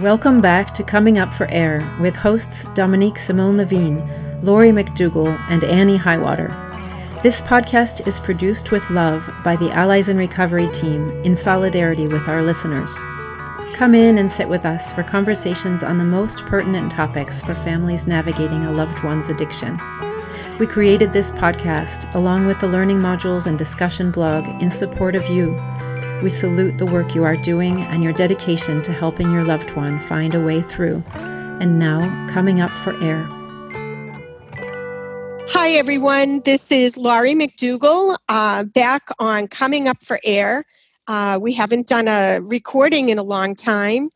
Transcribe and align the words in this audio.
Welcome 0.00 0.40
back 0.40 0.74
to 0.74 0.84
Coming 0.84 1.18
Up 1.18 1.34
for 1.34 1.50
Air 1.50 1.84
with 2.00 2.14
hosts 2.14 2.66
Dominique 2.66 3.18
Simone 3.18 3.56
Levine, 3.56 4.00
Laurie 4.44 4.70
McDougall, 4.70 5.36
and 5.50 5.64
Annie 5.64 5.96
Highwater. 5.96 6.54
This 7.24 7.40
podcast 7.40 8.06
is 8.06 8.20
produced 8.20 8.70
with 8.70 8.88
love 8.90 9.28
by 9.42 9.56
the 9.56 9.72
Allies 9.72 10.08
in 10.08 10.16
Recovery 10.16 10.68
team 10.68 11.10
in 11.24 11.34
solidarity 11.34 12.06
with 12.06 12.28
our 12.28 12.42
listeners. 12.42 12.96
Come 13.74 13.92
in 13.92 14.18
and 14.18 14.30
sit 14.30 14.48
with 14.48 14.64
us 14.64 14.92
for 14.92 15.02
conversations 15.02 15.82
on 15.82 15.98
the 15.98 16.04
most 16.04 16.46
pertinent 16.46 16.92
topics 16.92 17.42
for 17.42 17.56
families 17.56 18.06
navigating 18.06 18.66
a 18.66 18.72
loved 18.72 19.02
one's 19.02 19.30
addiction. 19.30 19.80
We 20.60 20.68
created 20.68 21.12
this 21.12 21.32
podcast 21.32 22.14
along 22.14 22.46
with 22.46 22.60
the 22.60 22.68
learning 22.68 22.98
modules 22.98 23.48
and 23.48 23.58
discussion 23.58 24.12
blog 24.12 24.46
in 24.62 24.70
support 24.70 25.16
of 25.16 25.28
you 25.28 25.60
we 26.22 26.28
salute 26.28 26.78
the 26.78 26.86
work 26.86 27.14
you 27.14 27.22
are 27.22 27.36
doing 27.36 27.82
and 27.82 28.02
your 28.02 28.12
dedication 28.12 28.82
to 28.82 28.92
helping 28.92 29.30
your 29.30 29.44
loved 29.44 29.76
one 29.76 30.00
find 30.00 30.34
a 30.34 30.40
way 30.40 30.60
through. 30.60 31.02
And 31.14 31.78
now, 31.78 32.26
coming 32.28 32.60
up 32.60 32.76
for 32.78 33.00
air. 33.02 33.24
Hi, 35.50 35.70
everyone. 35.70 36.40
This 36.44 36.72
is 36.72 36.96
Laurie 36.96 37.34
McDougall 37.34 38.16
uh, 38.28 38.64
back 38.64 39.08
on 39.20 39.46
Coming 39.46 39.86
Up 39.86 40.02
for 40.02 40.18
Air. 40.24 40.64
Uh, 41.06 41.38
we 41.40 41.52
haven't 41.52 41.86
done 41.86 42.08
a 42.08 42.40
recording 42.42 43.10
in 43.10 43.18
a 43.18 43.22
long 43.22 43.54
time. 43.54 44.10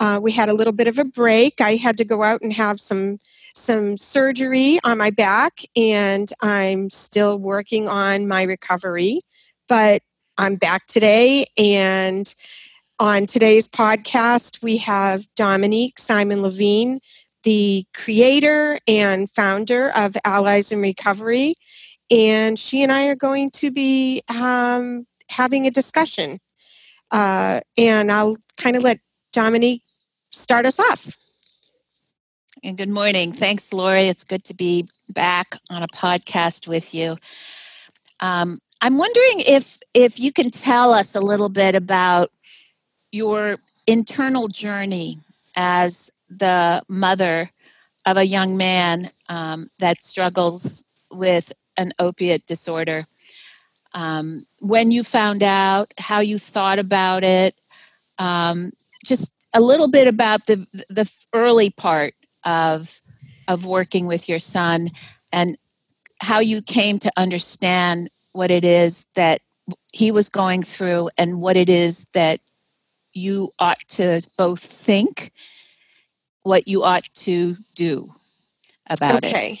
Uh, 0.00 0.18
we 0.22 0.32
had 0.32 0.48
a 0.48 0.54
little 0.54 0.72
bit 0.72 0.88
of 0.88 0.98
a 0.98 1.04
break. 1.04 1.60
I 1.60 1.76
had 1.76 1.98
to 1.98 2.04
go 2.04 2.22
out 2.22 2.40
and 2.42 2.52
have 2.52 2.80
some 2.80 3.20
some 3.54 3.98
surgery 3.98 4.80
on 4.84 4.96
my 4.96 5.10
back, 5.10 5.60
and 5.76 6.32
I'm 6.40 6.88
still 6.88 7.38
working 7.38 7.88
on 7.88 8.26
my 8.26 8.42
recovery. 8.42 9.20
But 9.68 10.02
I'm 10.42 10.56
back 10.56 10.88
today, 10.88 11.46
and 11.56 12.34
on 12.98 13.26
today's 13.26 13.68
podcast, 13.68 14.60
we 14.60 14.76
have 14.78 15.24
Dominique 15.36 16.00
Simon 16.00 16.42
Levine, 16.42 16.98
the 17.44 17.86
creator 17.94 18.76
and 18.88 19.30
founder 19.30 19.92
of 19.94 20.16
Allies 20.24 20.72
in 20.72 20.80
Recovery, 20.80 21.54
and 22.10 22.58
she 22.58 22.82
and 22.82 22.90
I 22.90 23.06
are 23.06 23.14
going 23.14 23.52
to 23.52 23.70
be 23.70 24.20
um, 24.36 25.06
having 25.30 25.68
a 25.68 25.70
discussion. 25.70 26.38
Uh, 27.12 27.60
and 27.78 28.10
I'll 28.10 28.34
kind 28.56 28.74
of 28.74 28.82
let 28.82 28.98
Dominique 29.32 29.84
start 30.32 30.66
us 30.66 30.80
off. 30.80 31.16
And 32.64 32.76
good 32.76 32.88
morning. 32.88 33.32
Thanks, 33.32 33.72
Laurie. 33.72 34.08
It's 34.08 34.24
good 34.24 34.42
to 34.46 34.54
be 34.54 34.88
back 35.08 35.56
on 35.70 35.84
a 35.84 35.88
podcast 35.88 36.66
with 36.66 36.92
you. 36.92 37.16
Um, 38.18 38.58
I'm 38.84 38.98
wondering 38.98 39.40
if 39.46 39.78
if 39.94 40.18
you 40.18 40.32
can 40.32 40.50
tell 40.50 40.92
us 40.92 41.14
a 41.14 41.20
little 41.20 41.48
bit 41.48 41.76
about 41.76 42.30
your 43.12 43.58
internal 43.86 44.48
journey 44.48 45.20
as 45.54 46.10
the 46.28 46.82
mother 46.88 47.50
of 48.06 48.16
a 48.16 48.26
young 48.26 48.56
man 48.56 49.10
um, 49.28 49.70
that 49.78 50.02
struggles 50.02 50.82
with 51.12 51.52
an 51.76 51.92
opiate 52.00 52.44
disorder. 52.46 53.04
Um, 53.94 54.46
when 54.60 54.90
you 54.90 55.04
found 55.04 55.44
out, 55.44 55.94
how 55.98 56.18
you 56.18 56.38
thought 56.38 56.80
about 56.80 57.22
it, 57.22 57.54
um, 58.18 58.72
just 59.04 59.46
a 59.54 59.60
little 59.60 59.88
bit 59.88 60.08
about 60.08 60.46
the 60.46 60.66
the 60.88 61.08
early 61.32 61.70
part 61.70 62.14
of 62.42 63.00
of 63.46 63.64
working 63.64 64.08
with 64.08 64.28
your 64.28 64.40
son 64.40 64.90
and 65.32 65.56
how 66.20 66.40
you 66.40 66.62
came 66.62 66.98
to 66.98 67.12
understand 67.16 68.10
what 68.32 68.50
it 68.50 68.64
is 68.64 69.06
that 69.14 69.40
he 69.92 70.10
was 70.10 70.28
going 70.28 70.62
through 70.62 71.10
and 71.16 71.40
what 71.40 71.56
it 71.56 71.68
is 71.68 72.06
that 72.14 72.40
you 73.12 73.52
ought 73.58 73.80
to 73.88 74.22
both 74.36 74.60
think, 74.60 75.32
what 76.42 76.66
you 76.66 76.82
ought 76.82 77.04
to 77.14 77.56
do 77.74 78.12
about 78.88 79.24
okay. 79.24 79.28
it. 79.28 79.34
Okay. 79.34 79.60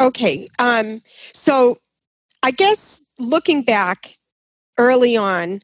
Okay. 0.00 0.48
Um, 0.58 1.02
so 1.32 1.78
I 2.42 2.50
guess 2.50 3.02
looking 3.18 3.62
back 3.62 4.18
early 4.78 5.16
on, 5.16 5.60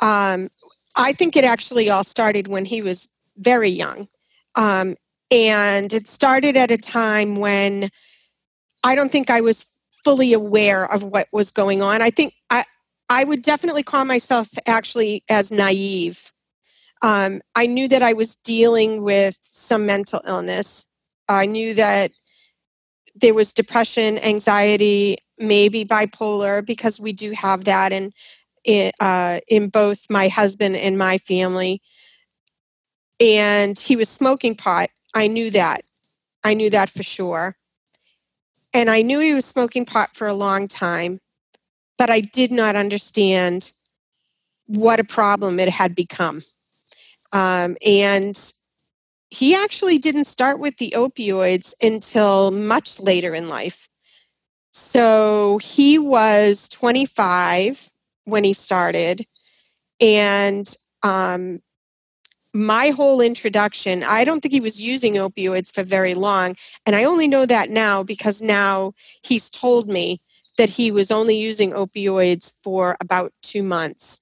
um, 0.00 0.48
I 0.96 1.12
think 1.12 1.36
it 1.36 1.44
actually 1.44 1.88
all 1.90 2.04
started 2.04 2.48
when 2.48 2.64
he 2.64 2.82
was 2.82 3.08
very 3.38 3.68
young. 3.68 4.08
Um, 4.56 4.96
and 5.30 5.92
it 5.92 6.08
started 6.08 6.56
at 6.56 6.70
a 6.70 6.76
time 6.76 7.36
when 7.36 7.88
I 8.82 8.94
don't 8.94 9.12
think 9.12 9.30
I 9.30 9.40
was 9.40 9.64
fully 10.04 10.32
aware 10.32 10.84
of 10.92 11.02
what 11.02 11.28
was 11.32 11.50
going 11.50 11.82
on. 11.82 12.02
I 12.02 12.10
think 12.10 12.34
I 12.50 12.64
I 13.08 13.24
would 13.24 13.42
definitely 13.42 13.82
call 13.82 14.04
myself 14.04 14.48
actually 14.66 15.24
as 15.28 15.50
naive. 15.50 16.32
Um, 17.02 17.40
I 17.56 17.66
knew 17.66 17.88
that 17.88 18.02
I 18.02 18.12
was 18.12 18.36
dealing 18.36 19.02
with 19.02 19.38
some 19.42 19.86
mental 19.86 20.20
illness. 20.26 20.86
I 21.28 21.46
knew 21.46 21.74
that 21.74 22.12
there 23.14 23.34
was 23.34 23.52
depression, 23.52 24.18
anxiety, 24.18 25.18
maybe 25.38 25.84
bipolar, 25.84 26.64
because 26.64 27.00
we 27.00 27.12
do 27.12 27.32
have 27.32 27.64
that 27.64 27.92
in 27.92 28.12
in, 28.64 28.92
uh, 29.00 29.40
in 29.48 29.68
both 29.68 30.04
my 30.10 30.28
husband 30.28 30.76
and 30.76 30.98
my 30.98 31.16
family. 31.18 31.80
And 33.18 33.78
he 33.78 33.96
was 33.96 34.08
smoking 34.08 34.54
pot. 34.54 34.90
I 35.14 35.28
knew 35.28 35.50
that. 35.50 35.80
I 36.44 36.54
knew 36.54 36.70
that 36.70 36.90
for 36.90 37.02
sure. 37.02 37.56
And 38.72 38.88
I 38.88 39.02
knew 39.02 39.20
he 39.20 39.34
was 39.34 39.44
smoking 39.44 39.84
pot 39.84 40.14
for 40.14 40.26
a 40.26 40.34
long 40.34 40.68
time, 40.68 41.18
but 41.98 42.10
I 42.10 42.20
did 42.20 42.52
not 42.52 42.76
understand 42.76 43.72
what 44.66 45.00
a 45.00 45.04
problem 45.04 45.58
it 45.58 45.68
had 45.68 45.94
become. 45.94 46.42
Um, 47.32 47.76
and 47.84 48.52
he 49.30 49.54
actually 49.54 49.98
didn't 49.98 50.24
start 50.24 50.58
with 50.58 50.76
the 50.78 50.92
opioids 50.96 51.74
until 51.82 52.50
much 52.50 53.00
later 53.00 53.34
in 53.34 53.48
life. 53.48 53.88
So 54.72 55.58
he 55.58 55.98
was 55.98 56.68
25 56.68 57.90
when 58.24 58.44
he 58.44 58.52
started, 58.52 59.24
and 60.00 60.72
um, 61.02 61.60
my 62.52 62.88
whole 62.88 63.20
introduction, 63.20 64.02
I 64.02 64.24
don't 64.24 64.40
think 64.40 64.52
he 64.52 64.60
was 64.60 64.80
using 64.80 65.14
opioids 65.14 65.72
for 65.72 65.82
very 65.82 66.14
long. 66.14 66.56
And 66.84 66.96
I 66.96 67.04
only 67.04 67.28
know 67.28 67.46
that 67.46 67.70
now 67.70 68.02
because 68.02 68.42
now 68.42 68.92
he's 69.22 69.48
told 69.48 69.88
me 69.88 70.20
that 70.58 70.70
he 70.70 70.90
was 70.90 71.10
only 71.10 71.36
using 71.36 71.70
opioids 71.70 72.52
for 72.62 72.96
about 73.00 73.32
two 73.42 73.62
months. 73.62 74.20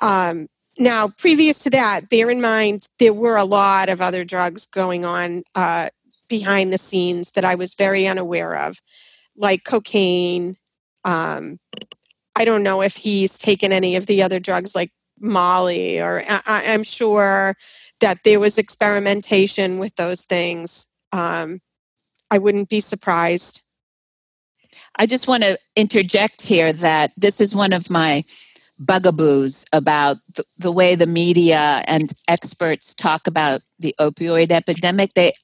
Um, 0.00 0.48
now, 0.78 1.08
previous 1.08 1.62
to 1.64 1.70
that, 1.70 2.08
bear 2.08 2.30
in 2.30 2.40
mind 2.40 2.88
there 2.98 3.12
were 3.12 3.36
a 3.36 3.44
lot 3.44 3.88
of 3.88 4.00
other 4.00 4.24
drugs 4.24 4.66
going 4.66 5.04
on 5.04 5.42
uh, 5.54 5.88
behind 6.28 6.72
the 6.72 6.78
scenes 6.78 7.32
that 7.32 7.44
I 7.44 7.54
was 7.54 7.74
very 7.74 8.06
unaware 8.06 8.56
of, 8.56 8.80
like 9.36 9.64
cocaine. 9.64 10.56
Um, 11.04 11.58
I 12.36 12.44
don't 12.44 12.62
know 12.62 12.82
if 12.82 12.96
he's 12.96 13.36
taken 13.36 13.72
any 13.72 13.96
of 13.96 14.06
the 14.06 14.22
other 14.22 14.40
drugs 14.40 14.74
like 14.74 14.90
Molly, 15.22 16.00
or 16.00 16.22
I, 16.28 16.62
am 16.64 16.82
sure 16.82 17.54
that 18.00 18.24
there 18.24 18.40
was 18.40 18.58
experimentation 18.58 19.78
with 19.78 19.94
those 19.96 20.24
things. 20.24 20.88
Um, 21.12 21.60
I 22.30 22.38
wouldn't 22.38 22.68
be 22.68 22.80
surprised. 22.80 23.62
I 24.96 25.06
just 25.06 25.28
want 25.28 25.42
to 25.44 25.58
interject 25.76 26.42
here 26.42 26.72
that 26.72 27.12
this 27.16 27.40
is 27.40 27.54
one 27.54 27.72
of 27.72 27.88
my 27.88 28.24
bugaboos 28.84 29.64
about 29.72 30.16
the, 30.34 30.44
the, 30.58 30.72
way 30.72 30.94
the 30.94 31.06
media 31.06 31.84
and 31.86 32.12
experts 32.26 32.94
talk 32.94 33.26
about 33.26 33.62
the 33.78 33.94
opioid 34.00 34.50
epidemic. 34.50 35.14
They 35.14 35.34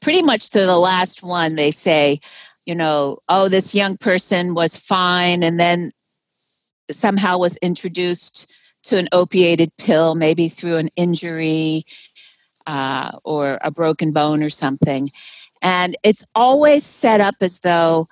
pretty 0.00 0.22
much 0.22 0.50
to 0.50 0.60
the 0.60 0.78
last 0.78 1.22
one, 1.22 1.56
they 1.56 1.70
say, 1.70 2.20
you 2.66 2.74
know, 2.74 3.18
oh, 3.28 3.48
this 3.48 3.74
young 3.74 3.96
person 3.96 4.54
was 4.54 4.76
fine 4.76 5.42
and 5.42 5.58
then 5.58 5.92
somehow 6.90 7.38
was 7.38 7.56
introduced 7.58 8.54
to 8.84 8.96
an 8.96 9.08
opiated 9.12 9.76
pill, 9.76 10.14
maybe 10.14 10.48
through 10.48 10.76
an 10.76 10.90
injury 10.96 11.84
uh, 12.66 13.18
or 13.24 13.58
a 13.62 13.70
broken 13.70 14.12
bone 14.12 14.42
or 14.42 14.50
something. 14.50 15.10
And 15.60 15.96
it's 16.02 16.26
always 16.34 16.84
set 16.84 17.20
up 17.20 17.36
as 17.40 17.60
though 17.60 18.08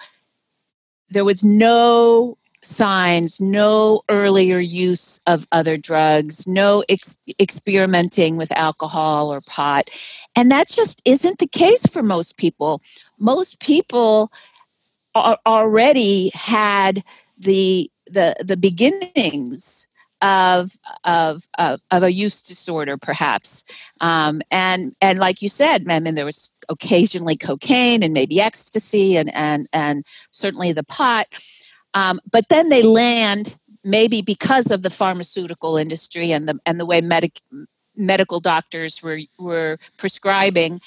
there 1.11 1.25
was 1.25 1.43
no 1.43 2.39
signs, 2.63 3.41
no 3.41 4.03
earlier 4.09 4.59
use 4.59 5.21
of 5.27 5.49
other 5.51 5.77
drugs, 5.77 6.47
no 6.47 6.85
ex- 6.89 7.19
experimenting 7.41 8.37
with 8.37 8.53
alcohol 8.53 9.33
or 9.33 9.41
pot. 9.41 9.91
And 10.37 10.51
that 10.51 10.69
just 10.69 11.01
isn't 11.05 11.39
the 11.39 11.47
case 11.47 11.87
for 11.87 12.03
most 12.03 12.37
people. 12.37 12.83
Most 13.19 13.61
people 13.61 14.31
are 15.15 15.39
already 15.47 16.31
had 16.35 17.03
the 17.37 17.91
the 18.07 18.37
the 18.45 18.57
beginnings 18.57 19.89
of 20.23 20.73
of 21.05 21.47
of, 21.59 21.81
of 21.91 22.03
a 22.03 22.13
use 22.13 22.43
disorder, 22.43 22.97
perhaps. 22.97 23.65
Um, 24.01 24.43
and 24.51 24.95
and 25.01 25.19
like 25.19 25.43
you 25.43 25.49
said, 25.49 25.87
I 25.89 26.01
mean, 26.01 26.15
there 26.15 26.25
was 26.25 26.55
occasionally 26.69 27.37
cocaine 27.37 28.03
and 28.03 28.15
maybe 28.15 28.41
ecstasy 28.41 29.17
and 29.17 29.35
and 29.35 29.67
and 29.73 30.05
certainly 30.31 30.73
the 30.73 30.85
pot. 30.85 31.27
Um, 31.95 32.21
but 32.31 32.49
then 32.49 32.69
they 32.69 32.83
land 32.83 33.59
maybe 33.83 34.23
because 34.23 34.71
of 34.71 34.83
the 34.83 34.91
pharmaceutical 34.91 35.77
industry 35.77 36.33
and 36.33 36.49
the 36.49 36.59
and 36.67 36.79
the 36.79 36.87
way 36.87 37.01
medic 37.01 37.41
medical 37.97 38.41
doctors 38.41 39.03
were 39.03 39.21
were 39.39 39.79
prescribing, 39.97 40.81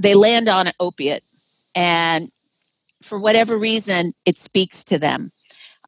they 0.00 0.14
land 0.14 0.48
on 0.48 0.66
an 0.66 0.72
opiate, 0.80 1.24
and 1.74 2.30
for 3.02 3.18
whatever 3.18 3.56
reason, 3.56 4.12
it 4.26 4.38
speaks 4.38 4.84
to 4.84 4.98
them. 4.98 5.30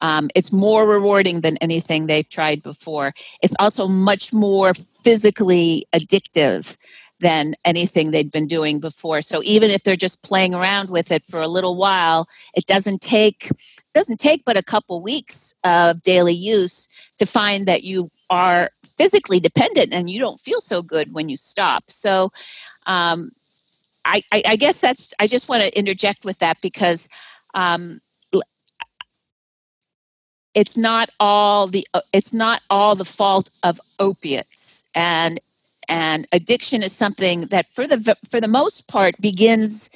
Um, 0.02 0.28
it's 0.34 0.52
more 0.52 0.86
rewarding 0.86 1.40
than 1.40 1.56
anything 1.58 2.06
they've 2.06 2.28
tried 2.28 2.62
before. 2.62 3.14
It's 3.42 3.56
also 3.58 3.88
much 3.88 4.32
more 4.32 4.74
physically 4.74 5.86
addictive 5.94 6.76
than 7.20 7.54
anything 7.64 8.10
they'd 8.10 8.32
been 8.32 8.48
doing 8.48 8.80
before. 8.80 9.22
So 9.22 9.40
even 9.44 9.70
if 9.70 9.84
they're 9.84 9.96
just 9.96 10.24
playing 10.24 10.54
around 10.54 10.90
with 10.90 11.12
it 11.12 11.24
for 11.24 11.40
a 11.40 11.48
little 11.48 11.76
while, 11.76 12.28
it 12.54 12.66
doesn't 12.66 13.00
take 13.00 13.48
doesn't 13.94 14.18
take 14.18 14.44
but 14.44 14.56
a 14.56 14.62
couple 14.62 15.02
weeks 15.02 15.54
of 15.64 16.02
daily 16.02 16.34
use 16.34 16.88
to 17.18 17.26
find 17.26 17.66
that 17.66 17.84
you 17.84 18.08
are 18.28 18.70
physically 18.84 19.38
dependent 19.38 19.92
and 19.92 20.10
you 20.10 20.18
don't 20.18 20.40
feel 20.40 20.60
so 20.60 20.82
good 20.82 21.12
when 21.12 21.28
you 21.28 21.36
stop. 21.36 21.84
So 21.90 22.32
um, 22.86 23.30
I, 24.04 24.22
I, 24.32 24.42
I, 24.46 24.56
guess 24.56 24.80
that's 24.80 25.12
I 25.20 25.26
just 25.26 25.48
want 25.48 25.62
to 25.62 25.78
interject 25.78 26.24
with 26.24 26.38
that 26.38 26.60
because 26.62 27.08
um, 27.54 28.00
it's 30.54 30.76
not 30.76 31.10
all 31.18 31.66
the 31.66 31.86
uh, 31.94 32.02
it's 32.12 32.32
not 32.32 32.62
all 32.70 32.94
the 32.94 33.04
fault 33.04 33.50
of 33.62 33.80
opiates. 33.98 34.84
And 34.94 35.40
and 35.88 36.26
addiction 36.32 36.82
is 36.82 36.92
something 36.92 37.46
that 37.46 37.66
for 37.72 37.86
the 37.86 38.16
for 38.28 38.40
the 38.40 38.48
most 38.48 38.88
part 38.88 39.20
begins 39.20 39.90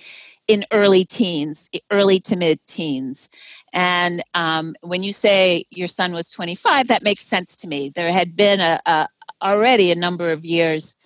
in 0.49 0.65
early 0.73 1.05
teens 1.05 1.69
early 1.91 2.21
to 2.21 2.37
mid 2.37 2.65
teens. 2.67 3.29
And 3.73 4.23
um, 4.35 4.75
when 4.81 5.03
you 5.03 5.13
say 5.13 5.65
your 5.71 5.89
son 5.89 6.13
was 6.13 6.31
25 6.31 6.89
that 6.89 7.03
makes 7.03 7.25
sense 7.25 7.57
to 7.59 7.69
me. 7.69 7.91
There 7.95 8.13
had 8.13 8.37
been 8.37 8.61
a, 8.61 8.81
a 8.87 9.09
already 9.43 9.91
a 9.91 9.97
number 9.97 10.31
of 10.31 10.45
years 10.45 10.97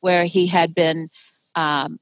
where 0.00 0.24
he 0.24 0.46
had 0.46 0.74
been 0.74 1.10
um, 1.54 1.98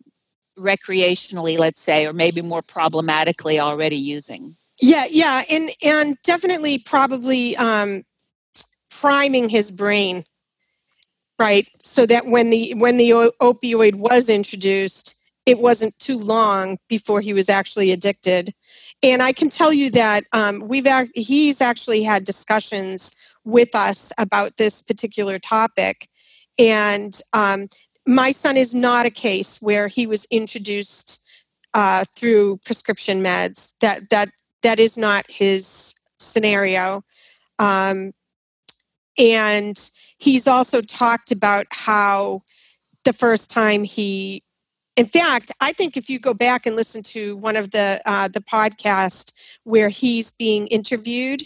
recreationally 0.59 1.59
let's 1.59 1.81
say 1.81 2.07
or 2.07 2.13
maybe 2.13 2.43
more 2.43 2.63
problematically 2.63 3.59
already 3.59 3.97
using 3.97 4.57
yeah 4.83 5.07
yeah 5.11 5.43
and 5.49 5.71
and 5.83 6.17
definitely 6.23 6.77
probably 6.79 7.57
um, 7.57 8.03
priming 8.91 9.49
his 9.49 9.71
brain 9.71 10.25
right? 11.39 11.67
So 11.83 12.07
that 12.07 12.27
when 12.27 12.51
the 12.51 12.73
when 12.75 12.99
the 12.99 13.11
opioid 13.41 13.97
was 13.97 14.29
introduced 14.29 15.19
it 15.45 15.59
wasn't 15.59 15.99
too 15.99 16.19
long 16.19 16.79
before 16.89 17.21
he 17.21 17.33
was 17.33 17.49
actually 17.49 17.91
addicted. 17.91 18.55
And 19.03 19.21
i 19.23 19.33
can 19.33 19.49
tell 19.49 19.73
you 19.73 19.91
that 19.91 20.23
um, 20.33 20.61
we've 20.61 20.87
he's 21.15 21.61
actually 21.61 22.05
had 22.05 22.25
discussions 22.25 23.13
with 23.45 23.75
us 23.75 24.13
about 24.19 24.57
this 24.57 24.81
particular 24.83 25.41
topic. 25.41 26.09
And 26.59 27.21
um, 27.33 27.67
my 28.07 28.31
son 28.31 28.57
is 28.57 28.73
not 28.75 29.07
a 29.07 29.11
case 29.11 29.61
where 29.61 29.89
he 29.89 30.07
was 30.07 30.27
introduced 30.31 31.21
uh, 31.75 32.05
through 32.15 32.59
prescription 32.65 33.23
meds. 33.23 33.73
That 33.81 34.11
that 34.11 34.31
that 34.63 34.79
is 34.81 34.97
not 34.97 35.31
his 35.31 35.95
scenario. 36.19 37.03
Um, 37.59 38.13
and 39.19 39.91
he's 40.19 40.47
also 40.49 40.81
talked 40.81 41.33
about 41.33 41.67
how 41.71 42.43
the 43.05 43.13
first 43.13 43.51
time 43.51 43.85
he 43.85 44.43
in 44.97 45.07
fact 45.07 45.51
i 45.61 45.73
think 45.73 45.97
if 45.97 46.09
you 46.09 46.19
go 46.19 46.33
back 46.33 46.67
and 46.67 46.77
listen 46.77 47.03
to 47.03 47.37
one 47.37 47.57
of 47.57 47.73
the 47.73 48.01
uh, 48.07 48.29
the 48.29 48.41
podcast 48.41 49.33
where 49.65 49.89
he's 49.89 50.31
being 50.31 50.67
interviewed 50.69 51.43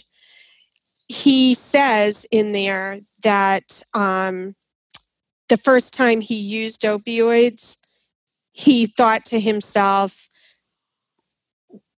he 1.07 1.55
says 1.55 2.25
in 2.31 2.51
there 2.51 2.99
that 3.23 3.81
um, 3.93 4.55
the 5.47 5.57
first 5.57 5.93
time 5.93 6.21
he 6.21 6.35
used 6.35 6.83
opioids 6.83 7.77
he 8.51 8.85
thought 8.85 9.25
to 9.25 9.39
himself 9.39 10.27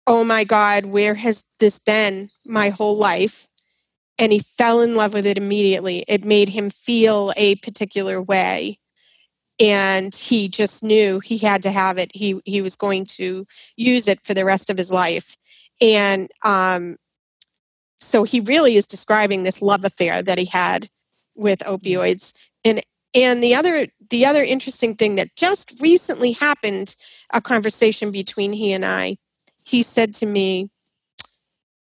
oh 0.08 0.24
my 0.24 0.44
god 0.44 0.86
where 0.86 1.16
has 1.16 1.44
this 1.60 1.78
been 1.78 2.30
my 2.46 2.70
whole 2.70 2.98
life 2.98 3.48
and 4.20 4.32
he 4.32 4.40
fell 4.40 4.82
in 4.82 4.96
love 4.96 5.14
with 5.14 5.26
it 5.26 5.38
immediately. 5.38 6.04
It 6.08 6.26
made 6.26 6.50
him 6.50 6.70
feel 6.70 7.34
a 7.38 7.56
particular 7.56 8.22
way. 8.22 8.80
And 9.60 10.14
he 10.14 10.50
just 10.50 10.84
knew 10.84 11.20
he 11.20 11.38
had 11.38 11.64
to 11.64 11.72
have 11.72 11.98
it. 11.98 12.12
He 12.14 12.40
he 12.46 12.62
was 12.62 12.76
going 12.76 13.06
to 13.18 13.46
use 13.76 14.08
it 14.08 14.22
for 14.22 14.36
the 14.36 14.46
rest 14.46 14.70
of 14.70 14.78
his 14.78 14.92
life. 14.92 15.36
And 15.82 16.30
um, 16.44 16.98
so 18.00 18.24
he 18.24 18.40
really 18.42 18.76
is 18.76 18.86
describing 18.86 19.44
this 19.44 19.62
love 19.62 19.84
affair 19.84 20.22
that 20.22 20.38
he 20.38 20.46
had 20.46 20.90
with 21.36 21.60
opioids. 21.60 22.34
And 22.64 22.84
and 23.16 23.42
the 23.42 23.56
other 23.56 23.88
the 24.12 24.28
other 24.28 24.44
interesting 24.44 24.94
thing 24.94 25.16
that 25.16 25.36
just 25.36 25.74
recently 25.82 26.34
happened, 26.34 26.96
a 27.34 27.42
conversation 27.42 28.12
between 28.12 28.54
he 28.54 28.74
and 28.74 28.86
I, 28.86 29.18
he 29.68 29.84
said 29.84 30.14
to 30.14 30.26
me, 30.26 30.70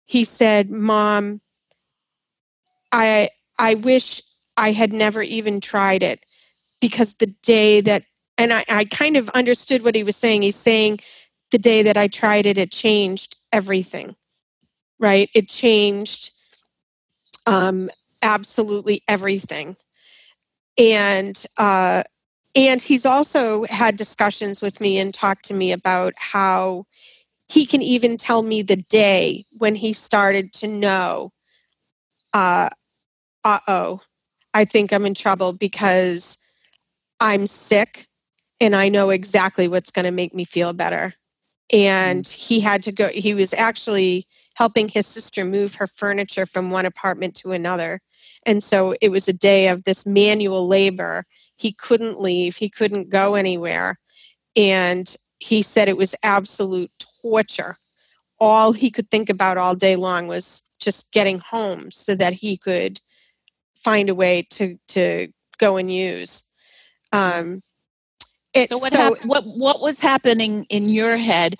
he 0.05 0.25
said, 0.25 0.69
Mom, 0.69 1.39
I 2.91 3.29
I 3.57 3.75
wish 3.75 4.21
I 4.57 4.73
had 4.73 4.91
never 4.91 5.21
even 5.21 5.61
tried 5.61 6.03
it 6.03 6.19
because 6.81 7.13
the 7.13 7.27
day 7.43 7.79
that 7.79 8.03
and 8.37 8.51
I, 8.51 8.65
I 8.67 8.83
kind 8.83 9.15
of 9.15 9.29
understood 9.29 9.85
what 9.85 9.95
he 9.95 10.03
was 10.03 10.17
saying. 10.17 10.41
He's 10.41 10.57
saying 10.57 10.99
the 11.51 11.57
day 11.57 11.81
that 11.83 11.95
I 11.95 12.07
tried 12.07 12.45
it, 12.45 12.57
it 12.57 12.73
changed 12.73 13.37
everything. 13.53 14.17
Right? 14.99 15.29
It 15.33 15.47
changed 15.47 16.31
um, 17.45 17.89
absolutely 18.21 19.01
everything. 19.07 19.77
And 20.77 21.41
uh, 21.57 22.03
and 22.53 22.81
he's 22.81 23.05
also 23.05 23.63
had 23.63 23.95
discussions 23.95 24.61
with 24.61 24.81
me 24.81 24.97
and 24.97 25.13
talked 25.13 25.45
to 25.45 25.53
me 25.53 25.71
about 25.71 26.13
how 26.17 26.85
he 27.51 27.65
can 27.65 27.81
even 27.81 28.15
tell 28.15 28.43
me 28.43 28.61
the 28.61 28.77
day 28.77 29.45
when 29.57 29.75
he 29.75 29.91
started 29.91 30.53
to 30.53 30.69
know 30.69 31.33
uh, 32.33 32.69
uh 33.43 33.59
oh, 33.67 33.99
I 34.53 34.63
think 34.63 34.93
I'm 34.93 35.05
in 35.05 35.13
trouble 35.13 35.51
because 35.51 36.37
I'm 37.19 37.47
sick 37.47 38.07
and 38.61 38.73
I 38.73 38.87
know 38.87 39.09
exactly 39.09 39.67
what's 39.67 39.91
going 39.91 40.05
to 40.05 40.11
make 40.11 40.33
me 40.33 40.45
feel 40.45 40.71
better. 40.71 41.13
And 41.73 42.23
mm. 42.23 42.33
he 42.33 42.61
had 42.61 42.83
to 42.83 42.91
go, 42.93 43.09
he 43.09 43.33
was 43.33 43.53
actually 43.53 44.25
helping 44.55 44.87
his 44.87 45.05
sister 45.05 45.43
move 45.43 45.75
her 45.75 45.87
furniture 45.87 46.45
from 46.45 46.69
one 46.69 46.85
apartment 46.85 47.35
to 47.37 47.51
another. 47.51 47.99
And 48.45 48.63
so 48.63 48.95
it 49.01 49.09
was 49.09 49.27
a 49.27 49.33
day 49.33 49.67
of 49.67 49.83
this 49.83 50.05
manual 50.05 50.69
labor. 50.69 51.25
He 51.57 51.73
couldn't 51.73 52.21
leave, 52.21 52.55
he 52.55 52.69
couldn't 52.69 53.09
go 53.09 53.35
anywhere. 53.35 53.97
And 54.55 55.13
he 55.39 55.63
said 55.63 55.89
it 55.89 55.97
was 55.97 56.15
absolute 56.23 56.91
torture. 57.21 57.77
All 58.39 58.71
he 58.71 58.89
could 58.89 59.09
think 59.11 59.29
about 59.29 59.57
all 59.57 59.75
day 59.75 59.95
long 59.95 60.27
was 60.27 60.63
just 60.79 61.11
getting 61.11 61.39
home 61.39 61.91
so 61.91 62.15
that 62.15 62.33
he 62.33 62.57
could 62.57 62.99
find 63.75 64.09
a 64.09 64.15
way 64.15 64.43
to 64.51 64.77
to 64.89 65.27
go 65.57 65.77
and 65.77 65.93
use. 65.93 66.43
Um, 67.11 67.61
it, 68.53 68.69
so 68.69 68.77
what 68.77 68.91
so, 68.91 69.15
hap- 69.15 69.25
what 69.25 69.45
what 69.45 69.81
was 69.81 69.99
happening 69.99 70.65
in 70.69 70.89
your 70.89 71.17
head 71.17 71.55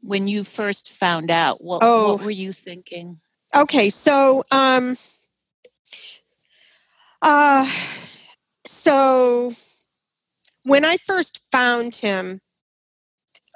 when 0.00 0.28
you 0.28 0.44
first 0.44 0.90
found 0.90 1.30
out? 1.30 1.62
What 1.62 1.80
oh, 1.82 2.14
what 2.14 2.24
were 2.24 2.30
you 2.30 2.52
thinking? 2.52 3.20
Okay, 3.54 3.90
so 3.90 4.44
um, 4.50 4.96
uh, 7.20 7.70
so 8.66 9.52
when 10.64 10.84
I 10.84 10.96
first 10.96 11.40
found 11.50 11.94
him, 11.94 12.40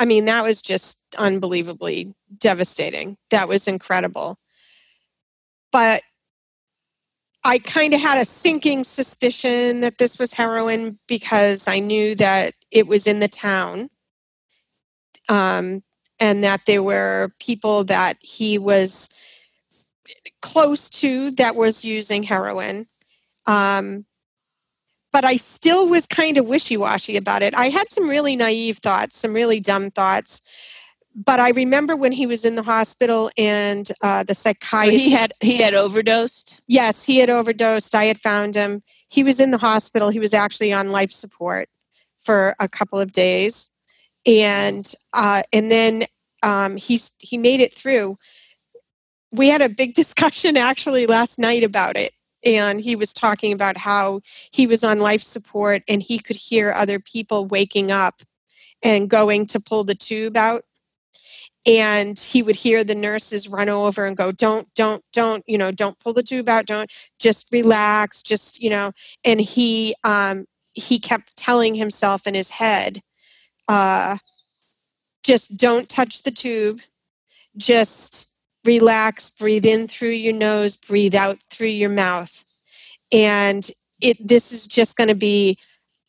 I 0.00 0.05
mean 0.05 0.25
that 0.25 0.43
was 0.43 0.61
just 0.61 1.06
unbelievably 1.16 2.14
devastating. 2.38 3.16
That 3.30 3.49
was 3.49 3.68
incredible. 3.68 4.38
But 5.73 6.02
I 7.44 7.58
kind 7.58 7.94
of 7.94 8.00
had 8.00 8.18
a 8.18 8.25
sinking 8.25 8.82
suspicion 8.82 9.80
that 9.80 9.99
this 9.99 10.18
was 10.18 10.32
heroin 10.32 10.99
because 11.06 11.68
I 11.68 11.78
knew 11.78 12.14
that 12.16 12.54
it 12.70 12.88
was 12.88 13.06
in 13.06 13.20
the 13.20 13.28
town 13.28 13.88
um, 15.28 15.82
and 16.18 16.42
that 16.42 16.62
there 16.66 16.82
were 16.82 17.30
people 17.38 17.85
that 17.85 18.16
he 18.20 18.58
was 18.58 19.11
close 20.42 20.90
to 20.90 21.30
that 21.32 21.56
was 21.56 21.85
using 21.85 22.23
heroin. 22.23 22.87
Um, 23.46 24.06
but 25.12 25.25
I 25.25 25.37
still 25.37 25.88
was 25.88 26.06
kind 26.06 26.37
of 26.37 26.49
wishy 26.49 26.76
washy 26.76 27.16
about 27.16 27.42
it. 27.42 27.54
I 27.54 27.68
had 27.68 27.88
some 27.88 28.08
really 28.08 28.37
naive 28.37 28.78
thoughts, 28.78 29.16
some 29.16 29.32
really 29.32 29.61
dumb 29.61 29.90
thoughts 29.90 30.42
but 31.16 31.40
I 31.40 31.50
remember 31.50 31.96
when 31.96 32.12
he 32.12 32.26
was 32.26 32.44
in 32.44 32.56
the 32.56 32.62
hospital 32.62 33.30
and 33.38 33.90
uh, 34.02 34.23
the 34.23 34.35
psychiatrist. 34.35 35.04
So 35.04 35.08
he 35.08 35.11
had 35.11 35.30
he 35.40 35.56
had 35.56 35.73
overdosed. 35.73 36.62
Yes, 36.66 37.04
he 37.04 37.18
had 37.18 37.30
overdosed. 37.30 37.94
I 37.94 38.04
had 38.04 38.18
found 38.18 38.54
him. 38.54 38.82
He 39.08 39.25
was 39.25 39.40
in 39.40 39.50
the 39.50 39.58
hospital. 39.58 40.11
He 40.11 40.20
was 40.20 40.35
actually 40.35 40.75
on 40.75 40.92
life 40.92 41.11
support 41.11 41.70
for 42.18 42.54
a 42.61 42.68
couple 42.68 43.00
of 43.00 43.12
days, 43.12 43.70
and 44.26 44.92
uh, 45.14 45.42
and 45.54 45.70
then 45.70 46.04
um, 46.42 46.76
he's 46.76 47.12
he 47.18 47.38
made 47.38 47.61
it 47.61 47.73
through. 47.73 48.16
We 49.32 49.49
had 49.49 49.62
a 49.62 49.70
big 49.70 49.94
discussion 50.02 50.58
actually 50.58 51.06
last 51.06 51.38
night 51.38 51.64
about 51.64 51.96
it, 51.96 52.12
and 52.44 52.78
he 52.78 52.94
was 52.94 53.14
talking 53.14 53.54
about 53.54 53.78
how 53.78 54.20
he 54.52 54.66
was 54.66 54.85
on 54.85 54.99
life 54.99 55.23
support 55.23 55.82
and 55.88 56.02
he 56.02 56.18
could 56.18 56.37
hear 56.37 56.73
other 56.73 56.99
people 56.99 57.46
waking 57.46 57.90
up 57.90 58.16
and 58.85 59.08
going 59.08 59.46
to 59.46 59.58
pull 59.58 59.82
the 59.82 59.94
tube 59.94 60.37
out 60.37 60.65
and 61.66 62.18
he 62.18 62.42
would 62.42 62.56
hear 62.56 62.85
the 62.85 62.94
nurses 62.94 63.49
run 63.49 63.68
over 63.68 64.06
and 64.06 64.16
go 64.16 64.32
don't 64.32 64.73
don't 64.75 65.04
don't 65.12 65.44
you 65.46 65.58
know 65.58 65.70
don't 65.70 65.99
pull 65.99 66.12
the 66.12 66.23
tube 66.23 66.49
out 66.49 66.66
don't 66.66 66.90
just 67.18 67.52
relax 67.52 68.23
just 68.23 68.62
you 68.62 68.70
know 68.70 68.92
and 69.25 69.40
he 69.40 69.94
um 70.04 70.46
he 70.75 70.99
kept 70.99 71.37
telling 71.37 71.75
himself 71.75 72.26
in 72.26 72.35
his 72.35 72.50
head 72.50 73.00
uh 73.68 74.16
just 75.26 75.56
don't 75.56 75.88
touch 75.88 76.23
the 76.23 76.30
tube. 76.30 76.80
Just 77.56 78.30
relax 78.64 79.28
breathe 79.28 79.64
in 79.64 79.88
through 79.88 80.11
your 80.11 80.32
nose 80.32 80.76
breathe 80.76 81.14
out 81.14 81.38
through 81.50 81.68
your 81.68 81.90
mouth. 81.90 82.44
And 83.12 83.68
it 84.00 84.16
this 84.26 84.52
is 84.52 84.66
just 84.66 84.96
going 84.96 85.08
to 85.08 85.14
be 85.16 85.58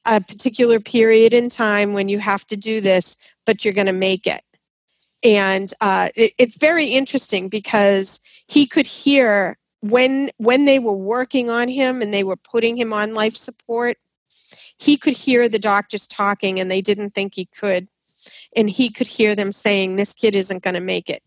a 0.05 0.21
particular 0.21 0.79
period 0.79 1.33
in 1.33 1.49
time 1.49 1.93
when 1.93 2.09
you 2.09 2.19
have 2.19 2.45
to 2.47 2.55
do 2.55 2.79
this 2.79 3.17
but 3.45 3.63
you're 3.63 3.73
going 3.73 3.87
to 3.87 3.93
make 3.93 4.25
it 4.25 4.41
and 5.23 5.73
uh, 5.81 6.09
it, 6.15 6.33
it's 6.37 6.57
very 6.57 6.85
interesting 6.85 7.49
because 7.49 8.19
he 8.47 8.65
could 8.65 8.87
hear 8.87 9.57
when 9.81 10.29
when 10.37 10.65
they 10.65 10.79
were 10.79 10.95
working 10.95 11.49
on 11.49 11.67
him 11.67 12.01
and 12.01 12.13
they 12.13 12.23
were 12.23 12.37
putting 12.37 12.77
him 12.77 12.93
on 12.93 13.13
life 13.13 13.35
support 13.35 13.97
he 14.79 14.97
could 14.97 15.13
hear 15.13 15.49
the 15.49 15.59
doctors 15.59 16.07
talking 16.07 16.59
and 16.59 16.69
they 16.69 16.81
didn't 16.81 17.11
think 17.11 17.35
he 17.35 17.45
could. 17.45 17.87
And 18.55 18.69
he 18.69 18.89
could 18.89 19.07
hear 19.07 19.35
them 19.35 19.51
saying 19.51 19.95
this 19.95 20.13
kid 20.13 20.35
isn't 20.35 20.63
going 20.63 20.75
to 20.75 20.81
make 20.81 21.09
it. 21.09 21.23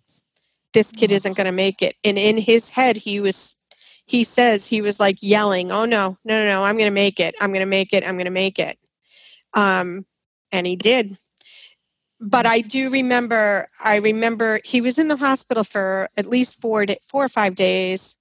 This 0.72 0.92
kid 0.92 1.10
isn't 1.10 1.36
going 1.36 1.46
to 1.46 1.52
make 1.52 1.82
it. 1.82 1.96
And 2.04 2.18
in 2.18 2.36
his 2.36 2.70
head 2.70 2.96
he 2.96 3.20
was 3.20 3.56
he 4.06 4.24
says 4.24 4.66
he 4.66 4.82
was 4.82 4.98
like 4.98 5.18
yelling 5.20 5.70
oh 5.70 5.84
no 5.84 6.18
no 6.24 6.42
no 6.42 6.46
no 6.46 6.64
i'm 6.64 6.76
going 6.76 6.86
to 6.86 6.90
make 6.90 7.20
it. 7.20 7.34
I'm 7.40 7.50
going 7.50 7.60
to 7.60 7.66
make 7.66 7.92
it. 7.92 8.04
I'm 8.04 8.16
going 8.16 8.24
to 8.26 8.30
make 8.30 8.58
it. 8.58 8.78
Um 9.54 10.04
and 10.52 10.66
he 10.66 10.76
did 10.76 11.16
but 12.20 12.44
I 12.46 12.60
do 12.60 12.90
remember. 12.90 13.68
I 13.82 13.96
remember 13.96 14.60
he 14.64 14.80
was 14.80 14.98
in 14.98 15.08
the 15.08 15.16
hospital 15.16 15.64
for 15.64 16.08
at 16.16 16.26
least 16.26 16.60
four, 16.60 16.84
four 17.02 17.24
or 17.24 17.28
five 17.28 17.54
days. 17.54 18.18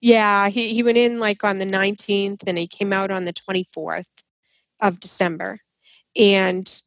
Yeah, 0.00 0.48
he 0.48 0.72
he 0.72 0.82
went 0.82 0.98
in 0.98 1.18
like 1.18 1.42
on 1.42 1.58
the 1.58 1.66
nineteenth, 1.66 2.44
and 2.46 2.56
he 2.56 2.68
came 2.68 2.92
out 2.92 3.10
on 3.10 3.24
the 3.24 3.32
twenty 3.32 3.64
fourth 3.64 4.08
of 4.80 5.00
December, 5.00 5.58
and 6.14 6.80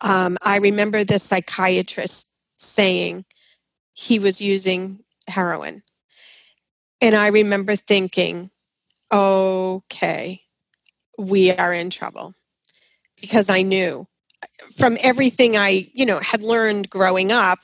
um, 0.00 0.36
I 0.42 0.58
remember 0.58 1.04
the 1.04 1.18
psychiatrist 1.20 2.28
saying 2.56 3.24
he 3.92 4.18
was 4.18 4.40
using 4.40 5.04
heroin, 5.28 5.82
and 7.00 7.14
I 7.14 7.28
remember 7.28 7.76
thinking, 7.76 8.50
okay, 9.12 10.42
we 11.16 11.52
are 11.52 11.72
in 11.72 11.90
trouble 11.90 12.34
because 13.20 13.48
I 13.48 13.62
knew 13.62 14.08
from 14.76 14.96
everything 15.00 15.56
I, 15.56 15.90
you 15.92 16.06
know, 16.06 16.20
had 16.20 16.42
learned 16.42 16.90
growing 16.90 17.32
up, 17.32 17.58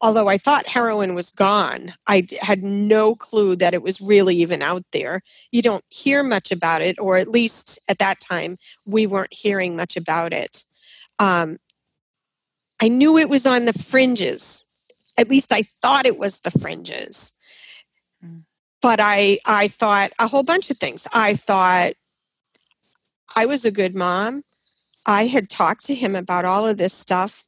although 0.00 0.28
I 0.28 0.38
thought 0.38 0.66
heroin 0.66 1.14
was 1.14 1.30
gone, 1.30 1.92
I 2.06 2.26
had 2.40 2.62
no 2.62 3.14
clue 3.14 3.56
that 3.56 3.74
it 3.74 3.82
was 3.82 4.00
really 4.00 4.36
even 4.36 4.62
out 4.62 4.84
there. 4.92 5.22
You 5.50 5.62
don't 5.62 5.84
hear 5.88 6.22
much 6.22 6.52
about 6.52 6.82
it, 6.82 6.96
or 6.98 7.16
at 7.16 7.28
least 7.28 7.78
at 7.88 7.98
that 7.98 8.20
time, 8.20 8.56
we 8.86 9.06
weren't 9.06 9.32
hearing 9.32 9.76
much 9.76 9.96
about 9.96 10.32
it. 10.32 10.64
Um, 11.18 11.58
I 12.80 12.88
knew 12.88 13.18
it 13.18 13.28
was 13.28 13.46
on 13.46 13.64
the 13.64 13.72
fringes. 13.72 14.64
At 15.16 15.28
least 15.28 15.52
I 15.52 15.62
thought 15.82 16.06
it 16.06 16.18
was 16.18 16.40
the 16.40 16.52
fringes. 16.52 17.32
Mm. 18.24 18.44
But 18.80 19.00
I, 19.02 19.38
I 19.44 19.66
thought 19.66 20.12
a 20.20 20.28
whole 20.28 20.44
bunch 20.44 20.70
of 20.70 20.76
things. 20.76 21.08
I 21.12 21.34
thought 21.34 21.94
I 23.34 23.46
was 23.46 23.64
a 23.64 23.72
good 23.72 23.96
mom. 23.96 24.44
I 25.06 25.26
had 25.26 25.48
talked 25.48 25.84
to 25.86 25.94
him 25.94 26.14
about 26.14 26.44
all 26.44 26.66
of 26.66 26.76
this 26.76 26.94
stuff, 26.94 27.46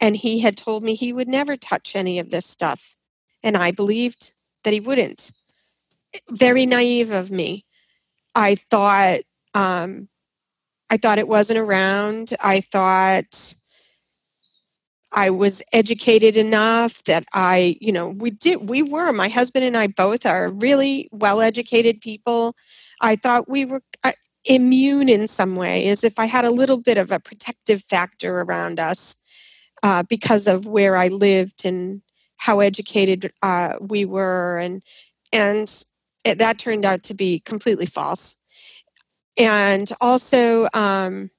and 0.00 0.16
he 0.16 0.40
had 0.40 0.56
told 0.56 0.82
me 0.82 0.94
he 0.94 1.12
would 1.12 1.28
never 1.28 1.56
touch 1.56 1.96
any 1.96 2.18
of 2.18 2.30
this 2.30 2.46
stuff. 2.46 2.96
And 3.42 3.56
I 3.56 3.70
believed 3.70 4.32
that 4.64 4.72
he 4.72 4.80
wouldn't. 4.80 5.32
Very 6.30 6.66
naive 6.66 7.10
of 7.10 7.30
me. 7.30 7.64
I 8.34 8.54
thought 8.54 9.20
um, 9.54 10.08
I 10.90 10.98
thought 10.98 11.18
it 11.18 11.26
wasn't 11.26 11.58
around. 11.58 12.34
I 12.42 12.60
thought 12.60 13.54
I 15.10 15.30
was 15.30 15.62
educated 15.72 16.36
enough 16.36 17.02
that 17.04 17.24
I, 17.32 17.76
you 17.80 17.92
know, 17.92 18.08
we 18.08 18.30
did, 18.30 18.68
we 18.68 18.82
were, 18.82 19.10
my 19.12 19.28
husband 19.28 19.64
and 19.64 19.76
I 19.76 19.86
both 19.86 20.26
are 20.26 20.48
really 20.48 21.08
well 21.10 21.40
educated 21.40 22.00
people. 22.00 22.54
I 23.00 23.16
thought 23.16 23.48
we 23.48 23.64
were, 23.64 23.82
immune 24.44 25.08
in 25.08 25.26
some 25.28 25.56
way, 25.56 25.88
as 25.88 26.04
if 26.04 26.18
I 26.18 26.26
had 26.26 26.44
a 26.44 26.50
little 26.50 26.78
bit 26.78 26.98
of 26.98 27.12
a 27.12 27.20
protective 27.20 27.82
factor 27.82 28.40
around 28.40 28.80
us 28.80 29.16
uh, 29.82 30.02
because 30.02 30.46
of 30.46 30.66
where 30.66 30.96
I 30.96 31.08
lived 31.08 31.64
and 31.64 32.02
how 32.38 32.60
educated 32.60 33.32
uh, 33.42 33.76
we 33.80 34.04
were, 34.04 34.58
and 34.58 34.82
and 35.32 35.84
it, 36.24 36.38
that 36.38 36.58
turned 36.58 36.84
out 36.84 37.02
to 37.04 37.14
be 37.14 37.40
completely 37.40 37.86
false. 37.86 38.36
And 39.38 39.90
also, 40.00 40.68
um, 40.74 41.30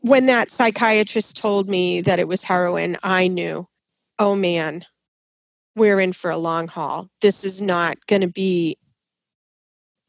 when 0.00 0.26
that 0.26 0.50
psychiatrist 0.50 1.36
told 1.36 1.68
me 1.68 2.00
that 2.00 2.18
it 2.18 2.28
was 2.28 2.42
heroin, 2.42 2.96
I 3.02 3.28
knew, 3.28 3.68
oh 4.18 4.34
man, 4.34 4.82
we're 5.74 6.00
in 6.00 6.12
for 6.12 6.30
a 6.30 6.38
long 6.38 6.68
haul. 6.68 7.08
This 7.20 7.44
is 7.44 7.60
not 7.60 8.06
going 8.06 8.22
to 8.22 8.28
be 8.28 8.78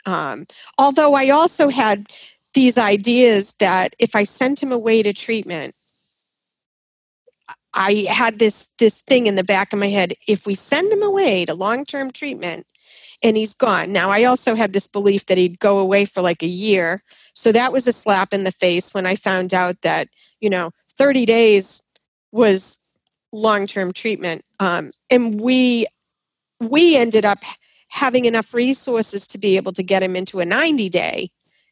um, 0.08 0.46
although 0.78 1.14
I 1.14 1.30
also 1.30 1.70
had 1.70 2.08
these 2.54 2.78
ideas 2.78 3.54
that 3.60 3.96
if 4.00 4.16
I 4.16 4.24
sent 4.24 4.62
him 4.64 4.72
away 4.72 5.04
to 5.04 5.14
treatment, 5.14 5.76
I 7.74 8.08
had 8.10 8.40
this 8.40 8.70
this 8.80 9.02
thing 9.02 9.28
in 9.28 9.36
the 9.36 9.44
back 9.44 9.72
of 9.72 9.80
my 9.80 9.90
head. 9.90 10.14
If 10.28 10.48
we 10.48 10.56
send 10.56 10.92
him 10.92 11.04
away 11.04 11.46
to 11.46 11.54
long 11.54 11.86
term 11.86 12.10
treatment, 12.12 12.66
and 13.24 13.36
he's 13.36 13.54
gone. 13.54 13.92
Now, 13.92 14.10
I 14.10 14.24
also 14.24 14.56
had 14.56 14.74
this 14.74 14.88
belief 14.88 15.26
that 15.26 15.38
he'd 15.38 15.60
go 15.60 15.80
away 15.80 16.06
for 16.06 16.22
like 16.22 16.44
a 16.44 16.48
year. 16.48 17.04
So 17.34 17.52
that 17.52 17.72
was 17.74 17.88
a 17.88 17.94
slap 17.94 18.34
in 18.34 18.44
the 18.44 18.52
face 18.52 18.94
when 18.94 19.06
I 19.06 19.16
found 19.16 19.54
out 19.54 19.82
that, 19.82 20.08
you 20.40 20.50
know, 20.50 20.72
30 20.98 21.26
days 21.26 21.82
was 22.32 22.78
long 23.32 23.68
term 23.68 23.92
treatment. 23.92 24.44
Um, 24.60 24.92
and 25.10 25.40
we 25.42 25.88
we 26.60 26.96
ended 26.96 27.26
up 27.26 27.44
having 27.90 28.26
enough 28.26 28.54
resources 28.54 29.28
to 29.28 29.38
be 29.38 29.56
able 29.56 29.72
to 29.74 29.84
get 29.84 30.04
him 30.04 30.16
into 30.16 30.40
a 30.40 30.46
90 30.46 30.90
day 30.90 31.32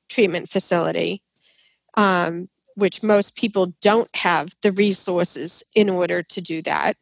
treatment 0.09 0.49
facility, 0.49 1.21
um, 1.95 2.49
which 2.75 3.03
most 3.03 3.35
people 3.35 3.73
don't 3.81 4.13
have 4.15 4.49
the 4.61 4.71
resources 4.71 5.63
in 5.73 5.89
order 5.89 6.21
to 6.23 6.41
do 6.41 6.61
that. 6.61 6.95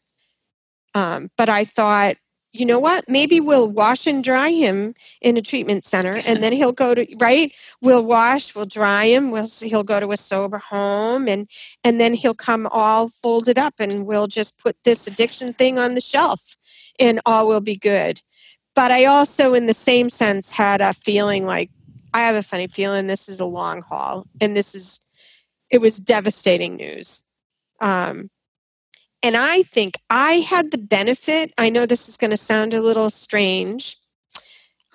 Um, 0.96 1.29
but 1.38 1.50
I 1.50 1.65
thought, 1.65 2.15
you 2.53 2.67
know 2.67 2.77
what? 2.77 3.05
Maybe 3.10 3.39
we'll 3.39 3.67
wash 3.67 4.05
and 4.05 4.24
dry 4.24 4.50
him 4.50 4.93
in 5.22 5.38
a 5.38 5.41
treatment 5.41 5.84
center, 5.84 6.22
and 6.27 6.43
then 6.43 6.53
he'll 6.53 6.72
go 6.72 6.93
to 6.93 7.08
right. 7.20 7.51
We'll 7.82 8.05
wash, 8.05 8.55
we'll 8.55 8.67
dry 8.67 9.05
him. 9.05 9.32
We'll 9.32 9.48
he'll 9.60 9.84
go 9.84 10.00
to 10.00 10.12
a 10.12 10.17
sober 10.17 10.60
home, 10.60 11.27
and 11.27 11.50
and 11.84 12.00
then 12.00 12.13
he'll 12.13 12.36
come 12.36 12.67
all 12.70 13.10
folded 13.10 13.58
up, 13.58 13.74
and 13.79 14.05
we'll 14.05 14.27
just 14.27 14.60
put 14.60 14.77
this 14.84 15.08
addiction 15.08 15.53
thing 15.53 15.79
on 15.79 15.96
the 15.96 16.01
shelf, 16.01 16.55
and 17.00 17.20
all 17.25 17.48
will 17.48 17.62
be 17.62 17.75
good. 17.75 18.22
But 18.75 18.92
I 18.92 19.06
also, 19.06 19.53
in 19.53 19.68
the 19.68 19.74
same 19.74 20.10
sense, 20.10 20.51
had 20.51 20.82
a 20.82 20.94
feeling 20.94 21.46
like 21.46 21.70
I 22.13 22.22
have 22.22 22.36
a 22.36 22.44
funny 22.44 22.68
feeling 22.68 23.08
this 23.08 23.30
is 23.30 23.39
a 23.39 23.46
long 23.46 23.82
haul, 23.82 24.27
and 24.42 24.56
this 24.56 24.75
is 24.75 25.00
it 25.70 25.82
was 25.82 25.98
devastating 25.98 26.75
news. 26.75 27.24
Um, 27.82 28.30
and 29.24 29.38
I 29.38 29.63
think 29.63 29.98
I 30.10 30.34
had 30.34 30.72
the 30.72 30.77
benefit. 30.77 31.53
I 31.58 31.70
know 31.70 31.86
this 31.86 32.08
is 32.10 32.18
going 32.18 32.32
to 32.32 32.38
sound 32.38 32.74
a 32.74 32.82
little 32.82 33.10
strange. 33.10 33.98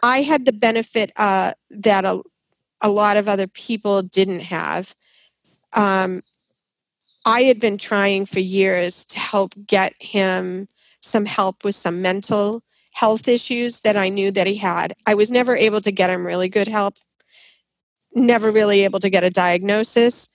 I 0.02 0.23
had 0.23 0.44
the 0.44 0.52
benefit 0.52 1.11
uh, 1.16 1.54
that 1.70 2.04
a, 2.04 2.23
a 2.82 2.90
lot 2.90 3.16
of 3.16 3.26
other 3.26 3.49
people 3.49 4.02
didn't 4.02 4.40
have. 4.40 4.94
Um, 5.75 6.23
I 7.25 7.42
had 7.42 7.58
been 7.58 7.78
trying 7.78 8.26
for 8.26 8.40
years 8.40 9.04
to 9.06 9.18
help 9.18 9.54
get 9.66 9.94
him 9.99 10.68
some 11.00 11.25
help 11.26 11.64
with 11.64 11.75
some 11.75 12.02
mental 12.02 12.62
health 12.92 13.28
issues 13.28 13.80
that 13.80 13.97
I 13.97 14.09
knew 14.09 14.30
that 14.33 14.47
he 14.47 14.57
had. 14.57 14.95
I 15.07 15.14
was 15.14 15.30
never 15.30 15.57
able 15.57 15.80
to 15.83 15.92
get 15.92 16.11
him 16.11 16.26
really 16.26 16.49
good 16.49 16.68
help, 16.68 16.95
never 18.14 18.50
really 18.50 18.85
able 18.85 19.00
to 19.00 19.11
get 19.11 19.25
a 19.25 19.30
diagnosis, 19.30 20.28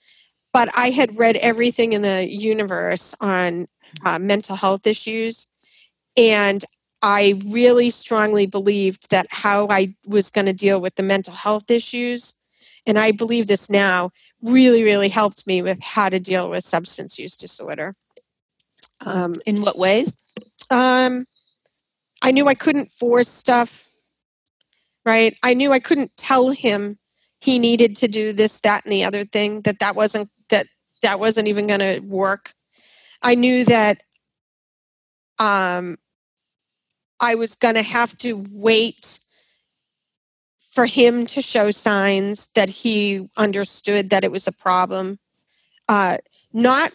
but 0.52 0.68
I 0.76 0.90
had 0.90 1.18
read 1.18 1.36
everything 1.36 1.92
in 1.92 2.02
the 2.02 2.26
universe 2.28 3.14
on 3.20 3.66
uh, 4.04 4.18
mental 4.18 4.56
health 4.56 4.86
issues. 4.86 5.46
And 6.16 6.64
I 7.02 7.40
really 7.48 7.90
strongly 7.90 8.46
believed 8.46 9.10
that 9.10 9.26
how 9.30 9.68
I 9.68 9.94
was 10.06 10.30
going 10.30 10.46
to 10.46 10.54
deal 10.54 10.80
with 10.80 10.94
the 10.94 11.02
mental 11.02 11.34
health 11.34 11.70
issues, 11.70 12.34
and 12.86 12.98
I 12.98 13.12
believe 13.12 13.46
this 13.46 13.68
now, 13.68 14.10
really, 14.42 14.82
really 14.82 15.08
helped 15.08 15.46
me 15.46 15.60
with 15.60 15.82
how 15.82 16.08
to 16.08 16.18
deal 16.18 16.48
with 16.48 16.64
substance 16.64 17.18
use 17.18 17.36
disorder. 17.36 17.94
Um, 19.04 19.36
in 19.44 19.60
what 19.60 19.76
ways? 19.76 20.16
Um, 20.70 21.26
I 22.22 22.30
knew 22.30 22.46
I 22.46 22.54
couldn't 22.54 22.90
force 22.90 23.28
stuff. 23.28 23.86
right? 25.04 25.38
I 25.42 25.54
knew 25.54 25.72
I 25.72 25.80
couldn't 25.80 26.16
tell 26.16 26.50
him 26.50 26.98
he 27.40 27.58
needed 27.58 27.94
to 27.96 28.08
do 28.08 28.32
this, 28.32 28.60
that, 28.60 28.84
and 28.84 28.92
the 28.92 29.04
other 29.04 29.24
thing, 29.24 29.60
that 29.62 29.78
that 29.80 29.94
wasn't, 29.94 30.30
that 30.48 30.66
that 31.02 31.20
wasn't 31.20 31.48
even 31.48 31.66
going 31.66 31.80
to 31.80 32.00
work. 32.00 32.54
I 33.22 33.34
knew 33.34 33.64
that 33.66 34.02
um, 35.38 35.96
I 37.20 37.34
was 37.34 37.54
going 37.54 37.74
to 37.74 37.82
have 37.82 38.16
to 38.18 38.44
wait 38.50 39.20
for 40.58 40.86
him 40.86 41.26
to 41.26 41.42
show 41.42 41.70
signs 41.70 42.46
that 42.54 42.68
he 42.68 43.28
understood 43.36 44.10
that 44.10 44.24
it 44.24 44.32
was 44.32 44.46
a 44.46 44.52
problem. 44.52 45.18
Uh, 45.88 46.16
not 46.52 46.92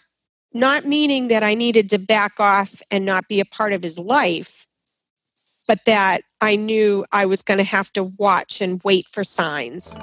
not 0.52 0.84
meaning 0.84 1.28
that 1.28 1.44
I 1.44 1.54
needed 1.54 1.88
to 1.90 1.98
back 1.98 2.40
off 2.40 2.82
and 2.90 3.06
not 3.06 3.28
be 3.28 3.38
a 3.38 3.44
part 3.44 3.72
of 3.72 3.84
his 3.84 3.98
life, 3.98 4.66
but 5.70 5.84
that 5.84 6.22
I 6.40 6.56
knew 6.56 7.06
I 7.12 7.26
was 7.26 7.42
going 7.42 7.58
to 7.58 7.62
have 7.64 7.92
to 7.92 8.02
watch 8.02 8.60
and 8.60 8.82
wait 8.82 9.08
for 9.08 9.22
signs. 9.22 9.96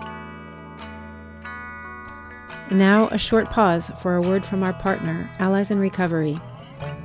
Now, 2.71 3.09
a 3.11 3.17
short 3.17 3.49
pause 3.49 3.91
for 4.01 4.15
a 4.15 4.21
word 4.21 4.45
from 4.45 4.63
our 4.63 4.71
partner, 4.71 5.29
Allies 5.39 5.69
in 5.69 5.79
Recovery. 5.79 6.39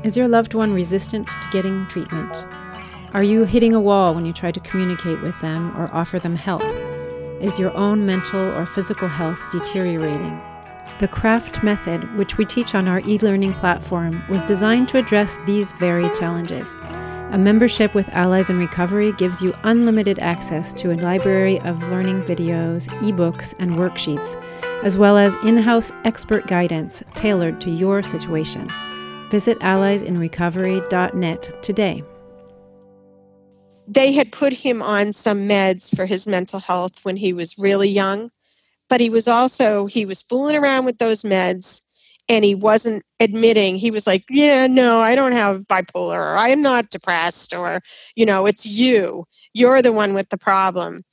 Is 0.05 0.17
your 0.17 0.29
loved 0.29 0.55
one 0.55 0.73
resistant 0.73 1.27
to 1.27 1.49
getting 1.51 1.89
treatment? 1.89 2.47
Are 3.13 3.25
you 3.25 3.43
hitting 3.47 3.75
a 3.75 3.81
wall 3.81 4.15
when 4.15 4.27
you 4.27 4.33
try 4.33 4.53
to 4.53 4.61
communicate 4.61 5.21
with 5.23 5.41
them 5.41 5.77
or 5.77 5.93
offer 5.93 6.21
them 6.21 6.37
help? 6.37 6.63
Is 7.43 7.59
your 7.59 7.77
own 7.77 8.07
mental 8.07 8.57
or 8.57 8.65
physical 8.65 9.09
health 9.09 9.45
deteriorating? 9.51 10.41
The 11.03 11.09
CRAFT 11.09 11.65
method, 11.65 12.17
which 12.17 12.39
we 12.39 12.45
teach 12.45 12.77
on 12.77 12.87
our 12.87 13.01
e 13.01 13.19
learning 13.19 13.55
platform, 13.55 14.23
was 14.31 14.41
designed 14.41 14.87
to 14.91 14.99
address 14.99 15.37
these 15.45 15.73
very 15.73 16.09
challenges. 16.11 16.77
A 17.33 17.37
membership 17.37 17.93
with 17.93 18.09
Allies 18.11 18.49
in 18.49 18.57
Recovery 18.57 19.11
gives 19.15 19.43
you 19.43 19.53
unlimited 19.65 20.21
access 20.21 20.73
to 20.75 20.93
a 20.93 21.01
library 21.03 21.59
of 21.63 21.83
learning 21.89 22.23
videos, 22.23 22.87
ebooks, 23.01 23.53
and 23.59 23.73
worksheets, 23.73 24.41
as 24.85 24.97
well 24.97 25.19
as 25.19 25.35
in 25.43 25.57
house 25.57 25.91
expert 26.05 26.47
guidance 26.47 27.03
tailored 27.17 27.61
to 27.63 27.71
your 27.71 28.05
situation. 28.05 28.71
Visit 29.29 29.59
alliesinrecovery.net 29.59 31.63
today 31.65 32.05
they 33.89 34.13
had 34.13 34.31
put 34.31 34.53
him 34.53 34.81
on 34.81 35.13
some 35.13 35.49
meds 35.49 35.95
for 35.95 36.07
his 36.07 36.27
mental 36.27 36.61
health 36.61 37.05
when 37.05 37.17
he 37.17 37.33
was 37.33 37.59
really 37.59 37.89
young 37.89 38.31
but 38.93 39.01
he 39.01 39.09
was 39.09 39.27
also 39.27 39.87
he 39.87 40.05
was 40.05 40.21
fooling 40.21 40.55
around 40.55 40.85
with 40.85 40.99
those 40.99 41.23
meds 41.23 41.81
and 42.29 42.45
he 42.45 42.55
wasn't 42.55 43.03
admitting 43.21 43.77
he 43.77 43.91
was 43.91 44.07
like 44.07 44.23
yeah 44.29 44.67
no 44.67 45.01
i 45.01 45.15
don't 45.15 45.33
have 45.33 45.63
bipolar 45.63 46.19
or 46.19 46.37
i'm 46.37 46.61
not 46.61 46.91
depressed 46.91 47.55
or 47.55 47.81
you 48.17 48.27
know 48.27 48.45
it's 48.45 48.67
you. 48.67 49.25
You're 49.55 49.81
the 49.81 49.95
one 49.95 50.13
with 50.13 50.29
the 50.29 50.37
problem. 50.37 51.05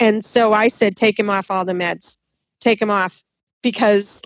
And 0.00 0.24
so 0.24 0.52
i 0.52 0.66
said 0.66 0.96
take 0.96 1.16
him 1.16 1.30
off 1.30 1.48
all 1.48 1.64
the 1.64 1.74
meds. 1.74 2.16
Take 2.60 2.82
him 2.82 2.90
off 2.90 3.22
because 3.62 4.20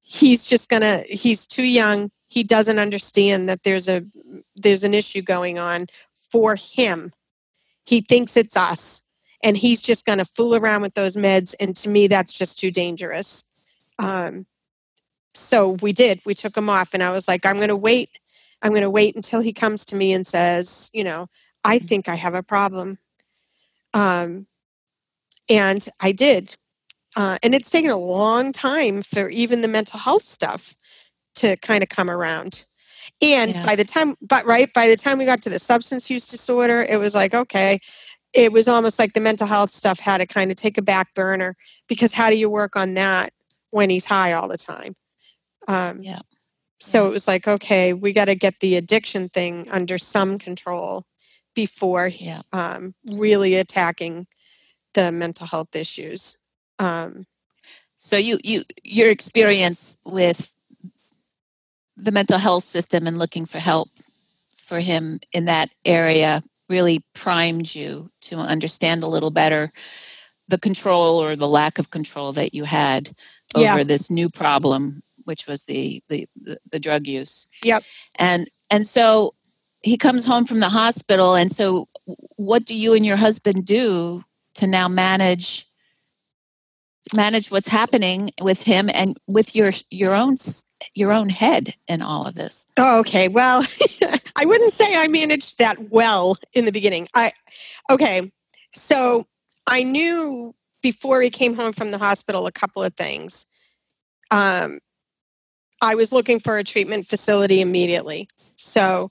he's 0.00 0.46
just 0.46 0.70
gonna 0.70 1.04
he's 1.06 1.46
too 1.46 1.64
young. 1.66 2.10
He 2.28 2.42
doesn't 2.42 2.78
understand 2.78 3.46
that 3.50 3.62
there's 3.64 3.90
a 3.90 4.06
there's 4.56 4.84
an 4.84 4.94
issue 4.94 5.20
going 5.20 5.58
on 5.58 5.88
for 6.32 6.56
him. 6.56 7.12
He 7.84 8.00
thinks 8.00 8.38
it's 8.38 8.56
us 8.56 9.03
and 9.44 9.56
he's 9.56 9.80
just 9.80 10.06
going 10.06 10.18
to 10.18 10.24
fool 10.24 10.56
around 10.56 10.82
with 10.82 10.94
those 10.94 11.16
meds 11.16 11.54
and 11.60 11.76
to 11.76 11.88
me 11.88 12.08
that's 12.08 12.32
just 12.32 12.58
too 12.58 12.70
dangerous 12.70 13.44
um, 14.00 14.46
so 15.34 15.70
we 15.82 15.92
did 15.92 16.20
we 16.24 16.34
took 16.34 16.56
him 16.56 16.68
off 16.68 16.94
and 16.94 17.02
i 17.02 17.10
was 17.10 17.28
like 17.28 17.44
i'm 17.46 17.56
going 17.56 17.68
to 17.68 17.76
wait 17.76 18.10
i'm 18.62 18.72
going 18.72 18.82
to 18.82 18.90
wait 18.90 19.14
until 19.14 19.40
he 19.40 19.52
comes 19.52 19.84
to 19.84 19.94
me 19.94 20.12
and 20.12 20.26
says 20.26 20.90
you 20.92 21.04
know 21.04 21.28
i 21.62 21.76
mm-hmm. 21.76 21.86
think 21.86 22.08
i 22.08 22.14
have 22.14 22.34
a 22.34 22.42
problem 22.42 22.98
um, 23.92 24.46
and 25.48 25.88
i 26.00 26.10
did 26.10 26.56
uh, 27.16 27.38
and 27.44 27.54
it's 27.54 27.70
taken 27.70 27.90
a 27.90 27.96
long 27.96 28.50
time 28.50 29.00
for 29.00 29.28
even 29.28 29.60
the 29.60 29.68
mental 29.68 30.00
health 30.00 30.24
stuff 30.24 30.74
to 31.36 31.56
kind 31.58 31.82
of 31.82 31.88
come 31.88 32.10
around 32.10 32.64
and 33.22 33.52
yeah. 33.52 33.64
by 33.64 33.76
the 33.76 33.84
time, 33.84 34.16
but 34.20 34.44
right, 34.44 34.72
by 34.72 34.88
the 34.88 34.96
time 34.96 35.18
we 35.18 35.24
got 35.24 35.42
to 35.42 35.50
the 35.50 35.58
substance 35.58 36.10
use 36.10 36.26
disorder, 36.26 36.82
it 36.82 36.98
was 36.98 37.14
like, 37.14 37.34
okay, 37.34 37.80
it 38.34 38.52
was 38.52 38.68
almost 38.68 38.98
like 38.98 39.12
the 39.12 39.20
mental 39.20 39.46
health 39.46 39.70
stuff 39.70 40.00
had 40.00 40.18
to 40.18 40.26
kind 40.26 40.50
of 40.50 40.56
take 40.56 40.76
a 40.76 40.82
back 40.82 41.14
burner 41.14 41.56
because 41.88 42.12
how 42.12 42.28
do 42.28 42.36
you 42.36 42.50
work 42.50 42.76
on 42.76 42.94
that 42.94 43.32
when 43.70 43.90
he's 43.90 44.04
high 44.04 44.32
all 44.32 44.48
the 44.48 44.58
time? 44.58 44.96
Um, 45.68 46.02
yeah. 46.02 46.20
So 46.80 47.06
it 47.06 47.10
was 47.10 47.28
like, 47.28 47.46
okay, 47.46 47.92
we 47.92 48.12
got 48.12 48.26
to 48.26 48.34
get 48.34 48.60
the 48.60 48.76
addiction 48.76 49.28
thing 49.28 49.66
under 49.70 49.96
some 49.96 50.38
control 50.38 51.04
before 51.54 52.08
yeah. 52.08 52.42
um, 52.52 52.94
really 53.12 53.54
attacking 53.54 54.26
the 54.94 55.12
mental 55.12 55.46
health 55.46 55.74
issues. 55.76 56.36
Um, 56.78 57.24
so 57.96 58.16
you 58.16 58.38
you 58.42 58.64
your 58.82 59.08
experience 59.08 59.98
with 60.04 60.52
the 61.96 62.12
mental 62.12 62.38
health 62.38 62.64
system 62.64 63.06
and 63.06 63.18
looking 63.18 63.46
for 63.46 63.60
help 63.60 63.88
for 64.54 64.80
him 64.80 65.20
in 65.32 65.44
that 65.44 65.70
area 65.84 66.42
really 66.74 67.04
primed 67.14 67.74
you 67.74 68.10
to 68.20 68.36
understand 68.36 69.02
a 69.02 69.12
little 69.14 69.30
better 69.30 69.72
the 70.48 70.58
control 70.58 71.22
or 71.22 71.36
the 71.36 71.48
lack 71.48 71.78
of 71.78 71.90
control 71.90 72.32
that 72.32 72.52
you 72.52 72.64
had 72.64 73.14
over 73.54 73.78
yeah. 73.78 73.84
this 73.84 74.10
new 74.10 74.28
problem 74.28 75.02
which 75.24 75.46
was 75.46 75.64
the, 75.64 76.02
the 76.08 76.28
the, 76.70 76.78
drug 76.78 77.06
use. 77.06 77.48
Yep. 77.62 77.82
And 78.16 78.50
and 78.70 78.86
so 78.86 79.34
he 79.82 79.96
comes 79.96 80.26
home 80.26 80.44
from 80.44 80.60
the 80.60 80.68
hospital 80.68 81.34
and 81.34 81.50
so 81.50 81.88
what 82.36 82.64
do 82.64 82.74
you 82.74 82.94
and 82.94 83.06
your 83.06 83.16
husband 83.16 83.64
do 83.64 84.22
to 84.56 84.66
now 84.66 84.88
manage 84.88 85.66
manage 87.14 87.50
what's 87.50 87.68
happening 87.68 88.30
with 88.40 88.62
him 88.62 88.90
and 88.92 89.16
with 89.26 89.54
your 89.56 89.72
your 89.90 90.14
own 90.14 90.36
your 90.94 91.12
own 91.12 91.28
head 91.28 91.74
in 91.88 92.02
all 92.02 92.26
of 92.26 92.34
this? 92.34 92.66
Oh, 92.76 93.00
okay. 93.00 93.28
Well 93.28 93.64
i 94.36 94.44
wouldn't 94.44 94.72
say 94.72 94.96
i 94.96 95.08
managed 95.08 95.58
that 95.58 95.90
well 95.90 96.36
in 96.52 96.64
the 96.64 96.72
beginning. 96.72 97.06
I 97.14 97.32
okay 97.90 98.30
so 98.72 99.26
i 99.66 99.82
knew 99.82 100.54
before 100.82 101.22
he 101.22 101.30
came 101.30 101.54
home 101.54 101.72
from 101.72 101.90
the 101.90 101.98
hospital 101.98 102.46
a 102.46 102.52
couple 102.52 102.82
of 102.82 102.94
things. 102.94 103.46
Um, 104.30 104.80
i 105.82 105.94
was 105.94 106.12
looking 106.12 106.38
for 106.38 106.58
a 106.58 106.64
treatment 106.64 107.06
facility 107.06 107.60
immediately. 107.60 108.28
So 108.56 109.10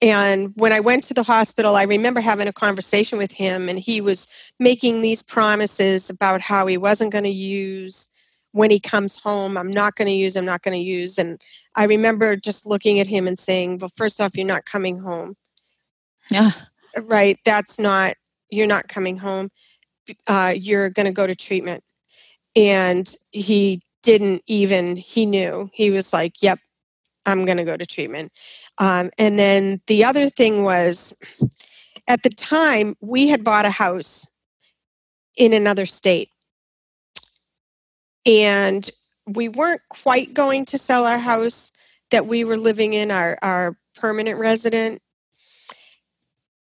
and 0.00 0.52
when 0.54 0.72
I 0.72 0.80
went 0.80 1.02
to 1.04 1.14
the 1.14 1.24
hospital, 1.24 1.74
I 1.74 1.82
remember 1.82 2.20
having 2.20 2.46
a 2.46 2.52
conversation 2.52 3.18
with 3.18 3.32
him, 3.32 3.68
and 3.68 3.78
he 3.78 4.00
was 4.00 4.28
making 4.60 5.00
these 5.00 5.24
promises 5.24 6.08
about 6.08 6.40
how 6.40 6.66
he 6.66 6.76
wasn't 6.76 7.10
going 7.10 7.24
to 7.24 7.30
use 7.30 8.08
when 8.52 8.70
he 8.70 8.80
comes 8.80 9.18
home. 9.18 9.56
I'm 9.56 9.72
not 9.72 9.96
going 9.96 10.06
to 10.06 10.12
use, 10.12 10.36
I'm 10.36 10.44
not 10.44 10.62
going 10.62 10.76
to 10.76 10.84
use. 10.84 11.18
And 11.18 11.40
I 11.76 11.84
remember 11.84 12.36
just 12.36 12.66
looking 12.66 13.00
at 13.00 13.06
him 13.06 13.26
and 13.26 13.38
saying, 13.38 13.78
Well, 13.78 13.90
first 13.94 14.20
off, 14.20 14.36
you're 14.36 14.46
not 14.46 14.64
coming 14.64 14.98
home. 14.98 15.36
Yeah. 16.30 16.50
Right. 16.96 17.38
That's 17.44 17.78
not, 17.78 18.16
you're 18.50 18.66
not 18.66 18.88
coming 18.88 19.18
home. 19.18 19.50
Uh, 20.26 20.54
you're 20.56 20.90
going 20.90 21.06
to 21.06 21.12
go 21.12 21.26
to 21.26 21.34
treatment. 21.34 21.84
And 22.56 23.14
he 23.30 23.82
didn't 24.02 24.42
even, 24.46 24.96
he 24.96 25.26
knew. 25.26 25.70
He 25.72 25.90
was 25.90 26.12
like, 26.12 26.42
Yep, 26.42 26.58
I'm 27.26 27.44
going 27.44 27.58
to 27.58 27.64
go 27.64 27.76
to 27.76 27.86
treatment. 27.86 28.32
Um, 28.78 29.10
and 29.18 29.38
then 29.38 29.80
the 29.86 30.04
other 30.04 30.30
thing 30.30 30.64
was, 30.64 31.14
at 32.08 32.22
the 32.22 32.30
time, 32.30 32.96
we 33.00 33.28
had 33.28 33.44
bought 33.44 33.66
a 33.66 33.70
house 33.70 34.26
in 35.36 35.52
another 35.52 35.84
state. 35.84 36.30
And 38.28 38.88
we 39.26 39.48
weren't 39.48 39.80
quite 39.88 40.34
going 40.34 40.66
to 40.66 40.78
sell 40.78 41.06
our 41.06 41.18
house 41.18 41.72
that 42.10 42.26
we 42.26 42.44
were 42.44 42.58
living 42.58 42.92
in, 42.92 43.10
our, 43.10 43.38
our 43.42 43.76
permanent 43.94 44.38
resident. 44.38 45.00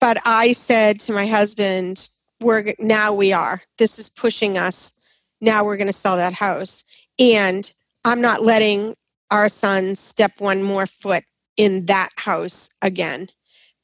But 0.00 0.18
I 0.26 0.52
said 0.52 0.98
to 1.00 1.12
my 1.12 1.26
husband, 1.26 2.08
we're 2.40 2.74
now 2.78 3.14
we 3.14 3.32
are. 3.32 3.62
This 3.78 3.98
is 3.98 4.10
pushing 4.10 4.58
us. 4.58 4.92
Now 5.40 5.64
we're 5.64 5.76
going 5.76 5.86
to 5.86 5.92
sell 5.92 6.16
that 6.16 6.34
house. 6.34 6.82
And 7.18 7.72
I'm 8.04 8.20
not 8.20 8.42
letting 8.42 8.96
our 9.30 9.48
son 9.48 9.94
step 9.94 10.32
one 10.40 10.62
more 10.62 10.86
foot 10.86 11.24
in 11.56 11.86
that 11.86 12.10
house 12.18 12.68
again. 12.82 13.28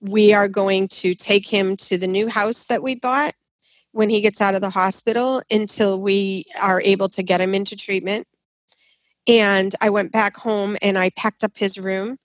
We 0.00 0.32
are 0.32 0.48
going 0.48 0.88
to 0.88 1.14
take 1.14 1.46
him 1.46 1.76
to 1.76 1.96
the 1.96 2.06
new 2.08 2.28
house 2.28 2.64
that 2.66 2.82
we 2.82 2.96
bought 2.96 3.34
when 3.92 4.08
he 4.08 4.20
gets 4.20 4.40
out 4.40 4.54
of 4.54 4.60
the 4.60 4.70
hospital 4.70 5.42
until 5.50 6.00
we 6.00 6.44
are 6.60 6.80
able 6.82 7.08
to 7.08 7.22
get 7.22 7.40
him 7.40 7.54
into 7.54 7.76
treatment. 7.76 8.26
And 9.26 9.74
I 9.80 9.90
went 9.90 10.12
back 10.12 10.36
home 10.36 10.76
and 10.82 10.98
I 10.98 11.10
packed 11.10 11.44
up 11.44 11.56
his 11.56 11.78
room 11.78 12.18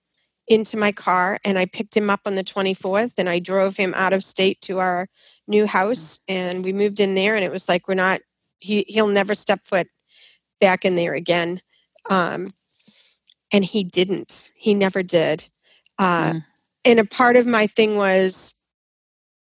into 0.47 0.78
my 0.78 0.91
car 0.91 1.39
and 1.43 1.58
I 1.58 1.65
picked 1.65 1.97
him 1.97 2.10
up 2.10 2.21
on 2.25 2.36
the 2.36 2.43
24th 2.43 3.13
and 3.17 3.28
I 3.28 3.39
drove 3.39 3.78
him 3.78 3.93
out 3.95 4.13
of 4.13 4.23
state 4.23 4.62
to 4.62 4.80
our 4.80 5.08
new 5.47 5.65
house 5.65 6.19
and 6.28 6.63
we 6.63 6.71
moved 6.71 6.99
in 6.99 7.15
there 7.15 7.36
and 7.36 7.43
it 7.43 7.51
was 7.51 7.67
like 7.67 7.88
we're 7.88 7.95
not 7.95 8.21
he 8.60 8.86
he'll 8.88 9.08
never 9.08 9.36
step 9.36 9.62
foot 9.62 9.88
back 10.60 10.86
in 10.86 10.95
there 10.95 11.13
again. 11.13 11.62
Um, 12.10 12.54
and 13.51 13.63
he 13.63 13.84
didn't. 13.84 14.51
He 14.56 14.73
never 14.73 15.04
did. 15.04 15.47
Uh, 15.99 16.34
mm. 16.34 16.45
And 16.84 16.99
a 16.99 17.06
part 17.06 17.36
of 17.36 17.45
my 17.45 17.67
thing 17.67 17.95
was 17.95 18.55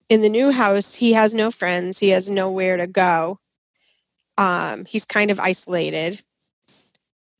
in 0.09 0.23
the 0.23 0.29
new 0.29 0.51
house, 0.51 0.95
he 0.95 1.13
has 1.13 1.35
no 1.35 1.51
friends, 1.51 1.99
he 1.99 2.11
has 2.11 2.29
nowhere 2.29 2.77
to 2.77 2.87
go. 2.87 3.39
Um, 4.37 4.85
he's 4.85 5.05
kind 5.05 5.31
of 5.31 5.41
isolated. 5.41 6.23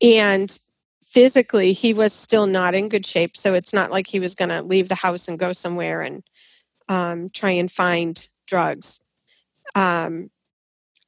And 0.01 0.57
physically, 1.03 1.73
he 1.73 1.93
was 1.93 2.13
still 2.13 2.45
not 2.45 2.75
in 2.75 2.89
good 2.89 3.05
shape. 3.05 3.35
So 3.35 3.53
it's 3.53 3.73
not 3.73 3.91
like 3.91 4.07
he 4.07 4.19
was 4.19 4.35
going 4.35 4.49
to 4.49 4.61
leave 4.61 4.89
the 4.89 4.95
house 4.95 5.27
and 5.27 5.39
go 5.39 5.53
somewhere 5.53 6.01
and 6.01 6.23
um, 6.87 7.29
try 7.29 7.51
and 7.51 7.71
find 7.71 8.27
drugs. 8.45 9.01
Um, 9.75 10.29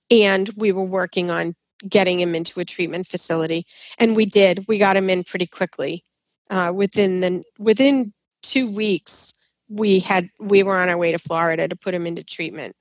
and 0.10 0.50
we 0.56 0.72
were 0.72 0.84
working 0.84 1.32
on 1.32 1.56
getting 1.88 2.20
him 2.20 2.36
into 2.36 2.60
a 2.60 2.66
treatment 2.66 3.08
facility, 3.08 3.66
and 3.98 4.16
we 4.16 4.26
did. 4.26 4.66
We 4.68 4.78
got 4.78 4.98
him 4.98 5.10
in 5.10 5.24
pretty 5.24 5.48
quickly. 5.48 6.04
Uh, 6.50 6.72
within 6.76 7.22
the 7.22 7.44
within 7.58 8.14
two 8.44 8.70
weeks, 8.70 9.34
we 9.72 10.00
had 10.00 10.30
we 10.40 10.64
were 10.64 10.78
on 10.78 10.90
our 10.90 10.98
way 10.98 11.12
to 11.12 11.18
Florida 11.18 11.68
to 11.68 11.76
put 11.76 11.94
him 11.94 12.06
into 12.06 12.24
treatment. 12.24 12.76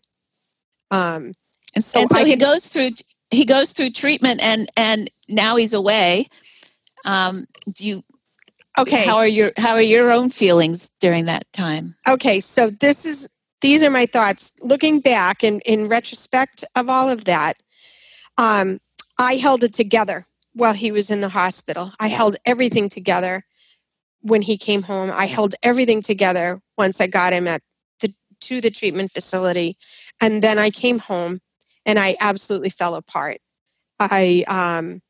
Um, 0.90 1.32
and 1.74 1.84
so, 1.84 2.00
and 2.00 2.10
so 2.10 2.24
he 2.24 2.36
goes 2.36 2.66
through 2.66 2.90
he 3.30 3.44
goes 3.44 3.72
through 3.72 3.90
treatment, 3.90 4.40
and 4.42 4.70
and 4.76 5.10
now 5.28 5.56
he's 5.56 5.72
away. 5.72 6.28
Um, 7.04 7.46
do 7.72 7.86
you 7.86 8.02
okay. 8.78 9.04
how 9.04 9.16
are 9.16 9.26
your 9.26 9.52
how 9.56 9.74
are 9.74 9.80
your 9.80 10.10
own 10.10 10.30
feelings 10.30 10.90
during 11.00 11.26
that 11.26 11.50
time? 11.52 11.94
Okay 12.08 12.40
so 12.40 12.70
this 12.70 13.04
is 13.04 13.28
these 13.60 13.82
are 13.82 13.90
my 13.90 14.06
thoughts. 14.06 14.52
Looking 14.62 15.00
back 15.00 15.42
and 15.42 15.62
in 15.64 15.88
retrospect 15.88 16.64
of 16.76 16.90
all 16.90 17.08
of 17.08 17.24
that 17.24 17.56
um, 18.38 18.80
i 19.18 19.34
held 19.34 19.62
it 19.62 19.72
together 19.72 20.26
while 20.54 20.72
he 20.72 20.90
was 20.90 21.10
in 21.10 21.20
the 21.20 21.28
hospital. 21.28 21.92
I 22.00 22.08
held 22.08 22.36
everything 22.44 22.88
together 22.88 23.44
when 24.22 24.42
he 24.42 24.56
came 24.56 24.82
home 24.82 25.10
i 25.14 25.26
held 25.26 25.54
everything 25.62 26.02
together 26.02 26.60
once 26.78 27.00
i 27.00 27.06
got 27.06 27.32
him 27.32 27.46
at 27.46 27.62
the 28.00 28.12
to 28.40 28.60
the 28.60 28.70
treatment 28.70 29.10
facility 29.10 29.76
and 30.20 30.42
then 30.42 30.58
i 30.58 30.70
came 30.70 30.98
home 30.98 31.38
and 31.86 31.98
i 31.98 32.16
absolutely 32.20 32.70
fell 32.70 32.94
apart 32.94 33.38
i 33.98 34.44
um, 34.48 35.00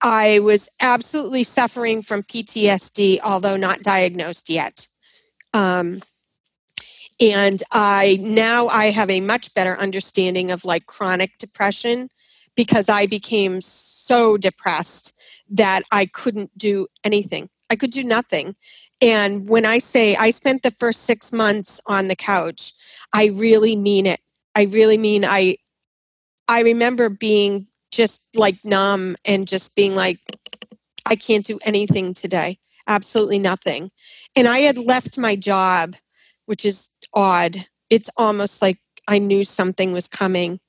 I 0.00 0.38
was 0.38 0.68
absolutely 0.80 1.42
suffering 1.42 2.02
from 2.02 2.22
PTSD, 2.22 3.20
although 3.22 3.56
not 3.56 3.80
diagnosed 3.80 4.48
yet. 4.48 4.86
Um, 5.52 6.00
and 7.20 7.62
I 7.72 8.18
now 8.20 8.68
I 8.68 8.86
have 8.90 9.10
a 9.10 9.20
much 9.20 9.52
better 9.54 9.76
understanding 9.76 10.50
of 10.50 10.64
like 10.64 10.86
chronic 10.86 11.36
depression 11.38 12.10
because 12.54 12.88
I 12.88 13.06
became 13.06 13.60
so 13.60 14.36
depressed 14.36 15.17
that 15.50 15.82
I 15.90 16.06
couldn't 16.06 16.56
do 16.56 16.86
anything. 17.04 17.48
I 17.70 17.76
could 17.76 17.90
do 17.90 18.04
nothing. 18.04 18.56
And 19.00 19.48
when 19.48 19.64
I 19.64 19.78
say 19.78 20.16
I 20.16 20.30
spent 20.30 20.62
the 20.62 20.70
first 20.70 21.04
six 21.04 21.32
months 21.32 21.80
on 21.86 22.08
the 22.08 22.16
couch, 22.16 22.72
I 23.14 23.26
really 23.26 23.76
mean 23.76 24.06
it. 24.06 24.20
I 24.54 24.62
really 24.64 24.98
mean 24.98 25.24
I 25.24 25.58
I 26.48 26.60
remember 26.60 27.08
being 27.08 27.66
just 27.90 28.36
like 28.36 28.64
numb 28.64 29.16
and 29.24 29.46
just 29.46 29.76
being 29.76 29.94
like, 29.94 30.18
I 31.06 31.14
can't 31.14 31.44
do 31.44 31.58
anything 31.62 32.14
today. 32.14 32.58
Absolutely 32.86 33.38
nothing. 33.38 33.90
And 34.34 34.48
I 34.48 34.60
had 34.60 34.78
left 34.78 35.18
my 35.18 35.36
job, 35.36 35.94
which 36.46 36.64
is 36.64 36.90
odd. 37.12 37.56
It's 37.90 38.10
almost 38.16 38.62
like 38.62 38.78
I 39.06 39.18
knew 39.18 39.44
something 39.44 39.92
was 39.92 40.08
coming. 40.08 40.60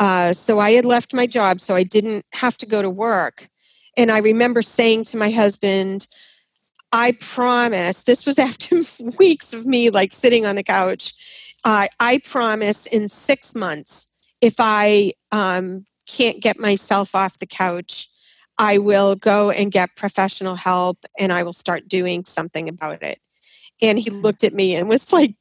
Uh, 0.00 0.32
so 0.32 0.60
I 0.60 0.72
had 0.72 0.84
left 0.84 1.12
my 1.12 1.26
job, 1.26 1.60
so 1.60 1.74
I 1.74 1.82
didn't 1.82 2.24
have 2.34 2.56
to 2.58 2.66
go 2.66 2.82
to 2.82 2.90
work. 2.90 3.48
And 3.96 4.10
I 4.10 4.18
remember 4.18 4.62
saying 4.62 5.04
to 5.04 5.16
my 5.16 5.30
husband, 5.30 6.06
I 6.92 7.12
promise, 7.20 8.02
this 8.02 8.26
was 8.26 8.38
after 8.38 8.80
weeks 9.18 9.52
of 9.52 9.66
me 9.66 9.90
like 9.90 10.12
sitting 10.12 10.46
on 10.46 10.56
the 10.56 10.62
couch. 10.62 11.14
Uh, 11.64 11.88
I 12.00 12.18
promise 12.18 12.86
in 12.86 13.08
six 13.08 13.54
months, 13.54 14.06
if 14.40 14.56
I 14.58 15.12
um, 15.32 15.84
can't 16.06 16.40
get 16.40 16.58
myself 16.58 17.14
off 17.14 17.38
the 17.38 17.46
couch, 17.46 18.08
I 18.58 18.78
will 18.78 19.14
go 19.14 19.50
and 19.50 19.70
get 19.70 19.96
professional 19.96 20.56
help 20.56 21.04
and 21.18 21.32
I 21.32 21.42
will 21.42 21.52
start 21.52 21.88
doing 21.88 22.24
something 22.24 22.68
about 22.68 23.02
it. 23.02 23.20
And 23.80 23.98
he 23.98 24.10
looked 24.10 24.42
at 24.42 24.54
me 24.54 24.74
and 24.74 24.88
was 24.88 25.12
like, 25.12 25.34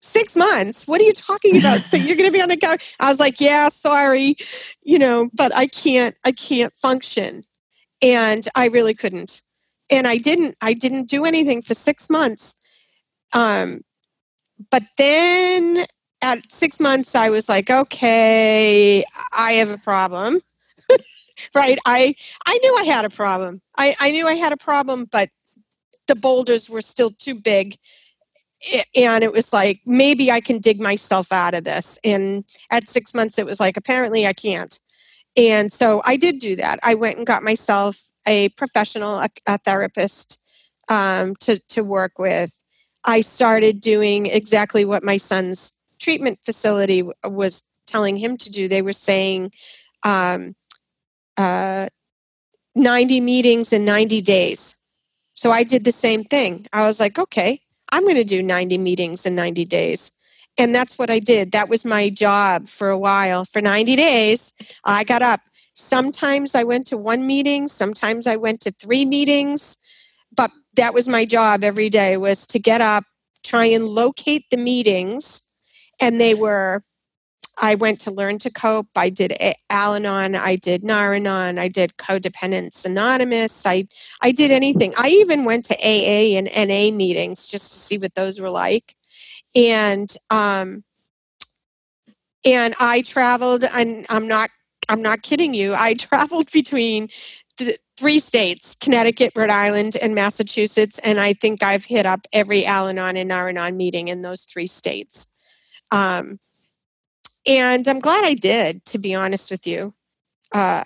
Six 0.00 0.36
months? 0.36 0.86
What 0.86 1.00
are 1.00 1.04
you 1.04 1.12
talking 1.12 1.58
about? 1.58 1.80
so 1.80 1.96
you're 1.96 2.16
going 2.16 2.28
to 2.28 2.32
be 2.32 2.40
on 2.40 2.48
the 2.48 2.56
couch? 2.56 2.94
I 3.00 3.08
was 3.08 3.18
like, 3.18 3.40
Yeah, 3.40 3.68
sorry, 3.68 4.36
you 4.82 4.98
know, 4.98 5.28
but 5.34 5.54
I 5.54 5.66
can't, 5.66 6.14
I 6.24 6.32
can't 6.32 6.72
function. 6.74 7.42
And 8.02 8.46
I 8.54 8.66
really 8.66 8.94
couldn't. 8.94 9.42
And 9.90 10.06
I 10.06 10.18
didn't, 10.18 10.56
I 10.60 10.74
didn't 10.74 11.08
do 11.08 11.24
anything 11.24 11.62
for 11.62 11.74
six 11.74 12.10
months. 12.10 12.54
Um, 13.32 13.82
but 14.70 14.82
then 14.96 15.86
at 16.22 16.50
six 16.50 16.80
months, 16.80 17.14
I 17.14 17.30
was 17.30 17.48
like, 17.48 17.70
okay, 17.70 19.04
I 19.36 19.52
have 19.52 19.70
a 19.70 19.78
problem. 19.78 20.40
right? 21.54 21.78
I 21.86 22.14
I 22.46 22.58
knew 22.58 22.76
I 22.76 22.84
had 22.84 23.04
a 23.04 23.10
problem. 23.10 23.60
I, 23.76 23.94
I 24.00 24.10
knew 24.10 24.26
I 24.26 24.34
had 24.34 24.52
a 24.52 24.56
problem, 24.56 25.04
but 25.04 25.30
the 26.06 26.16
boulders 26.16 26.68
were 26.68 26.82
still 26.82 27.10
too 27.10 27.34
big. 27.34 27.76
And 28.96 29.22
it 29.22 29.32
was 29.32 29.52
like, 29.52 29.80
maybe 29.86 30.32
I 30.32 30.40
can 30.40 30.58
dig 30.58 30.80
myself 30.80 31.30
out 31.30 31.54
of 31.54 31.62
this. 31.62 32.00
And 32.02 32.44
at 32.72 32.88
six 32.88 33.14
months, 33.14 33.38
it 33.38 33.46
was 33.46 33.60
like, 33.60 33.76
apparently 33.76 34.26
I 34.26 34.32
can't. 34.32 34.76
And 35.36 35.72
so 35.72 36.02
I 36.04 36.16
did 36.16 36.38
do 36.38 36.56
that. 36.56 36.78
I 36.82 36.94
went 36.94 37.18
and 37.18 37.26
got 37.26 37.42
myself 37.42 38.00
a 38.26 38.48
professional, 38.50 39.18
a, 39.18 39.28
a 39.46 39.58
therapist 39.58 40.42
um, 40.88 41.36
to, 41.36 41.58
to 41.68 41.84
work 41.84 42.18
with. 42.18 42.62
I 43.04 43.20
started 43.20 43.80
doing 43.80 44.26
exactly 44.26 44.84
what 44.84 45.04
my 45.04 45.16
son's 45.16 45.72
treatment 45.98 46.40
facility 46.40 47.08
was 47.24 47.62
telling 47.86 48.16
him 48.16 48.36
to 48.36 48.50
do. 48.50 48.68
They 48.68 48.82
were 48.82 48.92
saying 48.92 49.52
um, 50.04 50.54
uh, 51.36 51.88
90 52.74 53.20
meetings 53.20 53.72
in 53.72 53.84
90 53.84 54.20
days. 54.22 54.76
So 55.34 55.52
I 55.52 55.62
did 55.62 55.84
the 55.84 55.92
same 55.92 56.24
thing. 56.24 56.66
I 56.72 56.82
was 56.82 57.00
like, 57.00 57.18
okay, 57.18 57.60
I'm 57.90 58.02
going 58.02 58.16
to 58.16 58.24
do 58.24 58.42
90 58.42 58.78
meetings 58.78 59.24
in 59.24 59.34
90 59.34 59.64
days. 59.64 60.12
And 60.58 60.74
that's 60.74 60.98
what 60.98 61.08
I 61.08 61.20
did. 61.20 61.52
That 61.52 61.68
was 61.68 61.84
my 61.84 62.10
job 62.10 62.68
for 62.68 62.90
a 62.90 62.98
while. 62.98 63.44
For 63.44 63.62
90 63.62 63.96
days, 63.96 64.52
I 64.84 65.04
got 65.04 65.22
up. 65.22 65.40
Sometimes 65.74 66.56
I 66.56 66.64
went 66.64 66.86
to 66.88 66.96
one 66.96 67.24
meeting, 67.26 67.68
sometimes 67.68 68.26
I 68.26 68.34
went 68.34 68.60
to 68.62 68.72
three 68.72 69.04
meetings, 69.04 69.76
but 70.36 70.50
that 70.74 70.92
was 70.92 71.06
my 71.06 71.24
job 71.24 71.62
every 71.62 71.88
day 71.88 72.16
was 72.16 72.48
to 72.48 72.58
get 72.58 72.80
up, 72.80 73.04
try 73.44 73.66
and 73.66 73.86
locate 73.86 74.44
the 74.50 74.56
meetings 74.56 75.40
and 76.00 76.20
they 76.20 76.34
were 76.34 76.82
I 77.60 77.74
went 77.74 77.98
to 78.00 78.12
Learn 78.12 78.38
to 78.38 78.50
Cope. 78.50 78.88
I 78.94 79.08
did 79.08 79.36
Al 79.70 79.96
Anon. 79.96 80.36
I 80.36 80.56
did 80.56 80.84
Nar-Anon. 80.84 81.58
I 81.58 81.66
did 81.66 81.96
Codependence 81.96 82.86
Anonymous. 82.86 83.66
I, 83.66 83.88
I 84.22 84.30
did 84.30 84.52
anything. 84.52 84.94
I 84.96 85.08
even 85.08 85.44
went 85.44 85.64
to 85.64 85.74
AA 85.74 86.38
and 86.38 86.48
NA 86.56 86.94
meetings 86.94 87.48
just 87.48 87.72
to 87.72 87.78
see 87.78 87.98
what 87.98 88.14
those 88.14 88.40
were 88.40 88.50
like. 88.50 88.94
And 89.58 90.14
um, 90.30 90.84
and 92.44 92.74
I 92.78 93.02
traveled, 93.02 93.64
and 93.64 94.06
I'm 94.08 94.28
not 94.28 94.50
I'm 94.88 95.02
not 95.02 95.22
kidding 95.22 95.52
you. 95.54 95.74
I 95.74 95.94
traveled 95.98 96.50
between 96.52 97.08
the 97.58 97.76
three 97.98 98.20
states 98.20 98.76
Connecticut, 98.76 99.32
Rhode 99.36 99.50
Island, 99.50 99.96
and 100.00 100.14
Massachusetts. 100.14 100.98
And 101.00 101.20
I 101.20 101.32
think 101.32 101.62
I've 101.62 101.84
hit 101.84 102.06
up 102.06 102.26
every 102.32 102.64
Al 102.64 102.88
Anon 102.88 103.16
and 103.16 103.28
Nar-Anon 103.28 103.76
meeting 103.76 104.08
in 104.08 104.22
those 104.22 104.44
three 104.44 104.68
states. 104.68 105.26
Um, 105.90 106.38
and 107.46 107.88
I'm 107.88 107.98
glad 107.98 108.24
I 108.24 108.34
did, 108.34 108.84
to 108.86 108.98
be 108.98 109.14
honest 109.14 109.50
with 109.50 109.66
you. 109.66 109.94
Uh, 110.52 110.84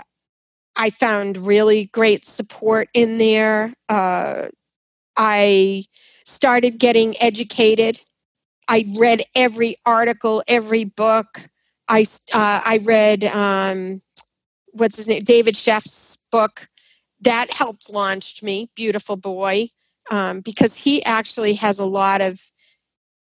I 0.77 0.91
found 0.91 1.37
really 1.37 1.87
great 1.87 2.25
support 2.25 2.89
in 2.95 3.19
there. 3.19 3.75
Uh, 3.89 4.49
I 5.17 5.85
started 6.25 6.79
getting 6.79 7.21
educated. 7.21 8.01
I 8.69 8.85
read 8.97 9.25
every 9.35 9.77
article, 9.85 10.43
every 10.49 10.85
book. 10.85 11.49
I 11.89 12.05
uh, 12.33 12.61
I 12.65 12.81
read 12.83 13.25
um, 13.25 14.01
what's 14.73 14.97
his 14.97 15.09
name, 15.09 15.23
David 15.25 15.57
Sheff's 15.57 16.19
book. 16.31 16.69
That 17.21 17.53
helped 17.53 17.91
launched 17.91 18.43
me, 18.43 18.71
beautiful 18.75 19.17
boy, 19.17 19.69
um, 20.11 20.41
because 20.41 20.77
he 20.77 21.05
actually 21.05 21.55
has 21.55 21.79
a 21.79 21.85
lot 21.85 22.21
of 22.21 22.41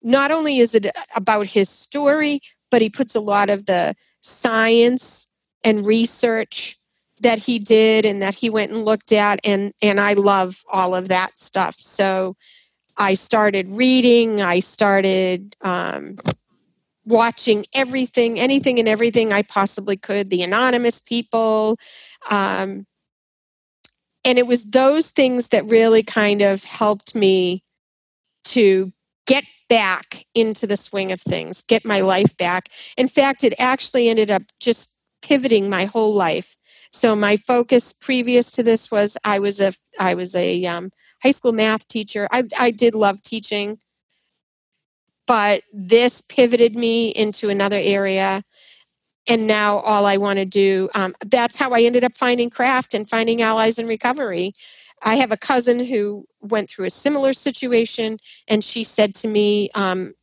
not 0.01 0.31
only 0.31 0.59
is 0.59 0.75
it 0.75 0.87
about 1.15 1.47
his 1.47 1.69
story, 1.69 2.41
but 2.69 2.81
he 2.81 2.89
puts 2.89 3.15
a 3.15 3.19
lot 3.19 3.49
of 3.49 3.65
the 3.65 3.95
science 4.21 5.27
and 5.63 5.85
research 5.85 6.77
that 7.21 7.39
he 7.39 7.59
did 7.59 8.05
and 8.05 8.21
that 8.21 8.35
he 8.35 8.49
went 8.49 8.71
and 8.71 8.85
looked 8.85 9.11
at 9.11 9.39
and 9.43 9.73
and 9.81 9.99
I 9.99 10.13
love 10.13 10.63
all 10.71 10.93
of 10.95 11.07
that 11.07 11.39
stuff. 11.39 11.75
So 11.79 12.35
I 12.97 13.13
started 13.13 13.69
reading, 13.69 14.41
I 14.41 14.59
started 14.59 15.55
um, 15.61 16.15
watching 17.05 17.65
everything, 17.73 18.39
anything 18.39 18.79
and 18.79 18.87
everything 18.87 19.31
I 19.33 19.41
possibly 19.41 19.97
could, 19.97 20.29
the 20.29 20.43
anonymous 20.43 20.99
people. 20.99 21.77
Um, 22.29 22.85
and 24.23 24.39
it 24.39 24.47
was 24.47 24.71
those 24.71 25.11
things 25.11 25.49
that 25.49 25.65
really 25.65 26.03
kind 26.03 26.41
of 26.41 26.63
helped 26.63 27.15
me 27.15 27.63
to 28.45 28.91
get 29.27 29.43
back 29.69 30.25
into 30.33 30.67
the 30.67 30.77
swing 30.77 31.11
of 31.11 31.21
things, 31.21 31.61
get 31.61 31.85
my 31.85 32.01
life 32.01 32.35
back. 32.37 32.69
In 32.97 33.07
fact, 33.07 33.43
it 33.43 33.53
actually 33.59 34.09
ended 34.09 34.31
up 34.31 34.43
just 34.59 34.91
pivoting 35.21 35.69
my 35.69 35.85
whole 35.85 36.13
life. 36.13 36.55
So 36.95 37.13
my 37.13 37.35
focus 37.35 37.91
previous 37.91 38.49
to 38.51 38.63
this 38.63 38.89
was 38.89 39.17
I 39.25 39.39
was 39.39 39.59
a 39.59 39.73
I 39.99 40.13
was 40.13 40.33
a 40.33 40.65
um, 40.65 40.91
high 41.21 41.31
school 41.31 41.51
math 41.51 41.85
teacher. 41.89 42.25
I 42.31 42.43
I 42.57 42.71
did 42.71 42.95
love 42.95 43.21
teaching, 43.21 43.79
but 45.27 45.63
this 45.73 46.21
pivoted 46.21 46.73
me 46.73 47.09
into 47.09 47.49
another 47.49 47.77
area 47.77 48.43
and 49.27 49.45
now 49.45 49.79
all 49.79 50.05
I 50.05 50.15
want 50.15 50.39
to 50.39 50.45
do. 50.45 50.87
Um, 50.95 51.13
that's 51.25 51.57
how 51.57 51.71
I 51.71 51.81
ended 51.81 52.05
up 52.05 52.15
finding 52.15 52.49
CRAFT 52.49 52.93
and 52.93 53.09
finding 53.09 53.41
Allies 53.41 53.77
in 53.77 53.87
Recovery. 53.87 54.53
I 55.03 55.15
have 55.15 55.33
a 55.33 55.37
cousin 55.37 55.83
who 55.83 56.25
went 56.39 56.69
through 56.69 56.85
a 56.85 56.91
similar 56.91 57.33
situation, 57.33 58.19
and 58.47 58.63
she 58.63 58.85
said 58.85 59.13
to 59.15 59.27
me 59.27 59.69
um, 59.75 60.13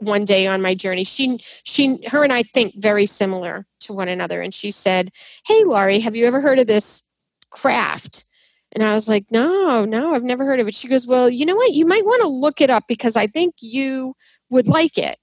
one 0.00 0.24
day 0.24 0.46
on 0.46 0.62
my 0.62 0.74
journey, 0.74 1.04
she, 1.04 1.38
she, 1.64 1.98
her 2.08 2.24
and 2.24 2.32
I 2.32 2.42
think 2.42 2.74
very 2.76 3.06
similar 3.06 3.66
to 3.80 3.92
one 3.92 4.08
another, 4.08 4.40
and 4.40 4.52
she 4.52 4.70
said, 4.70 5.10
"Hey, 5.46 5.64
Laurie, 5.64 6.00
have 6.00 6.16
you 6.16 6.26
ever 6.26 6.40
heard 6.40 6.58
of 6.58 6.66
this 6.66 7.02
CRAFT?" 7.50 8.24
And 8.72 8.84
I 8.84 8.94
was 8.94 9.08
like, 9.08 9.24
no, 9.30 9.84
no, 9.84 10.14
I've 10.14 10.24
never 10.24 10.44
heard 10.44 10.60
of 10.60 10.68
it. 10.68 10.74
She 10.74 10.88
goes, 10.88 11.06
well, 11.06 11.30
you 11.30 11.46
know 11.46 11.56
what? 11.56 11.72
You 11.72 11.86
might 11.86 12.04
want 12.04 12.22
to 12.22 12.28
look 12.28 12.60
it 12.60 12.70
up 12.70 12.84
because 12.86 13.16
I 13.16 13.26
think 13.26 13.54
you 13.60 14.14
would 14.50 14.68
like 14.68 14.98
it. 14.98 15.16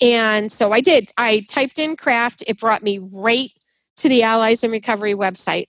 And 0.00 0.50
so 0.50 0.72
I 0.72 0.80
did. 0.80 1.10
I 1.16 1.44
typed 1.48 1.78
in 1.78 1.96
CRAFT, 1.96 2.42
it 2.46 2.58
brought 2.58 2.82
me 2.82 2.98
right 2.98 3.50
to 3.98 4.08
the 4.08 4.22
Allies 4.22 4.62
in 4.62 4.70
Recovery 4.70 5.14
website. 5.14 5.68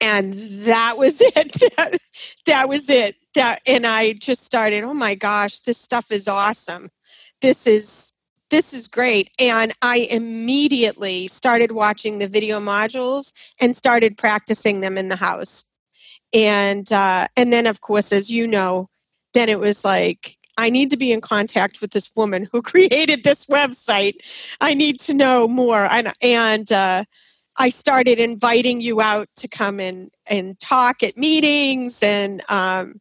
And 0.00 0.34
that 0.34 0.96
was 0.98 1.20
it. 1.20 1.52
that, 1.76 1.96
that 2.46 2.68
was 2.68 2.90
it. 2.90 3.16
That 3.34 3.60
and 3.66 3.86
I 3.86 4.14
just 4.14 4.44
started, 4.44 4.84
oh 4.84 4.94
my 4.94 5.14
gosh, 5.14 5.60
this 5.60 5.78
stuff 5.78 6.10
is 6.10 6.28
awesome. 6.28 6.90
This 7.40 7.66
is 7.66 8.14
this 8.48 8.72
is 8.72 8.86
great. 8.86 9.30
And 9.40 9.72
I 9.82 10.06
immediately 10.10 11.26
started 11.26 11.72
watching 11.72 12.18
the 12.18 12.28
video 12.28 12.60
modules 12.60 13.32
and 13.60 13.76
started 13.76 14.16
practicing 14.16 14.80
them 14.80 14.96
in 14.96 15.08
the 15.08 15.16
house. 15.16 15.64
And 16.32 16.90
uh, 16.92 17.26
and 17.36 17.52
then 17.52 17.66
of 17.66 17.80
course, 17.80 18.12
as 18.12 18.30
you 18.30 18.46
know, 18.46 18.88
then 19.34 19.48
it 19.48 19.58
was 19.58 19.84
like 19.84 20.36
I 20.58 20.70
need 20.70 20.90
to 20.90 20.96
be 20.96 21.12
in 21.12 21.20
contact 21.20 21.80
with 21.80 21.90
this 21.90 22.10
woman 22.16 22.48
who 22.50 22.62
created 22.72 23.24
this 23.24 23.46
website. 23.46 24.16
I 24.60 24.74
need 24.74 24.98
to 25.00 25.14
know 25.14 25.48
more. 25.48 25.84
And, 25.90 26.12
and 26.20 26.70
uh, 26.72 27.04
I 27.58 27.68
started 27.70 28.18
inviting 28.18 28.80
you 28.80 29.00
out 29.00 29.28
to 29.36 29.48
come 29.48 29.80
and, 29.80 30.10
and 30.26 30.58
talk 30.58 31.02
at 31.02 31.16
meetings 31.16 32.02
and 32.02 32.42
um, 32.48 33.00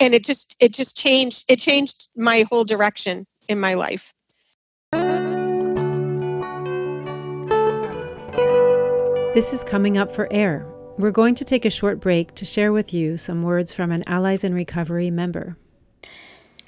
and 0.00 0.14
it 0.14 0.24
just 0.24 0.56
it 0.60 0.72
just 0.72 0.96
changed 0.96 1.44
it 1.48 1.58
changed 1.58 2.08
my 2.16 2.44
whole 2.50 2.64
direction 2.64 3.26
in 3.48 3.58
my 3.58 3.74
life. 3.74 4.14
This 9.34 9.52
is 9.52 9.62
coming 9.62 9.98
up 9.98 10.10
for 10.10 10.26
air. 10.32 10.66
We're 10.98 11.12
going 11.12 11.36
to 11.36 11.44
take 11.44 11.64
a 11.64 11.70
short 11.70 12.00
break 12.00 12.34
to 12.34 12.44
share 12.44 12.72
with 12.72 12.92
you 12.92 13.16
some 13.16 13.42
words 13.42 13.72
from 13.72 13.92
an 13.92 14.02
Allies 14.08 14.42
in 14.42 14.52
Recovery 14.52 15.10
member. 15.10 15.56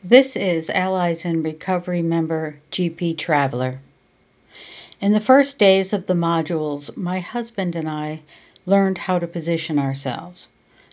This 0.05 0.37
is 0.37 0.71
Allies 0.71 1.25
in 1.25 1.43
Recovery 1.43 2.03
member 2.03 2.61
GP 2.71 3.19
Traveler. 3.19 3.81
In 5.01 5.13
the 5.13 5.21
first 5.21 5.59
days 5.59 5.93
of 5.93 6.07
the 6.07 6.15
modules, 6.15 6.97
my 6.97 7.19
husband 7.19 7.75
and 7.75 7.89
I 7.89 8.21
learned 8.67 8.99
how 8.99 9.19
to 9.19 9.27
position 9.27 9.79
ourselves 9.79 10.49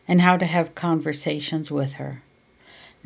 and 0.08 0.21
how 0.21 0.38
to 0.38 0.45
have 0.45 0.73
conversations 0.73 1.69
with 1.69 1.93
her. 1.93 2.23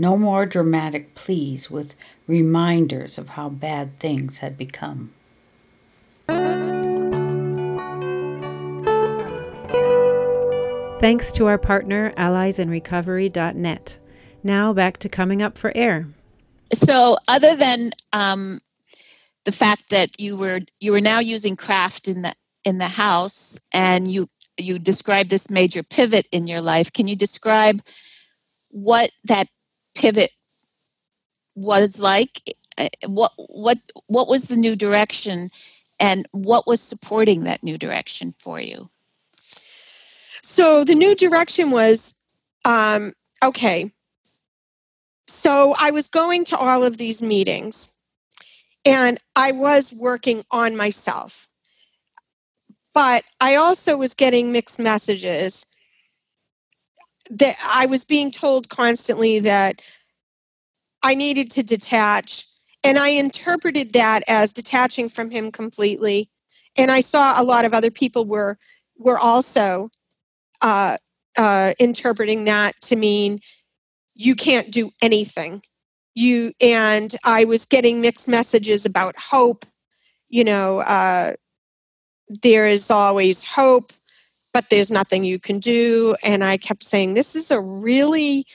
No 0.01 0.17
more 0.17 0.47
dramatic 0.47 1.13
pleas 1.13 1.69
with 1.69 1.93
reminders 2.25 3.19
of 3.19 3.29
how 3.29 3.49
bad 3.49 3.99
things 3.99 4.39
had 4.39 4.57
become. 4.57 5.13
Thanks 10.99 11.31
to 11.33 11.45
our 11.45 11.59
partner, 11.59 12.11
alliesinrecovery.net. 12.17 13.99
Now 14.43 14.73
back 14.73 14.97
to 14.97 15.07
coming 15.07 15.43
up 15.43 15.55
for 15.55 15.71
air. 15.77 16.07
So, 16.73 17.17
other 17.27 17.55
than 17.55 17.91
um, 18.11 18.59
the 19.45 19.51
fact 19.51 19.91
that 19.91 20.19
you 20.19 20.35
were 20.35 20.61
you 20.79 20.93
were 20.93 21.01
now 21.01 21.19
using 21.19 21.55
CRAFT 21.55 22.07
in 22.07 22.23
the 22.23 22.33
in 22.65 22.79
the 22.79 22.87
house, 22.87 23.59
and 23.71 24.11
you 24.11 24.27
you 24.57 24.79
described 24.79 25.29
this 25.29 25.51
major 25.51 25.83
pivot 25.83 26.25
in 26.31 26.47
your 26.47 26.61
life, 26.61 26.91
can 26.91 27.07
you 27.07 27.15
describe 27.15 27.83
what 28.71 29.11
that 29.25 29.47
pivot 29.95 30.31
was 31.55 31.99
like? 31.99 32.41
Uh, 32.77 32.89
what 33.07 33.31
what 33.37 33.77
what 34.07 34.27
was 34.27 34.47
the 34.47 34.55
new 34.55 34.75
direction, 34.75 35.49
and 35.99 36.27
what 36.31 36.65
was 36.65 36.81
supporting 36.81 37.43
that 37.43 37.63
new 37.63 37.77
direction 37.77 38.31
for 38.31 38.59
you? 38.59 38.89
So 40.41 40.83
the 40.83 40.95
new 40.95 41.15
direction 41.15 41.71
was 41.71 42.15
um, 42.65 43.13
okay 43.43 43.91
so 45.31 45.73
I 45.79 45.91
was 45.91 46.09
going 46.09 46.43
to 46.45 46.57
all 46.57 46.83
of 46.83 46.97
these 46.97 47.23
meetings 47.23 47.89
and 48.83 49.17
I 49.35 49.53
was 49.53 49.93
working 49.93 50.43
on 50.51 50.75
myself. 50.75 51.47
But 52.93 53.23
I 53.39 53.55
also 53.55 53.95
was 53.95 54.13
getting 54.13 54.51
mixed 54.51 54.77
messages 54.77 55.65
that 57.31 57.55
I 57.65 57.85
was 57.85 58.03
being 58.03 58.31
told 58.31 58.69
constantly 58.69 59.39
that 59.39 59.81
I 61.03 61.15
needed 61.15 61.49
to 61.51 61.63
detach. 61.63 62.45
And 62.83 62.97
I 62.97 63.09
interpreted 63.09 63.93
that 63.93 64.23
as 64.27 64.53
detaching 64.53 65.09
from 65.09 65.29
him 65.29 65.51
completely. 65.51 66.29
And 66.77 66.91
I 66.91 67.01
saw 67.01 67.39
a 67.39 67.43
lot 67.43 67.65
of 67.65 67.73
other 67.73 67.91
people 67.91 68.25
were 68.25 68.57
were 68.97 69.17
also 69.17 69.89
uh, 70.61 70.97
uh, 71.37 71.73
interpreting 71.79 72.45
that 72.45 72.79
to 72.81 72.95
mean 72.95 73.39
you 74.13 74.35
can't 74.35 74.71
do 74.71 74.91
anything 75.01 75.61
you 76.13 76.51
and 76.59 77.15
i 77.23 77.45
was 77.45 77.65
getting 77.65 78.01
mixed 78.01 78.27
messages 78.27 78.85
about 78.85 79.15
hope 79.17 79.65
you 80.29 80.43
know 80.43 80.79
uh, 80.79 81.33
there 82.43 82.67
is 82.67 82.91
always 82.91 83.43
hope 83.43 83.93
but 84.53 84.69
there's 84.69 84.91
nothing 84.91 85.23
you 85.23 85.39
can 85.39 85.59
do. 85.59 86.15
And 86.23 86.43
i 86.43 86.57
kept 86.57 86.83
saying 86.83 87.13
this 87.13 87.35
is 87.35 87.51
a 87.51 87.59
really 87.61 88.45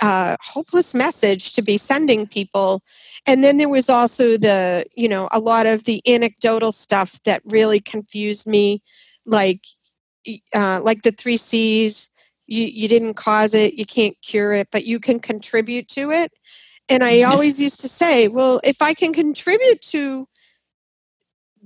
uh, 0.00 0.36
hopeless 0.42 0.94
message 0.94 1.54
to 1.54 1.62
be 1.62 1.78
sending 1.78 2.26
people. 2.26 2.82
And 3.26 3.42
then 3.42 3.56
there 3.56 3.68
was 3.68 3.88
also 3.88 4.36
the 4.36 4.84
you 4.94 5.08
know 5.08 5.28
a 5.32 5.40
lot 5.40 5.66
of 5.66 5.84
the 5.84 6.02
anecdotal 6.06 6.72
stuff 6.72 7.20
that 7.24 7.42
really 7.44 7.80
confused 7.80 8.46
me 8.46 8.82
like 9.24 9.64
uh, 10.54 10.80
like 10.82 11.02
the 11.02 11.12
three 11.12 11.36
c's 11.36 12.08
you 12.46 12.64
you 12.64 12.88
didn't 12.88 13.14
cause 13.14 13.54
it 13.54 13.74
you 13.74 13.86
can't 13.86 14.16
cure 14.22 14.52
it 14.52 14.68
but 14.70 14.84
you 14.84 15.00
can 15.00 15.18
contribute 15.18 15.88
to 15.88 16.10
it. 16.10 16.32
And 16.88 17.02
i 17.02 17.22
always 17.22 17.60
used 17.60 17.80
to 17.80 17.88
say 17.88 18.28
well 18.28 18.60
if 18.62 18.80
i 18.80 18.94
can 18.94 19.12
contribute 19.12 19.82
to 19.82 20.28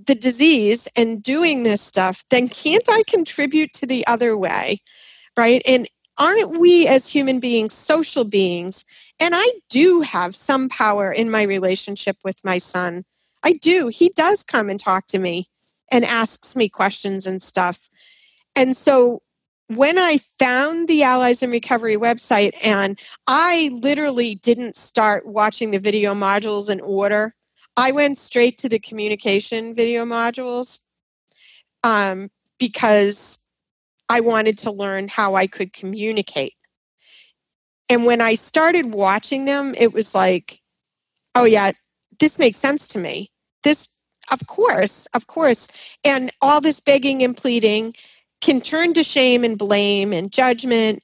the 0.07 0.15
disease 0.15 0.89
and 0.97 1.23
doing 1.23 1.63
this 1.63 1.83
stuff 1.83 2.25
then 2.31 2.49
can't 2.49 2.89
i 2.91 3.03
contribute 3.07 3.73
to 3.73 3.87
the 3.87 4.07
other 4.07 4.37
way 4.37 4.81
right? 5.37 5.63
And 5.67 5.89
aren't 6.19 6.59
we 6.59 6.87
as 6.87 7.09
human 7.09 7.41
beings 7.41 7.75
social 7.75 8.25
beings? 8.25 8.85
And 9.19 9.35
i 9.35 9.47
do 9.69 10.01
have 10.01 10.37
some 10.37 10.69
power 10.69 11.13
in 11.13 11.31
my 11.31 11.43
relationship 11.43 12.17
with 12.25 12.45
my 12.45 12.59
son. 12.59 13.05
I 13.43 13.55
do. 13.55 13.89
He 13.89 14.11
does 14.11 14.43
come 14.43 14.69
and 14.69 14.79
talk 14.79 15.07
to 15.09 15.19
me 15.19 15.49
and 15.91 16.05
asks 16.05 16.55
me 16.57 16.69
questions 16.69 17.27
and 17.27 17.41
stuff. 17.41 17.89
And 18.55 18.77
so 18.77 19.23
when 19.69 19.99
I 19.99 20.19
found 20.39 20.89
the 20.89 21.05
Allies 21.05 21.43
in 21.43 21.51
Recovery 21.51 21.97
website, 21.97 22.53
and 22.63 22.99
I 23.27 23.71
literally 23.81 24.35
didn't 24.35 24.77
start 24.77 25.27
watching 25.27 25.71
the 25.71 25.79
video 25.79 26.13
modules 26.13 26.69
in 26.69 26.81
order, 26.81 27.35
I 27.81 27.93
went 27.93 28.19
straight 28.19 28.59
to 28.59 28.69
the 28.69 28.79
communication 28.79 29.75
video 29.75 30.05
modules 30.05 30.81
um, 31.83 32.31
because 32.59 33.38
I 34.11 34.21
wanted 34.21 34.59
to 34.59 34.71
learn 34.71 35.09
how 35.09 35.35
I 35.35 35.47
could 35.47 35.73
communicate. 35.73 36.53
And 37.88 38.05
when 38.05 38.21
I 38.21 38.35
started 38.35 38.93
watching 38.95 39.47
them, 39.47 39.75
it 39.79 39.95
was 39.95 40.14
like, 40.14 40.61
oh, 41.35 41.45
yeah, 41.45 41.73
this 42.19 42.38
makes 42.38 42.59
sense 42.59 42.87
to 42.88 42.99
me. 42.99 43.31
This, 43.62 43.88
of 44.31 44.47
course, 44.47 45.07
of 45.14 45.27
course. 45.27 45.69
And 46.05 46.31
all 46.43 46.61
this 46.61 46.81
begging 46.81 47.23
and 47.23 47.35
pleading 47.35 47.95
can 48.43 48.61
turn 48.61 48.93
to 48.93 49.03
shame 49.03 49.43
and 49.43 49.57
blame 49.57 50.12
and 50.12 50.31
judgment. 50.31 51.03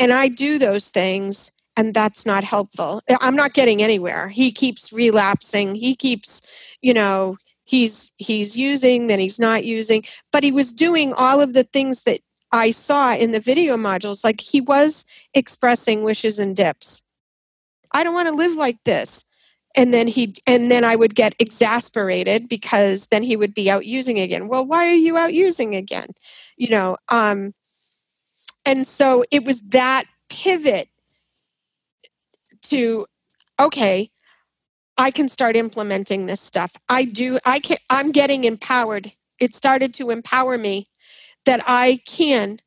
And 0.00 0.12
I 0.12 0.26
do 0.26 0.58
those 0.58 0.88
things, 0.88 1.52
and 1.76 1.94
that's 1.94 2.26
not 2.26 2.44
helpful. 2.44 3.02
I'm 3.20 3.36
not 3.36 3.54
getting 3.54 3.82
anywhere. 3.82 4.28
He 4.28 4.52
keeps 4.52 4.92
relapsing. 4.92 5.74
He 5.74 5.94
keeps, 5.94 6.42
you 6.82 6.92
know, 6.92 7.38
he's 7.64 8.12
he's 8.18 8.56
using, 8.56 9.06
then 9.06 9.18
he's 9.18 9.38
not 9.38 9.64
using. 9.64 10.04
But 10.32 10.44
he 10.44 10.52
was 10.52 10.72
doing 10.72 11.12
all 11.14 11.40
of 11.40 11.54
the 11.54 11.64
things 11.64 12.02
that 12.02 12.20
I 12.52 12.70
saw 12.70 13.14
in 13.14 13.32
the 13.32 13.40
video 13.40 13.76
modules. 13.76 14.24
Like 14.24 14.40
he 14.40 14.60
was 14.60 15.06
expressing 15.34 16.04
wishes 16.04 16.38
and 16.38 16.54
dips. 16.54 17.02
I 17.92 18.04
don't 18.04 18.14
want 18.14 18.28
to 18.28 18.34
live 18.34 18.56
like 18.56 18.78
this. 18.84 19.24
And 19.74 19.94
then 19.94 20.06
he 20.06 20.34
and 20.46 20.70
then 20.70 20.84
I 20.84 20.96
would 20.96 21.14
get 21.14 21.34
exasperated 21.38 22.48
because 22.48 23.06
then 23.06 23.22
he 23.22 23.36
would 23.36 23.54
be 23.54 23.70
out 23.70 23.86
using 23.86 24.20
again. 24.20 24.48
Well, 24.48 24.66
why 24.66 24.88
are 24.88 24.94
you 24.94 25.16
out 25.16 25.32
using 25.32 25.74
again? 25.74 26.08
You 26.58 26.68
know, 26.68 26.96
um 27.08 27.54
and 28.66 28.86
so 28.86 29.24
it 29.30 29.44
was 29.44 29.62
that 29.62 30.04
pivot 30.28 30.88
to 32.72 33.06
okay, 33.60 34.10
I 34.96 35.10
can 35.10 35.28
start 35.28 35.56
implementing 35.56 36.26
this 36.26 36.40
stuff. 36.40 36.72
I 36.88 37.04
do 37.04 37.38
I 37.44 37.58
can 37.58 37.76
I'm 37.90 38.12
getting 38.12 38.44
empowered. 38.44 39.12
It 39.38 39.54
started 39.54 39.92
to 39.94 40.10
empower 40.10 40.56
me 40.58 40.86
that 41.44 41.62
I 41.66 42.00
can 42.06 42.60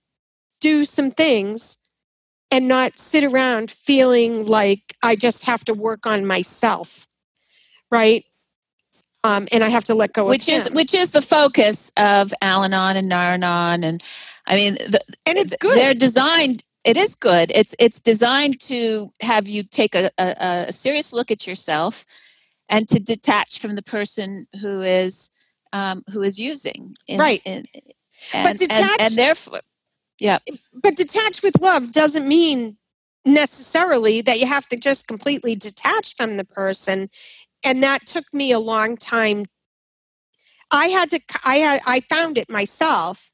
do 0.62 0.86
some 0.86 1.12
things 1.12 1.78
and 2.52 2.68
not 2.68 2.98
sit 3.00 3.24
around 3.24 3.72
feeling 3.72 4.46
like 4.46 4.96
I 5.02 5.16
just 5.16 5.46
have 5.46 5.66
to 5.66 5.74
work 5.74 6.06
on 6.06 6.26
myself. 6.26 7.08
Right? 7.92 8.26
Um, 9.24 9.48
and 9.52 9.64
I 9.64 9.70
have 9.70 9.86
to 9.86 9.96
let 9.96 10.14
go 10.14 10.26
which 10.26 10.48
is 10.48 10.70
which 10.70 10.94
is 10.94 11.12
the 11.12 11.22
focus 11.22 11.92
of 11.98 12.32
Al-Anon 12.44 12.96
and 12.96 13.10
Nar-Anon 13.10 13.84
and 13.84 14.04
I 14.46 14.56
mean 14.56 14.76
the, 14.76 15.00
and 15.26 15.38
it's 15.40 15.58
good. 15.58 15.76
They're 15.76 15.96
designed 15.96 16.64
it 16.86 16.98
is 16.98 17.16
good. 17.16 17.52
It's 17.54 17.76
it's 17.80 18.00
designed 18.00 18.60
to 18.62 19.12
have 19.22 19.48
you 19.48 19.64
take 19.64 19.96
a, 19.96 20.12
a, 20.18 20.66
a 20.68 20.72
serious 20.72 21.12
look 21.12 21.32
at 21.32 21.48
yourself 21.48 22.06
and 22.70 22.88
to 22.90 23.00
detach 23.00 23.60
from 23.60 23.76
the 23.76 23.82
person 23.82 24.46
who 24.62 24.82
is 24.82 25.32
um, 25.74 26.04
who 26.12 26.22
is 26.22 26.40
using. 26.40 26.96
In, 27.08 27.20
right. 27.20 27.42
In, 27.44 27.66
and, 28.34 28.44
but 28.44 28.58
detach, 28.58 28.92
and, 29.00 29.02
and 29.02 29.16
therefore, 29.16 29.62
yeah. 30.20 30.38
But 30.74 30.96
detach 30.96 31.42
with 31.42 31.60
love 31.60 31.92
doesn't 31.92 32.28
mean 32.28 32.78
necessarily 33.26 34.22
that 34.22 34.40
you 34.40 34.46
have 34.46 34.68
to 34.68 34.78
just 34.78 35.08
completely 35.08 35.56
detach 35.56 36.16
from 36.16 36.38
the 36.38 36.46
person 36.46 37.10
and 37.66 37.82
that 37.82 38.06
took 38.06 38.32
me 38.32 38.52
a 38.52 38.60
long 38.60 38.96
time 38.96 39.46
i 40.72 40.86
had 40.88 41.10
to 41.10 41.20
i 41.44 41.56
had 41.56 41.82
i 41.88 42.00
found 42.02 42.38
it 42.38 42.48
myself 42.52 43.32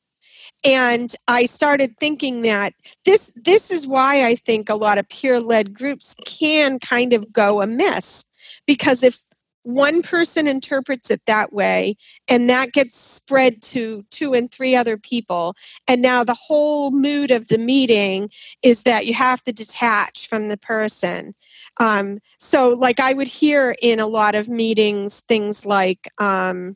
and 0.63 1.15
i 1.27 1.45
started 1.45 1.97
thinking 1.97 2.41
that 2.43 2.73
this 3.05 3.31
this 3.43 3.71
is 3.71 3.87
why 3.87 4.25
i 4.25 4.35
think 4.35 4.69
a 4.69 4.75
lot 4.75 4.97
of 4.97 5.07
peer 5.09 5.39
led 5.39 5.73
groups 5.73 6.15
can 6.25 6.79
kind 6.79 7.13
of 7.13 7.31
go 7.31 7.61
amiss. 7.61 8.25
Because 8.67 9.03
if 9.03 9.21
one 9.63 10.01
person 10.01 10.47
interprets 10.47 11.11
it 11.11 11.21
that 11.27 11.53
way 11.53 11.95
and 12.27 12.49
that 12.49 12.71
gets 12.71 12.97
spread 12.97 13.61
to 13.61 14.03
two 14.09 14.33
and 14.33 14.51
three 14.51 14.75
other 14.75 14.97
people 14.97 15.53
and 15.87 16.01
now 16.01 16.23
the 16.23 16.33
whole 16.33 16.89
mood 16.89 17.29
of 17.29 17.47
the 17.47 17.59
meeting 17.59 18.27
is 18.63 18.83
that 18.83 19.05
you 19.05 19.13
have 19.13 19.43
to 19.43 19.53
detach 19.53 20.27
from 20.27 20.49
the 20.49 20.57
person. 20.57 21.35
Um, 21.79 22.19
so 22.39 22.69
like 22.69 22.99
i 22.99 23.13
would 23.13 23.27
hear 23.27 23.75
in 23.81 23.99
a 23.99 24.07
lot 24.07 24.33
of 24.35 24.49
meetings 24.49 25.21
things 25.21 25.65
like 25.65 26.09
um, 26.17 26.75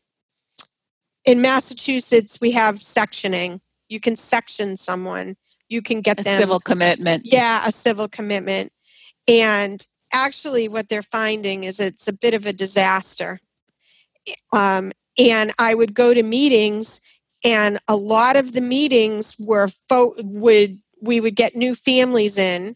in 1.26 1.42
massachusetts 1.42 2.40
we 2.40 2.52
have 2.52 2.76
sectioning 2.76 3.60
you 3.90 4.00
can 4.00 4.16
section 4.16 4.78
someone 4.78 5.36
you 5.70 5.82
can 5.82 6.02
get 6.02 6.20
a 6.20 6.24
them 6.24 6.38
civil 6.38 6.60
commitment. 6.60 7.24
Yeah 7.26 7.62
a 7.66 7.72
civil 7.72 8.08
commitment. 8.08 8.72
And 9.28 9.86
actually 10.14 10.68
what 10.68 10.90
they're 10.90 11.02
finding 11.02 11.64
is 11.64 11.80
it's 11.80 12.08
a 12.08 12.14
bit 12.14 12.34
of 12.34 12.46
a 12.46 12.54
disaster. 12.54 13.40
Um, 14.54 14.92
and 15.18 15.52
I 15.60 15.74
would 15.74 15.94
go 15.94 16.14
to 16.14 16.24
meetings, 16.24 17.00
and 17.44 17.80
a 17.88 17.96
lot 17.96 18.36
of 18.36 18.54
the 18.54 18.62
meetings 18.62 19.36
were 19.40 19.68
fo- 19.68 20.16
would 20.18 20.80
we 21.02 21.20
would 21.20 21.36
get 21.36 21.56
new 21.56 21.76
families 21.76 22.38
in, 22.38 22.76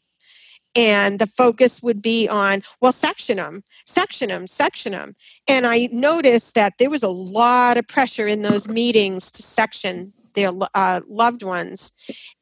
and 0.76 1.20
the 1.20 1.26
focus 1.26 1.82
would 1.82 2.02
be 2.02 2.28
on 2.30 2.64
well 2.80 2.92
section 2.92 3.38
them 3.38 3.64
section 3.86 4.30
them 4.30 4.46
section 4.46 4.92
them 4.92 5.16
and 5.48 5.66
i 5.66 5.90
noticed 5.92 6.54
that 6.54 6.74
there 6.78 6.92
was 6.92 7.02
a 7.02 7.10
lot 7.10 7.76
of 7.76 7.88
pressure 7.88 8.28
in 8.28 8.44
those 8.44 8.68
meetings 8.68 9.32
to 9.32 9.42
section 9.42 10.14
their 10.34 10.52
uh, 10.76 11.02
loved 11.08 11.44
ones 11.44 11.92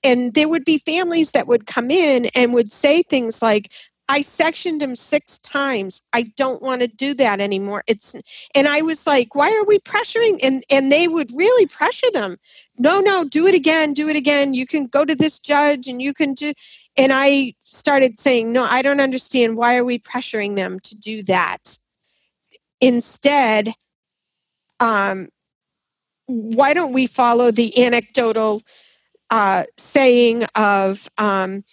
and 0.04 0.34
there 0.34 0.48
would 0.48 0.66
be 0.66 0.78
families 0.78 1.32
that 1.32 1.48
would 1.48 1.66
come 1.66 1.92
in 1.92 2.28
and 2.36 2.54
would 2.54 2.72
say 2.72 3.04
things 3.04 3.42
like 3.42 3.72
I 4.10 4.22
sectioned 4.22 4.82
him 4.82 4.96
six 4.96 5.38
times. 5.40 6.02
I 6.14 6.32
don't 6.38 6.62
want 6.62 6.80
to 6.82 6.88
do 6.88 7.14
that 7.16 7.42
anymore. 7.42 7.84
It's 7.88 8.16
and 8.56 8.68
I 8.68 8.82
was 8.82 9.06
like, 9.06 9.36
why 9.36 9.52
are 9.52 9.66
we 9.66 9.80
pressuring? 9.80 10.40
And 10.42 10.64
and 10.72 10.92
they 10.92 11.08
would 11.08 11.32
really 11.36 11.66
pressure 11.66 12.10
them. 12.14 12.38
No, 12.78 13.02
no, 13.02 13.26
do 13.26 13.48
it 13.48 13.56
again, 13.56 13.94
do 13.94 14.08
it 14.08 14.16
again. 14.16 14.54
You 14.54 14.66
can 14.66 14.88
go 14.88 15.04
to 15.04 15.16
this 15.16 15.40
judge 15.40 15.88
and 15.88 16.02
you 16.02 16.14
can 16.14 16.34
do 16.34 16.54
and 16.98 17.12
I 17.14 17.54
started 17.60 18.18
saying, 18.18 18.52
no, 18.52 18.64
I 18.64 18.82
don't 18.82 19.02
understand. 19.02 19.58
Why 19.58 19.76
are 19.76 19.86
we 19.86 20.00
pressuring 20.00 20.56
them 20.56 20.80
to 20.82 20.96
do 20.96 21.22
that? 21.24 21.78
Instead, 22.80 23.70
um, 24.80 25.28
why 26.28 26.74
don't 26.74 26.94
we 26.94 27.08
follow 27.08 27.52
the 27.52 27.84
anecdotal 27.84 28.62
uh, 29.30 29.64
saying 29.78 30.44
of 30.56 31.10
um, 31.18 31.64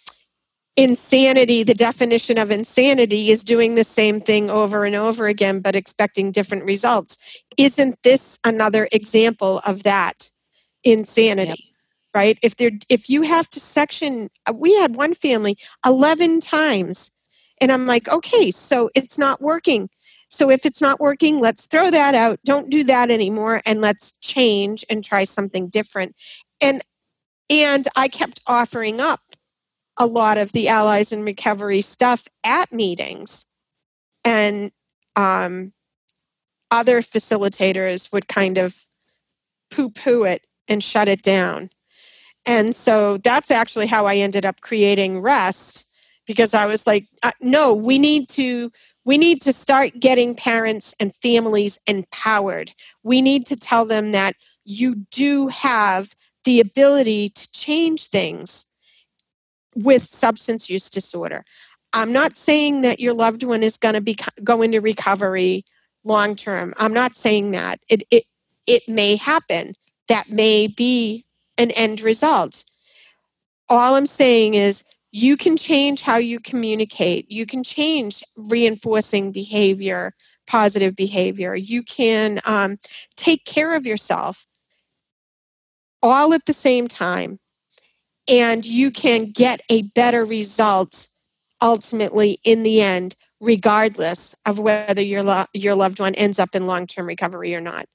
insanity, 0.77 1.63
the 1.63 1.75
definition 1.75 2.39
of 2.39 2.51
insanity 2.51 3.31
is 3.31 3.45
doing 3.45 3.75
the 3.75 3.85
same 3.85 4.21
thing 4.21 4.51
over 4.51 4.85
and 4.85 4.97
over 4.97 5.27
again, 5.27 5.61
but 5.61 5.77
expecting 5.77 6.33
different 6.33 6.65
results. 6.65 7.17
Isn't 7.57 8.03
this 8.03 8.39
another 8.45 8.89
example 8.93 9.61
of 9.67 9.83
that 9.85 10.31
insanity? 10.83 11.51
Yep. 11.51 11.59
Right? 12.15 12.39
If 12.43 12.57
there, 12.57 12.71
if 12.89 13.11
you 13.11 13.23
have 13.23 13.51
to 13.51 13.61
section, 13.61 14.31
we 14.53 14.75
had 14.77 14.95
one 14.95 15.15
family 15.15 15.59
11 15.85 16.41
times, 16.41 17.11
and 17.61 17.73
I'm 17.73 17.87
like, 17.87 18.09
okay, 18.09 18.53
so 18.53 18.89
it's 18.95 19.19
not 19.19 19.41
working. 19.41 19.89
So 20.35 20.51
if 20.51 20.67
it's 20.67 20.81
not 20.81 21.01
working, 21.01 21.41
let's 21.41 21.67
throw 21.67 21.91
that 21.91 22.15
out. 22.15 22.41
Don't 22.45 22.71
do 22.71 22.85
that 22.85 23.11
anymore, 23.11 23.61
and 23.65 23.81
let's 23.81 24.19
change 24.19 24.85
and 24.91 25.05
try 25.05 25.25
something 25.25 25.69
different. 25.69 26.17
And 26.61 26.83
and 27.49 27.87
I 27.97 28.09
kept 28.09 28.41
offering 28.47 29.01
up 29.01 29.21
a 29.99 30.07
lot 30.07 30.39
of 30.39 30.53
the 30.53 30.69
Allies 30.69 31.13
in 31.13 31.25
Recovery 31.25 31.83
stuff 31.83 32.27
at 32.43 32.73
meetings 32.73 33.47
and 34.25 34.73
um, 35.15 35.73
other 36.71 37.01
facilitators 37.01 38.13
would 38.13 38.27
kind 38.27 38.59
of 38.59 38.85
poo 39.71 39.91
poo 39.91 40.25
it 40.25 40.43
and 40.69 40.83
shut 40.83 41.09
it 41.09 41.23
down 41.23 41.69
and 42.47 42.75
so 42.75 43.17
that's 43.19 43.51
actually 43.51 43.87
how 43.87 44.07
i 44.07 44.17
ended 44.17 44.45
up 44.45 44.61
creating 44.61 45.21
rest 45.21 45.87
because 46.27 46.55
i 46.55 46.67
was 46.67 46.87
like 46.87 47.07
uh, 47.23 47.33
no 47.41 47.73
we 47.73 47.99
need 47.99 48.29
to 48.29 48.71
we 49.05 49.19
need 49.19 49.41
to 49.43 49.53
start 49.53 50.01
getting 50.01 50.35
parents 50.35 50.95
and 51.01 51.15
families 51.15 51.79
empowered 51.87 52.73
we 53.03 53.21
need 53.21 53.47
to 53.47 53.57
tell 53.57 53.85
them 53.85 54.13
that 54.13 54.35
you 54.65 54.97
do 55.11 55.49
have 55.49 56.15
the 56.45 56.61
ability 56.61 57.31
to 57.31 57.51
change 57.53 58.07
things 58.07 58.67
with 59.75 60.03
substance 60.03 60.71
use 60.71 60.89
disorder. 60.89 61.45
I'm 61.93 62.13
not 62.13 62.37
saying 62.37 62.83
that 62.83 63.01
your 63.01 63.15
loved 63.15 63.43
one 63.43 63.63
is 63.63 63.77
going 63.77 63.95
to 63.95 64.01
be 64.01 64.17
go 64.43 64.63
into 64.63 64.81
recovery 64.81 65.65
long 66.05 66.37
term. 66.37 66.75
I'm 66.79 66.93
not 66.93 67.15
saying 67.15 67.53
that. 67.53 67.81
It 67.89 68.03
it 68.11 68.25
it 68.67 68.89
may 68.89 69.17
happen. 69.17 69.75
That 70.09 70.31
may 70.31 70.67
be 70.67 71.25
an 71.57 71.71
end 71.73 72.01
result. 72.01 72.65
All 73.69 73.95
I'm 73.95 74.07
saying 74.07 74.55
is 74.55 74.85
you 75.17 75.37
can 75.37 75.57
change 75.57 76.03
how 76.03 76.17
you 76.17 76.41
communicate. 76.41 77.31
You 77.31 77.47
can 77.47 77.63
change 77.63 78.25
reinforcing 78.37 79.31
behavior, 79.31 80.13
positive 80.49 80.97
behavior. 80.97 81.55
You 81.55 81.85
can 81.85 82.41
um, 82.45 82.79
take 83.15 83.45
care 83.45 83.77
of 83.77 83.87
yourself 83.87 84.45
all 86.03 86.35
at 86.35 86.47
the 86.47 86.53
same 86.53 86.89
time 86.89 87.39
and 88.27 88.67
you 88.67 88.91
can 88.91 89.31
get 89.31 89.61
a 89.69 89.83
better 89.83 90.25
result 90.25 91.07
ultimately 91.63 92.41
in 92.43 92.65
the 92.65 92.83
end 92.83 93.15
regardless 93.41 94.35
of 94.47 94.59
whether 94.59 95.03
your 95.03 95.23
lo- 95.23 95.47
your 95.53 95.77
loved 95.77 96.01
one 96.01 96.17
ends 96.17 96.41
up 96.41 96.57
in 96.57 96.67
long-term 96.67 97.07
recovery 97.07 97.55
or 97.55 97.61
not 97.61 97.87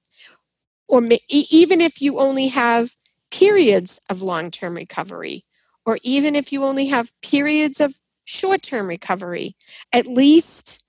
or 0.88 1.02
ma- 1.02 1.18
even 1.28 1.82
if 1.82 2.02
you 2.02 2.18
only 2.18 2.48
have 2.48 2.96
periods 3.30 4.00
of 4.10 4.22
long-term 4.22 4.74
recovery 4.74 5.44
or 5.90 5.98
even 6.04 6.36
if 6.36 6.52
you 6.54 6.64
only 6.64 6.86
have 6.86 7.12
periods 7.22 7.82
of 7.82 7.96
short-term 8.26 8.88
recovery 8.88 9.56
at 9.94 10.06
least 10.06 10.84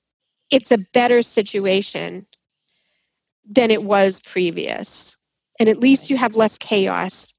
it's 0.51 0.71
a 0.71 0.79
better 0.93 1.23
situation 1.23 2.27
than 3.49 3.71
it 3.71 3.83
was 3.83 4.21
previous 4.21 5.17
and 5.59 5.69
at 5.69 5.81
least 5.81 6.11
you 6.11 6.17
have 6.17 6.37
less 6.37 6.59
chaos 6.59 7.33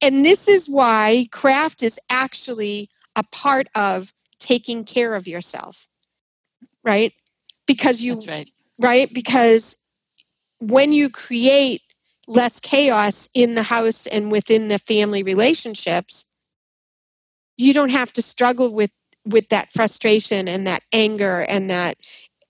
and 0.00 0.24
this 0.24 0.48
is 0.48 0.68
why 0.68 1.28
CRAFT 1.32 1.82
is 1.82 1.98
actually 2.10 2.90
a 3.16 3.24
part 3.32 3.68
of 3.74 4.12
taking 4.38 4.84
care 4.84 5.14
of 5.14 5.26
yourself, 5.26 5.88
right? 6.84 7.12
Because 7.66 8.00
you, 8.00 8.20
right. 8.28 8.50
right? 8.78 9.12
Because 9.12 9.76
when 10.60 10.92
you 10.92 11.10
create 11.10 11.82
less 12.28 12.60
chaos 12.60 13.28
in 13.34 13.54
the 13.54 13.62
house 13.62 14.06
and 14.06 14.30
within 14.30 14.68
the 14.68 14.78
family 14.78 15.22
relationships, 15.22 16.26
you 17.58 17.74
don't 17.74 17.90
have 17.90 18.12
to 18.14 18.22
struggle 18.22 18.72
with 18.72 18.90
with 19.26 19.48
that 19.50 19.70
frustration 19.72 20.48
and 20.48 20.66
that 20.66 20.82
anger 20.92 21.44
and 21.50 21.68
that 21.68 21.98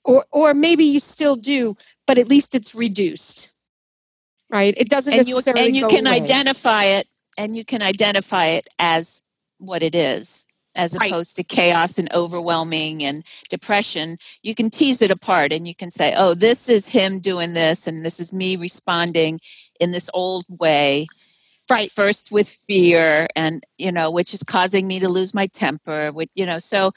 or 0.05 0.25
or 0.31 0.55
maybe 0.55 0.85
you 0.85 1.01
still 1.01 1.35
do 1.35 1.77
but 2.07 2.19
at 2.19 2.29
least 2.29 2.55
it's 2.55 2.75
reduced 2.75 3.51
right 4.51 4.75
it 4.77 4.89
doesn't 4.89 5.15
and 5.15 5.27
you, 5.29 5.35
necessarily 5.35 5.67
and 5.67 5.77
you 5.77 5.87
can 5.89 6.07
away. 6.07 6.17
identify 6.17 6.85
it 6.85 7.09
and 7.37 7.57
you 7.57 7.65
can 7.65 7.83
identify 7.83 8.47
it 8.47 8.69
as 8.79 9.23
what 9.59 9.83
it 9.83 9.95
is 9.95 10.47
as 10.77 10.95
Right. 10.95 11.11
opposed 11.11 11.35
to 11.37 11.43
chaos 11.43 11.99
and 11.99 12.13
overwhelming 12.13 13.03
and 13.03 13.25
depression 13.49 14.19
you 14.43 14.55
can 14.55 14.71
tease 14.71 15.03
it 15.03 15.11
apart 15.11 15.53
and 15.53 15.67
you 15.67 15.75
can 15.75 15.91
say 15.91 16.15
oh 16.17 16.35
this 16.35 16.69
is 16.69 16.89
him 16.89 17.19
doing 17.19 17.55
this 17.55 17.87
and 17.89 18.05
this 18.05 18.21
is 18.21 18.33
me 18.33 18.55
responding 18.57 19.41
in 19.81 19.91
this 19.91 20.09
old 20.15 20.45
way 20.61 21.07
right 21.71 21.93
first 21.95 22.31
with 22.33 22.49
fear 22.49 23.29
and 23.37 23.65
you 23.77 23.93
know 23.93 24.11
which 24.11 24.33
is 24.35 24.43
causing 24.43 24.87
me 24.87 24.99
to 24.99 25.09
lose 25.09 25.35
my 25.35 25.47
temper 25.47 26.11
with 26.13 26.29
you 26.35 26.47
know 26.47 26.59
so 26.59 26.93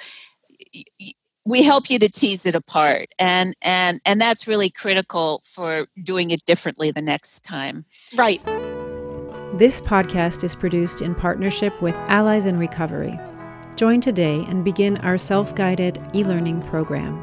y- 0.74 0.84
y- 1.00 1.14
we 1.44 1.64
help 1.64 1.90
you 1.90 1.98
to 1.98 2.08
tease 2.08 2.46
it 2.46 2.56
apart 2.56 3.10
and 3.18 3.56
and 3.62 4.00
and 4.06 4.22
that's 4.22 4.48
really 4.48 4.70
critical 4.70 5.42
for 5.44 5.88
doing 6.04 6.30
it 6.32 6.46
differently 6.46 6.92
the 6.92 7.02
next 7.02 7.42
time 7.42 7.86
right 8.16 8.42
This 9.58 9.82
podcast 9.82 10.44
is 10.46 10.56
produced 10.56 11.02
in 11.02 11.14
partnership 11.14 11.74
with 11.82 11.96
Allies 12.08 12.46
in 12.46 12.58
Recovery. 12.58 13.20
Join 13.76 14.00
today 14.00 14.46
and 14.48 14.64
begin 14.64 14.96
our 15.00 15.18
self 15.18 15.54
guided 15.56 16.00
e 16.16 16.24
learning 16.24 16.62
program. 16.62 17.22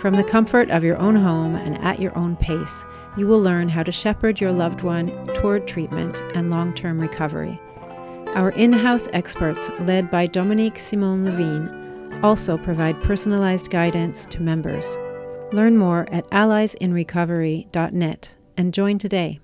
From 0.00 0.14
the 0.14 0.22
comfort 0.22 0.70
of 0.70 0.84
your 0.84 0.96
own 0.98 1.16
home 1.16 1.56
and 1.56 1.76
at 1.82 1.98
your 1.98 2.16
own 2.16 2.36
pace, 2.36 2.84
you 3.16 3.26
will 3.26 3.40
learn 3.40 3.68
how 3.68 3.82
to 3.82 3.92
shepherd 3.92 4.40
your 4.40 4.52
loved 4.52 4.82
one 4.82 5.08
toward 5.34 5.68
treatment 5.68 6.22
and 6.34 6.50
long 6.50 6.74
term 6.74 7.00
recovery. 7.00 7.60
Our 8.34 8.50
in 8.50 8.72
house 8.72 9.08
experts, 9.12 9.70
led 9.80 10.10
by 10.10 10.26
Dominique 10.26 10.78
Simon 10.78 11.24
Levine, 11.24 12.20
also 12.22 12.58
provide 12.58 13.02
personalized 13.02 13.70
guidance 13.70 14.26
to 14.26 14.42
members. 14.42 14.96
Learn 15.52 15.76
more 15.76 16.08
at 16.10 16.28
alliesinrecovery.net 16.30 18.36
and 18.56 18.74
join 18.74 18.98
today. 18.98 19.40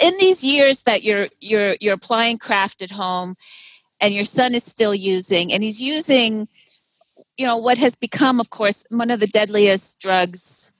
in 0.00 0.16
these 0.18 0.44
years 0.44 0.82
that 0.82 1.02
you're 1.04 1.28
you're 1.40 1.76
you're 1.80 1.94
applying 1.94 2.38
CRAFT 2.38 2.82
at 2.82 2.90
home 2.90 3.36
and 4.00 4.14
your 4.14 4.24
son 4.24 4.54
is 4.54 4.64
still 4.64 4.94
using 4.94 5.52
and 5.52 5.62
he's 5.62 5.80
using 5.80 6.48
you 7.36 7.46
know 7.46 7.56
what 7.56 7.78
has 7.78 7.94
become 7.94 8.40
of 8.40 8.50
course 8.50 8.86
one 8.90 9.10
of 9.10 9.20
the 9.20 9.26
deadliest 9.26 10.00
drugs 10.00 10.72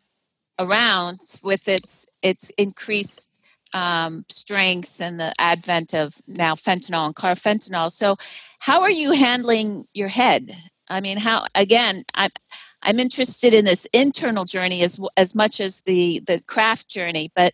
around 0.59 1.20
with 1.42 1.68
its 1.68 2.07
its 2.22 2.50
increased 2.59 3.30
um, 3.72 4.24
strength 4.28 5.00
and 5.00 5.20
the 5.20 5.32
advent 5.38 5.92
of 5.92 6.20
now 6.26 6.54
fentanyl 6.54 7.07
and 7.07 7.14
carfentanil 7.14 7.90
so 7.90 8.16
how 8.61 8.80
are 8.80 8.90
you 8.90 9.12
handling 9.12 9.86
your 9.92 10.09
head 10.09 10.57
i 10.88 11.00
mean 11.00 11.18
how 11.18 11.44
again 11.54 12.04
i'm 12.14 12.30
i'm 12.82 12.98
interested 12.98 13.52
in 13.52 13.64
this 13.64 13.86
internal 13.92 14.44
journey 14.44 14.82
as 14.82 15.00
as 15.16 15.34
much 15.34 15.61
as 15.61 15.82
the 15.82 16.20
the 16.26 16.40
CRAFT 16.46 16.88
journey 16.88 17.30
but 17.34 17.52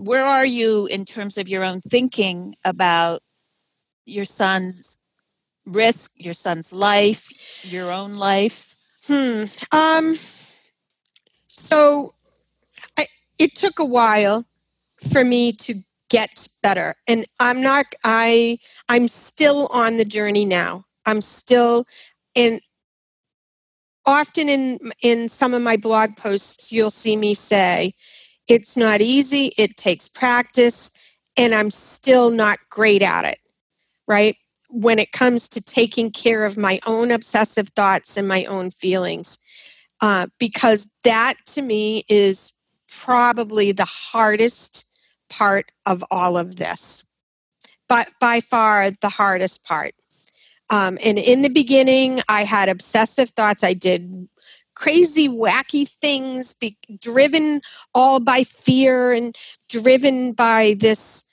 where 0.00 0.24
are 0.24 0.46
you 0.46 0.86
in 0.86 1.04
terms 1.04 1.36
of 1.36 1.48
your 1.48 1.62
own 1.62 1.82
thinking 1.82 2.56
about 2.64 3.20
your 4.06 4.24
son's 4.24 5.00
risk, 5.66 6.12
your 6.16 6.32
son's 6.32 6.72
life, 6.72 7.28
your 7.70 7.92
own 7.92 8.16
life? 8.16 8.74
Hmm. 9.06 9.44
Um. 9.72 10.16
So, 11.60 12.14
I, 12.96 13.06
it 13.38 13.54
took 13.54 13.78
a 13.78 13.84
while 13.84 14.46
for 15.12 15.24
me 15.24 15.52
to 15.52 15.74
get 16.08 16.48
better, 16.62 16.94
and 17.06 17.26
I'm 17.38 17.62
not. 17.62 17.86
I 18.02 18.58
I'm 18.88 19.08
still 19.08 19.68
on 19.70 19.98
the 19.98 20.04
journey 20.04 20.44
now. 20.44 20.84
I'm 21.06 21.20
still 21.20 21.84
in. 22.34 22.60
Often 24.06 24.48
in 24.48 24.78
in 25.02 25.28
some 25.28 25.52
of 25.52 25.60
my 25.62 25.76
blog 25.76 26.16
posts, 26.16 26.72
you'll 26.72 26.90
see 26.90 27.16
me 27.16 27.34
say, 27.34 27.94
"It's 28.48 28.76
not 28.76 29.02
easy. 29.02 29.52
It 29.58 29.76
takes 29.76 30.08
practice, 30.08 30.90
and 31.36 31.54
I'm 31.54 31.70
still 31.70 32.30
not 32.30 32.58
great 32.70 33.02
at 33.02 33.26
it." 33.26 33.38
Right 34.08 34.36
when 34.70 34.98
it 34.98 35.12
comes 35.12 35.48
to 35.50 35.60
taking 35.60 36.10
care 36.10 36.44
of 36.44 36.56
my 36.56 36.80
own 36.86 37.10
obsessive 37.10 37.68
thoughts 37.76 38.16
and 38.16 38.26
my 38.26 38.44
own 38.46 38.70
feelings 38.70 39.38
uh, 40.00 40.26
because 40.38 40.90
that 41.04 41.34
to 41.46 41.62
me 41.62 42.04
is 42.08 42.52
probably 42.88 43.72
the 43.72 43.84
hardest 43.84 44.86
part 45.28 45.70
of 45.86 46.04
all 46.10 46.36
of 46.36 46.56
this. 46.56 47.04
But 47.88 48.08
by 48.20 48.40
far 48.40 48.90
the 48.90 49.08
hardest 49.08 49.64
part. 49.64 49.94
Um, 50.70 50.98
and 51.04 51.18
in 51.18 51.42
the 51.42 51.48
beginning 51.48 52.20
i 52.28 52.44
had 52.44 52.68
obsessive 52.68 53.30
thoughts. 53.30 53.64
I 53.64 53.74
did 53.74 54.28
crazy 54.74 55.28
wacky 55.28 55.88
things 55.88 56.54
be, 56.54 56.78
driven 57.00 57.60
all 57.94 58.20
by 58.20 58.44
fear 58.44 59.12
and 59.12 59.36
driven 59.68 60.32
by 60.32 60.76
this 60.78 61.24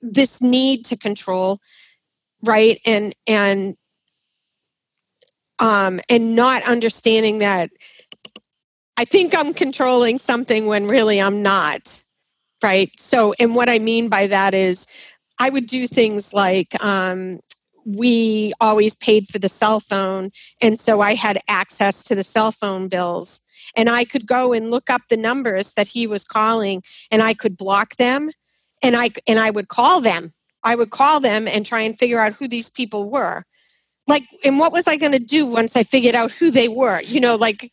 this 0.00 0.40
need 0.40 0.84
to 0.86 0.96
control 0.96 1.60
right? 2.42 2.80
And 2.84 3.14
and 3.26 3.76
um 5.62 6.00
and 6.08 6.36
not 6.36 6.62
understanding 6.64 7.38
that 7.38 7.70
i 8.98 9.04
think 9.04 9.34
i'm 9.34 9.54
controlling 9.54 10.18
something 10.18 10.66
when 10.66 10.86
really 10.86 11.18
i'm 11.20 11.40
not 11.42 12.02
right? 12.62 12.92
So 12.98 13.34
and 13.40 13.56
what 13.56 13.68
i 13.68 13.78
mean 13.78 14.08
by 14.08 14.26
that 14.26 14.54
is 14.54 14.86
i 15.38 15.50
would 15.50 15.66
do 15.66 15.88
things 15.88 16.32
like 16.34 16.82
um 16.84 17.40
we 17.84 18.52
always 18.60 18.94
paid 18.94 19.26
for 19.26 19.40
the 19.40 19.48
cell 19.48 19.80
phone 19.80 20.30
and 20.60 20.78
so 20.78 21.00
i 21.00 21.14
had 21.14 21.38
access 21.48 22.04
to 22.04 22.14
the 22.14 22.24
cell 22.24 22.52
phone 22.52 22.88
bills. 22.88 23.40
And 23.76 23.88
i 23.88 24.04
could 24.04 24.26
go 24.26 24.52
and 24.52 24.70
look 24.70 24.90
up 24.90 25.02
the 25.08 25.16
numbers 25.16 25.72
that 25.74 25.88
he 25.88 26.06
was 26.06 26.24
calling 26.24 26.82
and 27.10 27.22
i 27.22 27.34
could 27.34 27.56
block 27.56 27.96
them 27.96 28.30
and 28.82 28.96
i 28.96 29.10
and 29.26 29.38
i 29.38 29.50
would 29.50 29.68
call 29.68 30.00
them. 30.00 30.32
I 30.64 30.76
would 30.76 30.90
call 30.90 31.18
them 31.18 31.48
and 31.48 31.66
try 31.66 31.80
and 31.80 31.98
figure 31.98 32.20
out 32.20 32.34
who 32.34 32.46
these 32.46 32.70
people 32.70 33.10
were 33.10 33.44
like 34.06 34.24
and 34.44 34.58
what 34.58 34.72
was 34.72 34.88
i 34.88 34.96
going 34.96 35.12
to 35.12 35.18
do 35.18 35.46
once 35.46 35.76
i 35.76 35.82
figured 35.82 36.14
out 36.14 36.30
who 36.32 36.50
they 36.50 36.68
were? 36.68 37.00
You 37.02 37.20
know 37.20 37.36
like 37.36 37.72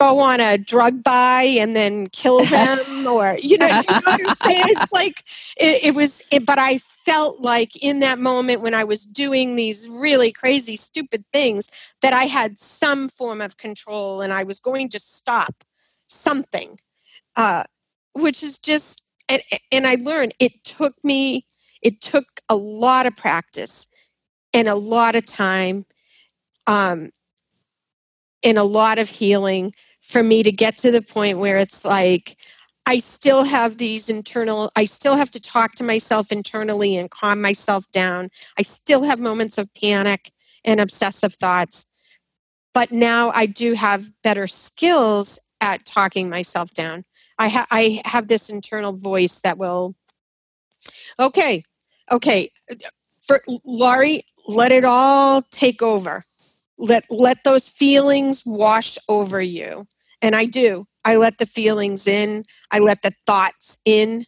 go 0.00 0.20
on 0.20 0.40
a 0.40 0.56
drug 0.56 1.02
buy 1.02 1.42
and 1.42 1.74
then 1.74 2.06
kill 2.08 2.44
them 2.44 3.06
or 3.06 3.36
you 3.42 3.58
know, 3.58 3.66
you 3.66 3.72
know 3.72 4.00
what 4.04 4.20
i'm 4.26 4.36
saying? 4.36 4.64
It's 4.68 4.92
like 4.92 5.24
it, 5.56 5.84
it 5.84 5.94
was 5.94 6.22
it, 6.30 6.46
but 6.46 6.58
i 6.58 6.78
felt 6.78 7.40
like 7.40 7.82
in 7.82 8.00
that 8.00 8.18
moment 8.18 8.60
when 8.60 8.74
i 8.74 8.84
was 8.84 9.04
doing 9.04 9.56
these 9.56 9.88
really 9.88 10.30
crazy 10.30 10.76
stupid 10.76 11.24
things 11.32 11.68
that 12.02 12.12
i 12.12 12.24
had 12.24 12.58
some 12.58 13.08
form 13.08 13.40
of 13.40 13.56
control 13.56 14.20
and 14.20 14.32
i 14.32 14.42
was 14.42 14.60
going 14.60 14.88
to 14.90 14.98
stop 14.98 15.64
something 16.06 16.78
uh, 17.36 17.64
which 18.14 18.42
is 18.42 18.58
just 18.58 19.02
and, 19.28 19.42
and 19.72 19.86
i 19.86 19.96
learned 20.02 20.34
it 20.38 20.64
took 20.64 20.94
me 21.02 21.44
it 21.82 22.00
took 22.00 22.26
a 22.48 22.56
lot 22.56 23.06
of 23.06 23.16
practice 23.16 23.88
and 24.52 24.68
a 24.68 24.74
lot 24.74 25.14
of 25.14 25.26
time 25.26 25.84
um, 26.66 27.10
and 28.42 28.58
a 28.58 28.64
lot 28.64 28.98
of 28.98 29.08
healing 29.08 29.74
for 30.00 30.22
me 30.22 30.42
to 30.42 30.52
get 30.52 30.76
to 30.78 30.90
the 30.90 31.02
point 31.02 31.38
where 31.38 31.58
it's 31.58 31.84
like 31.84 32.36
I 32.88 33.00
still 33.00 33.44
have 33.44 33.76
these 33.76 34.08
internal, 34.08 34.72
I 34.74 34.86
still 34.86 35.16
have 35.16 35.30
to 35.32 35.40
talk 35.40 35.72
to 35.72 35.84
myself 35.84 36.32
internally 36.32 36.96
and 36.96 37.10
calm 37.10 37.42
myself 37.42 37.84
down. 37.92 38.30
I 38.56 38.62
still 38.62 39.02
have 39.02 39.18
moments 39.18 39.58
of 39.58 39.68
panic 39.74 40.32
and 40.64 40.80
obsessive 40.80 41.34
thoughts. 41.34 41.84
But 42.72 42.90
now 42.90 43.30
I 43.34 43.44
do 43.44 43.74
have 43.74 44.10
better 44.22 44.46
skills 44.46 45.38
at 45.60 45.84
talking 45.84 46.30
myself 46.30 46.72
down. 46.72 47.04
I, 47.38 47.48
ha- 47.50 47.66
I 47.70 48.00
have 48.06 48.28
this 48.28 48.48
internal 48.48 48.94
voice 48.94 49.40
that 49.40 49.58
will, 49.58 49.94
okay, 51.18 51.62
okay, 52.10 52.50
for 53.28 53.40
Laurie, 53.64 54.24
let 54.48 54.72
it 54.72 54.84
all 54.84 55.42
take 55.52 55.82
over. 55.82 56.24
Let 56.78 57.04
let 57.10 57.44
those 57.44 57.68
feelings 57.68 58.42
wash 58.46 58.98
over 59.08 59.40
you. 59.40 59.86
And 60.22 60.34
I 60.34 60.46
do. 60.46 60.86
I 61.04 61.16
let 61.16 61.38
the 61.38 61.46
feelings 61.46 62.06
in. 62.06 62.44
I 62.72 62.80
let 62.80 63.02
the 63.02 63.12
thoughts 63.26 63.78
in, 63.84 64.24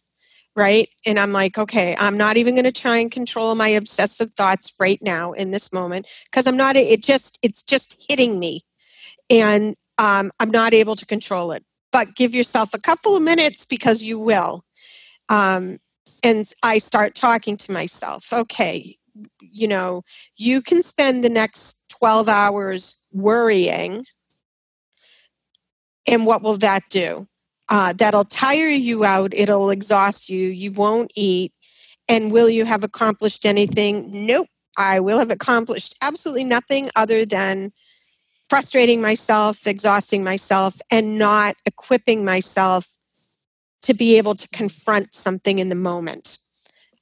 right? 0.55 0.87
And 1.05 1.19
I'm 1.19 1.33
like, 1.33 1.57
okay, 1.57 1.95
I'm 1.99 2.17
not 2.17 2.37
even 2.37 2.55
going 2.55 2.65
to 2.65 2.71
try 2.71 2.97
and 2.97 3.11
control 3.11 3.55
my 3.55 3.69
obsessive 3.69 4.33
thoughts 4.33 4.73
right 4.79 4.99
now 5.01 5.33
in 5.33 5.51
this 5.51 5.73
moment 5.73 6.07
because 6.25 6.47
I'm 6.47 6.57
not. 6.57 6.75
It 6.75 7.03
just 7.03 7.39
it's 7.41 7.63
just 7.63 8.05
hitting 8.07 8.39
me, 8.39 8.61
and 9.29 9.75
um, 9.97 10.31
I'm 10.39 10.51
not 10.51 10.73
able 10.73 10.95
to 10.95 11.05
control 11.05 11.51
it. 11.51 11.63
But 11.91 12.15
give 12.15 12.33
yourself 12.33 12.73
a 12.73 12.79
couple 12.79 13.17
of 13.17 13.23
minutes 13.23 13.65
because 13.65 14.01
you 14.01 14.17
will. 14.17 14.63
Um, 15.27 15.79
and 16.23 16.51
I 16.63 16.77
start 16.77 17.15
talking 17.15 17.57
to 17.57 17.71
myself. 17.71 18.31
Okay, 18.31 18.97
you 19.39 19.67
know, 19.67 20.03
you 20.35 20.61
can 20.61 20.83
spend 20.83 21.23
the 21.23 21.29
next 21.29 21.89
12 21.89 22.29
hours 22.29 23.05
worrying. 23.11 24.05
And 26.07 26.25
what 26.25 26.41
will 26.41 26.57
that 26.57 26.83
do? 26.89 27.27
Uh, 27.69 27.93
that'll 27.93 28.25
tire 28.25 28.67
you 28.67 29.05
out. 29.05 29.33
It'll 29.33 29.69
exhaust 29.69 30.29
you. 30.29 30.49
You 30.49 30.71
won't 30.71 31.11
eat. 31.15 31.53
And 32.09 32.31
will 32.31 32.49
you 32.49 32.65
have 32.65 32.83
accomplished 32.83 33.45
anything? 33.45 34.25
Nope. 34.25 34.47
I 34.77 34.99
will 34.99 35.19
have 35.19 35.31
accomplished 35.31 35.95
absolutely 36.01 36.43
nothing 36.43 36.89
other 36.95 37.25
than 37.25 37.71
frustrating 38.49 39.01
myself, 39.01 39.65
exhausting 39.67 40.23
myself, 40.23 40.81
and 40.89 41.17
not 41.17 41.55
equipping 41.65 42.25
myself 42.25 42.97
to 43.83 43.93
be 43.93 44.17
able 44.17 44.35
to 44.35 44.47
confront 44.49 45.13
something 45.13 45.59
in 45.59 45.69
the 45.69 45.75
moment. 45.75 46.37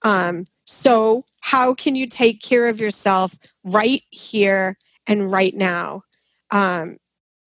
Um, 0.04 0.46
so, 0.66 1.26
how 1.42 1.74
can 1.74 1.96
you 1.96 2.08
take 2.08 2.42
care 2.42 2.68
of 2.68 2.80
yourself 2.80 3.38
right 3.64 4.04
here 4.12 4.78
and 5.08 5.32
right 5.32 5.54
now? 5.54 6.04
Um, 6.52 6.98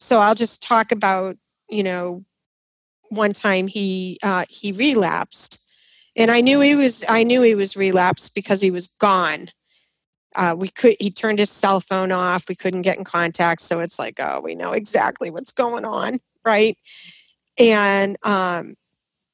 so, 0.00 0.18
I'll 0.18 0.34
just 0.34 0.62
talk 0.62 0.92
about, 0.92 1.36
you 1.70 1.82
know, 1.82 2.24
one 3.12 3.32
time 3.32 3.66
he 3.66 4.18
uh, 4.22 4.44
he 4.48 4.72
relapsed, 4.72 5.60
and 6.16 6.30
I 6.30 6.40
knew 6.40 6.60
he 6.60 6.74
was 6.74 7.04
I 7.08 7.22
knew 7.22 7.42
he 7.42 7.54
was 7.54 7.76
relapsed 7.76 8.34
because 8.34 8.60
he 8.60 8.70
was 8.70 8.88
gone. 8.88 9.48
Uh, 10.34 10.54
we 10.58 10.68
could 10.68 10.96
he 10.98 11.10
turned 11.10 11.38
his 11.38 11.50
cell 11.50 11.80
phone 11.80 12.10
off. 12.10 12.48
We 12.48 12.54
couldn't 12.54 12.82
get 12.82 12.98
in 12.98 13.04
contact, 13.04 13.60
so 13.60 13.80
it's 13.80 13.98
like, 13.98 14.18
oh, 14.18 14.40
we 14.40 14.54
know 14.54 14.72
exactly 14.72 15.30
what's 15.30 15.52
going 15.52 15.84
on, 15.84 16.20
right? 16.44 16.76
And 17.58 18.16
um, 18.22 18.76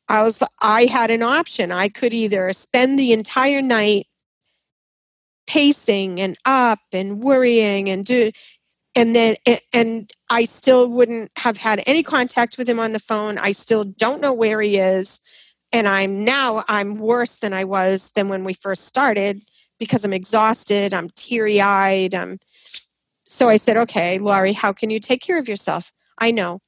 I 0.09 0.23
was 0.23 0.43
I 0.61 0.87
had 0.87 1.11
an 1.11 1.23
option. 1.23 1.73
I 1.73 1.89
could 1.89 2.15
either 2.15 2.53
spend 2.53 2.99
the 2.99 3.13
entire 3.13 3.63
night 3.63 4.07
pacing 5.47 6.21
and 6.21 6.37
up 6.45 6.81
and 6.93 7.23
worrying 7.23 7.89
and 7.89 8.05
do 8.05 8.31
and 8.95 9.15
then 9.15 9.37
and 9.73 10.11
I 10.31 10.45
still 10.45 10.89
wouldn't 10.89 11.31
have 11.37 11.57
had 11.57 11.83
any 11.87 12.03
contact 12.03 12.59
with 12.59 12.69
him 12.69 12.81
on 12.81 12.93
the 12.93 13.01
phone. 13.01 13.39
I 13.39 13.53
still 13.53 13.85
don't 13.85 14.21
know 14.21 14.33
where 14.33 14.61
he 14.61 14.79
is 14.79 15.21
and 15.73 15.89
I'm 15.89 16.25
now 16.25 16.65
I'm 16.69 16.97
worse 16.97 17.39
than 17.39 17.53
I 17.53 17.65
was 17.65 18.11
than 18.13 18.29
when 18.29 18.45
we 18.45 18.55
first 18.55 18.85
started 18.87 19.43
because 19.79 20.05
I'm 20.05 20.13
exhausted, 20.13 20.93
I'm 20.93 21.09
teary-eyed, 21.11 22.15
I'm 22.15 22.39
so 23.25 23.49
I 23.49 23.59
said, 23.59 23.77
"Okay, 23.77 24.19
Laurie, 24.19 24.55
how 24.55 24.73
can 24.73 24.91
you 24.91 25.01
take 25.01 25.21
care 25.21 25.39
of 25.39 25.49
yourself?" 25.49 25.93
I 26.19 26.31
know 26.31 26.61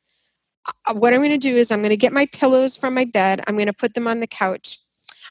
what 0.93 1.13
I'm 1.13 1.21
going 1.21 1.31
to 1.31 1.39
do 1.39 1.57
is 1.57 1.71
I'm 1.71 1.81
going 1.81 1.91
to 1.91 1.97
get 1.97 2.13
my 2.13 2.27
pillows 2.27 2.77
from 2.77 2.95
my 2.95 3.05
bed. 3.05 3.41
I'm 3.47 3.55
going 3.55 3.67
to 3.67 3.73
put 3.73 3.95
them 3.95 4.07
on 4.07 4.21
the 4.21 4.27
couch. 4.27 4.79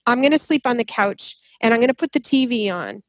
I'm 0.05 0.19
going 0.21 0.31
to 0.31 0.39
sleep 0.39 0.65
on 0.65 0.77
the 0.77 0.85
couch 0.85 1.35
and 1.61 1.73
I'm 1.73 1.79
going 1.79 1.89
to 1.89 1.93
put 1.93 2.13
the 2.13 2.19
TV 2.19 2.73
on 2.73 3.03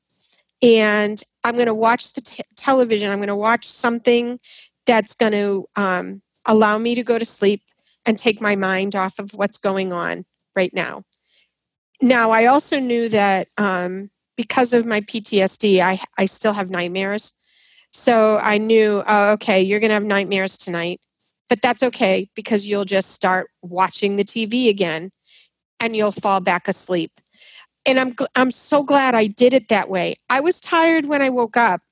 and 0.62 1.22
I'm 1.44 1.54
going 1.54 1.66
to 1.66 1.74
watch 1.74 2.12
the 2.12 2.20
t- 2.20 2.42
television. 2.56 3.10
I'm 3.10 3.18
going 3.18 3.28
to 3.28 3.36
watch 3.36 3.64
something 3.66 4.38
that's 4.86 5.14
going 5.14 5.32
to 5.32 5.66
um, 5.76 6.22
allow 6.46 6.78
me 6.78 6.94
to 6.94 7.02
go 7.02 7.18
to 7.18 7.24
sleep 7.24 7.62
and 8.06 8.18
take 8.18 8.40
my 8.40 8.56
mind 8.56 8.96
off 8.96 9.18
of 9.18 9.32
what's 9.34 9.58
going 9.58 9.92
on 9.92 10.24
right 10.56 10.72
now. 10.74 11.04
Now, 12.02 12.30
I 12.30 12.46
also 12.46 12.78
knew 12.78 13.08
that 13.10 13.46
um, 13.58 14.10
because 14.36 14.72
of 14.72 14.86
my 14.86 15.02
PTSD, 15.02 15.80
I, 15.80 16.00
I 16.18 16.26
still 16.26 16.54
have 16.54 16.70
nightmares. 16.70 17.32
So 17.92 18.38
I 18.38 18.58
knew, 18.58 19.02
oh, 19.06 19.32
okay, 19.32 19.60
you're 19.60 19.80
going 19.80 19.90
to 19.90 19.94
have 19.94 20.04
nightmares 20.04 20.56
tonight. 20.56 21.00
But 21.50 21.60
that's 21.60 21.82
okay 21.82 22.30
because 22.34 22.64
you'll 22.64 22.86
just 22.86 23.10
start 23.10 23.50
watching 23.60 24.16
the 24.16 24.24
TV 24.24 24.68
again 24.68 25.10
and 25.80 25.94
you'll 25.94 26.12
fall 26.12 26.40
back 26.40 26.68
asleep. 26.68 27.20
And 27.84 27.98
I'm 27.98 28.14
I'm 28.36 28.50
so 28.50 28.82
glad 28.82 29.14
I 29.14 29.26
did 29.26 29.52
it 29.52 29.68
that 29.68 29.90
way. 29.90 30.16
I 30.30 30.40
was 30.40 30.60
tired 30.60 31.06
when 31.06 31.20
I 31.20 31.28
woke 31.28 31.56
up, 31.56 31.82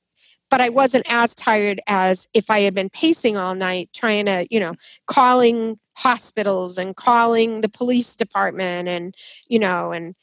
but 0.50 0.60
I 0.60 0.68
wasn't 0.68 1.06
as 1.10 1.34
tired 1.34 1.80
as 1.88 2.28
if 2.34 2.50
I 2.50 2.60
had 2.60 2.74
been 2.74 2.90
pacing 2.90 3.36
all 3.36 3.54
night 3.54 3.90
trying 3.94 4.26
to, 4.26 4.46
you 4.50 4.60
know, 4.60 4.74
calling 5.06 5.76
hospitals 5.96 6.78
and 6.78 6.94
calling 6.94 7.60
the 7.60 7.68
police 7.68 8.14
department 8.14 8.88
and, 8.88 9.14
you 9.48 9.58
know, 9.58 9.92
and 9.92 10.14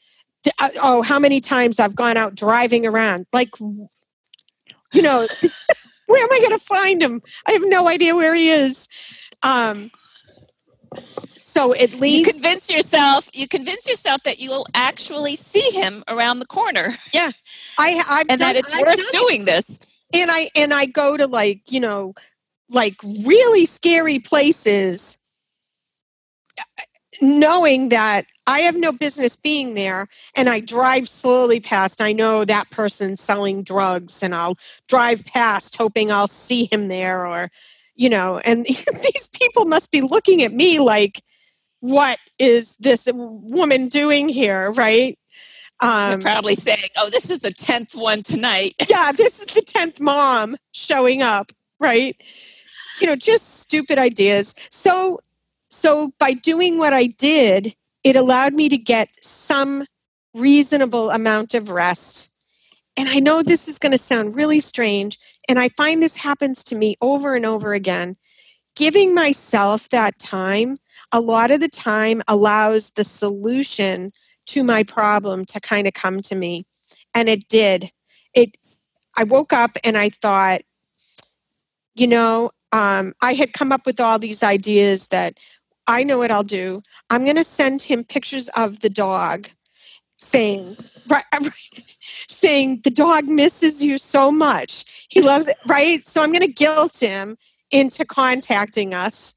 uh, 0.58 0.70
oh, 0.82 1.02
how 1.02 1.18
many 1.18 1.40
times 1.40 1.78
I've 1.78 1.96
gone 1.96 2.16
out 2.16 2.34
driving 2.34 2.86
around 2.86 3.26
like 3.32 3.50
you 4.92 5.02
know, 5.02 5.26
where 6.06 6.22
am 6.22 6.32
I 6.32 6.38
going 6.38 6.58
to 6.58 6.64
find 6.64 7.02
him? 7.02 7.22
I 7.46 7.52
have 7.52 7.64
no 7.66 7.88
idea 7.88 8.14
where 8.14 8.34
he 8.34 8.50
is. 8.50 8.88
Um, 9.42 9.90
so 11.36 11.74
at 11.74 11.94
least 11.94 12.26
you 12.26 12.32
convince 12.32 12.70
yourself 12.70 13.28
you 13.32 13.46
convince 13.48 13.88
yourself 13.88 14.22
that 14.24 14.38
you'll 14.38 14.66
actually 14.74 15.36
see 15.36 15.70
him 15.70 16.02
around 16.08 16.40
the 16.40 16.46
corner. 16.46 16.94
Yeah, 17.12 17.30
I 17.78 18.02
I've 18.08 18.28
and 18.28 18.38
done, 18.38 18.54
that 18.54 18.56
it's 18.56 18.74
I've 18.74 18.82
worth 18.82 19.10
doing 19.12 19.42
it. 19.42 19.46
this. 19.46 19.78
And 20.12 20.30
I 20.30 20.50
and 20.54 20.72
I 20.74 20.86
go 20.86 21.16
to 21.16 21.26
like 21.26 21.60
you 21.70 21.80
know 21.80 22.14
like 22.68 22.96
really 23.24 23.66
scary 23.66 24.18
places 24.18 25.18
knowing 27.20 27.88
that 27.88 28.26
I 28.46 28.60
have 28.60 28.76
no 28.76 28.92
business 28.92 29.36
being 29.36 29.74
there 29.74 30.08
and 30.36 30.48
I 30.48 30.60
drive 30.60 31.08
slowly 31.08 31.60
past. 31.60 32.00
I 32.00 32.12
know 32.12 32.44
that 32.44 32.70
person's 32.70 33.20
selling 33.20 33.62
drugs 33.62 34.22
and 34.22 34.34
I'll 34.34 34.56
drive 34.88 35.24
past 35.24 35.76
hoping 35.76 36.12
I'll 36.12 36.28
see 36.28 36.68
him 36.70 36.88
there 36.88 37.26
or 37.26 37.50
you 37.96 38.08
know, 38.08 38.38
and 38.38 38.64
these 38.64 39.28
people 39.32 39.64
must 39.64 39.90
be 39.90 40.00
looking 40.00 40.42
at 40.42 40.52
me 40.52 40.78
like, 40.78 41.22
what 41.80 42.18
is 42.38 42.76
this 42.76 43.08
woman 43.12 43.88
doing 43.88 44.28
here, 44.28 44.70
right? 44.72 45.18
Um, 45.80 46.10
They're 46.10 46.18
probably 46.18 46.54
saying, 46.54 46.88
"Oh, 46.96 47.10
this 47.10 47.30
is 47.30 47.40
the 47.40 47.52
tenth 47.52 47.94
one 47.94 48.22
tonight." 48.22 48.74
yeah, 48.88 49.12
this 49.12 49.40
is 49.40 49.46
the 49.48 49.60
tenth 49.60 50.00
mom 50.00 50.56
showing 50.72 51.22
up, 51.22 51.52
right? 51.78 52.16
You 53.00 53.06
know, 53.06 53.16
just 53.16 53.60
stupid 53.60 53.98
ideas. 53.98 54.54
So, 54.70 55.18
so 55.68 56.12
by 56.18 56.32
doing 56.32 56.78
what 56.78 56.94
I 56.94 57.06
did, 57.06 57.74
it 58.04 58.16
allowed 58.16 58.54
me 58.54 58.70
to 58.70 58.78
get 58.78 59.10
some 59.22 59.84
reasonable 60.34 61.10
amount 61.10 61.54
of 61.54 61.70
rest. 61.70 62.30
And 62.96 63.08
I 63.10 63.20
know 63.20 63.42
this 63.42 63.68
is 63.68 63.78
going 63.78 63.92
to 63.92 63.98
sound 63.98 64.34
really 64.34 64.60
strange, 64.60 65.18
and 65.48 65.58
I 65.58 65.68
find 65.70 66.02
this 66.02 66.16
happens 66.16 66.64
to 66.64 66.76
me 66.76 66.96
over 67.00 67.34
and 67.34 67.46
over 67.46 67.72
again. 67.72 68.16
Giving 68.74 69.14
myself 69.14 69.88
that 69.88 70.18
time 70.18 70.78
a 71.12 71.20
lot 71.20 71.50
of 71.50 71.60
the 71.60 71.68
time 71.68 72.22
allows 72.28 72.90
the 72.90 73.04
solution 73.04 74.12
to 74.46 74.62
my 74.62 74.82
problem 74.82 75.44
to 75.46 75.60
kind 75.60 75.86
of 75.86 75.94
come 75.94 76.20
to 76.22 76.34
me. 76.34 76.64
And 77.14 77.28
it 77.28 77.48
did. 77.48 77.90
It 78.34 78.56
I 79.16 79.24
woke 79.24 79.52
up 79.52 79.78
and 79.82 79.96
I 79.96 80.10
thought, 80.10 80.60
you 81.94 82.06
know, 82.06 82.50
um, 82.72 83.14
I 83.22 83.32
had 83.32 83.54
come 83.54 83.72
up 83.72 83.86
with 83.86 83.98
all 83.98 84.18
these 84.18 84.42
ideas 84.42 85.08
that 85.08 85.38
I 85.86 86.02
know 86.02 86.18
what 86.18 86.30
I'll 86.30 86.42
do. 86.42 86.82
I'm 87.08 87.24
going 87.24 87.36
to 87.36 87.44
send 87.44 87.80
him 87.80 88.04
pictures 88.04 88.48
of 88.56 88.80
the 88.80 88.90
dog 88.90 89.48
saying, 90.16 90.76
right, 91.08 91.24
saying 92.28 92.80
the 92.84 92.90
dog 92.90 93.26
misses 93.26 93.82
you 93.82 93.98
so 93.98 94.30
much. 94.30 94.84
He 95.08 95.20
loves 95.20 95.48
it, 95.48 95.56
right? 95.66 96.04
So 96.06 96.22
I'm 96.22 96.32
going 96.32 96.40
to 96.40 96.48
guilt 96.48 96.98
him 96.98 97.36
into 97.70 98.04
contacting 98.04 98.94
us. 98.94 99.34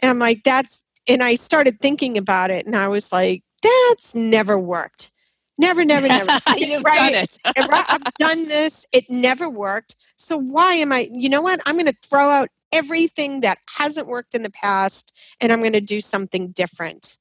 And 0.00 0.10
I'm 0.10 0.18
like, 0.18 0.42
that's, 0.44 0.84
and 1.06 1.22
I 1.22 1.34
started 1.34 1.80
thinking 1.80 2.18
about 2.18 2.50
it 2.50 2.66
and 2.66 2.76
I 2.76 2.88
was 2.88 3.12
like, 3.12 3.42
that's 3.62 4.14
never 4.14 4.58
worked. 4.58 5.10
Never, 5.58 5.84
never, 5.84 6.08
never. 6.08 6.30
You've 6.56 6.84
right? 6.84 6.94
done 6.94 7.14
it. 7.14 7.38
I've 7.56 8.14
done 8.14 8.48
this. 8.48 8.86
It 8.92 9.08
never 9.08 9.48
worked. 9.48 9.96
So 10.16 10.36
why 10.36 10.74
am 10.74 10.92
I, 10.92 11.08
you 11.10 11.28
know 11.28 11.42
what? 11.42 11.60
I'm 11.66 11.74
going 11.74 11.86
to 11.86 11.96
throw 12.08 12.30
out 12.30 12.48
everything 12.72 13.40
that 13.40 13.58
hasn't 13.76 14.06
worked 14.06 14.34
in 14.34 14.42
the 14.42 14.50
past 14.50 15.16
and 15.40 15.52
I'm 15.52 15.60
going 15.60 15.74
to 15.74 15.80
do 15.80 16.00
something 16.00 16.50
different. 16.52 17.18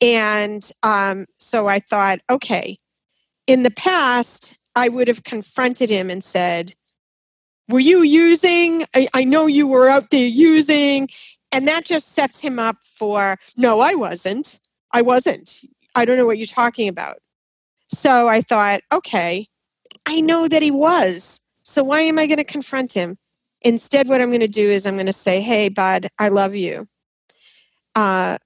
And 0.00 0.70
um, 0.82 1.26
so 1.38 1.66
I 1.66 1.80
thought, 1.80 2.20
okay, 2.30 2.78
in 3.46 3.62
the 3.62 3.70
past, 3.70 4.56
I 4.76 4.88
would 4.88 5.08
have 5.08 5.24
confronted 5.24 5.90
him 5.90 6.10
and 6.10 6.22
said, 6.22 6.74
Were 7.68 7.80
you 7.80 8.02
using? 8.02 8.84
I, 8.94 9.08
I 9.14 9.24
know 9.24 9.46
you 9.46 9.66
were 9.66 9.88
out 9.88 10.10
there 10.10 10.26
using. 10.26 11.08
And 11.50 11.66
that 11.66 11.86
just 11.86 12.12
sets 12.12 12.40
him 12.40 12.58
up 12.58 12.76
for, 12.84 13.36
No, 13.56 13.80
I 13.80 13.94
wasn't. 13.94 14.60
I 14.92 15.02
wasn't. 15.02 15.62
I 15.94 16.04
don't 16.04 16.16
know 16.16 16.26
what 16.26 16.38
you're 16.38 16.46
talking 16.46 16.88
about. 16.88 17.18
So 17.88 18.28
I 18.28 18.42
thought, 18.42 18.82
okay, 18.92 19.48
I 20.06 20.20
know 20.20 20.46
that 20.46 20.62
he 20.62 20.70
was. 20.70 21.40
So 21.62 21.82
why 21.82 22.02
am 22.02 22.18
I 22.18 22.26
going 22.26 22.38
to 22.38 22.44
confront 22.44 22.92
him? 22.92 23.18
Instead, 23.62 24.08
what 24.08 24.22
I'm 24.22 24.28
going 24.28 24.40
to 24.40 24.48
do 24.48 24.70
is 24.70 24.86
I'm 24.86 24.94
going 24.94 25.06
to 25.06 25.12
say, 25.12 25.40
hey, 25.40 25.68
bud, 25.68 26.08
I 26.18 26.28
love 26.28 26.54
you. 26.54 26.86
Uh, 27.94 28.38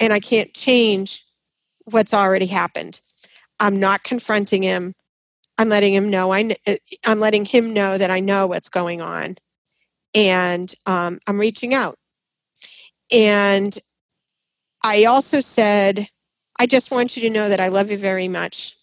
and 0.00 0.12
I 0.12 0.20
can't 0.20 0.52
change 0.54 1.24
what's 1.84 2.14
already 2.14 2.46
happened. 2.46 3.00
I'm 3.60 3.80
not 3.80 4.04
confronting 4.04 4.62
him. 4.62 4.94
I'm 5.58 5.68
letting 5.68 5.92
him 5.92 6.08
know 6.08 6.32
I 6.32 6.56
uh, 6.66 6.76
I'm 7.04 7.18
letting 7.18 7.44
him 7.44 7.72
know 7.72 7.98
that 7.98 8.10
I 8.10 8.20
know 8.20 8.46
what's 8.46 8.68
going 8.68 9.00
on, 9.00 9.34
and 10.14 10.72
um, 10.86 11.18
I'm 11.26 11.40
reaching 11.40 11.74
out. 11.74 11.98
And 13.10 13.76
I 14.84 15.04
also 15.04 15.40
said, 15.40 16.06
I 16.58 16.66
just 16.66 16.90
want 16.90 17.16
you 17.16 17.22
to 17.22 17.30
know 17.30 17.48
that 17.48 17.60
I 17.60 17.68
love 17.68 17.90
you 17.90 17.98
very 17.98 18.28
much, 18.28 18.76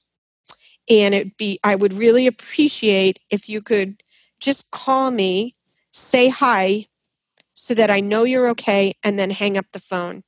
and 0.89 1.15
it 1.15 1.37
be 1.37 1.59
I 1.63 1.75
would 1.75 1.93
really 1.93 2.27
appreciate 2.27 3.19
if 3.29 3.47
you 3.47 3.61
could 3.61 4.03
just 4.41 4.71
call 4.71 5.11
me, 5.11 5.55
say 5.91 6.27
hi, 6.27 6.87
so 7.53 7.73
that 7.73 7.89
I 7.89 8.01
know 8.01 8.25
you're 8.25 8.49
okay, 8.49 8.95
and 9.01 9.17
then 9.17 9.29
hang 9.29 9.57
up 9.57 9.67
the 9.71 9.79
phone. 9.79 10.23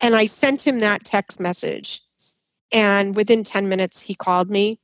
And 0.00 0.14
I 0.14 0.26
sent 0.26 0.66
him 0.66 0.80
that 0.80 1.04
text 1.04 1.40
message. 1.40 2.02
And 2.72 3.16
within 3.16 3.44
10 3.44 3.68
minutes, 3.68 4.02
he 4.02 4.14
called 4.14 4.50
me 4.50 4.78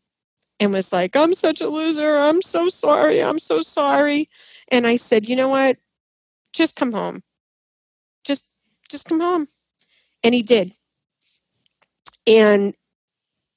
and 0.61 0.73
was 0.73 0.93
like, 0.93 1.17
I'm 1.17 1.35
such 1.35 1.61
a 1.61 1.69
loser. 1.69 2.17
I'm 2.17 2.43
so 2.43 2.69
sorry. 2.69 3.23
I'm 3.23 3.39
so 3.39 3.63
sorry. 3.63 4.29
And 4.69 4.87
I 4.87 4.97
said, 4.97 5.29
you 5.29 5.37
know 5.37 5.49
what? 5.49 5.77
Just 6.53 6.77
come 6.77 6.93
home. 6.93 7.23
Just 8.25 8.47
just 8.89 9.09
come 9.09 9.21
home. 9.21 9.47
And 10.23 10.35
he 10.35 10.43
did. 10.43 10.73
And 12.27 12.75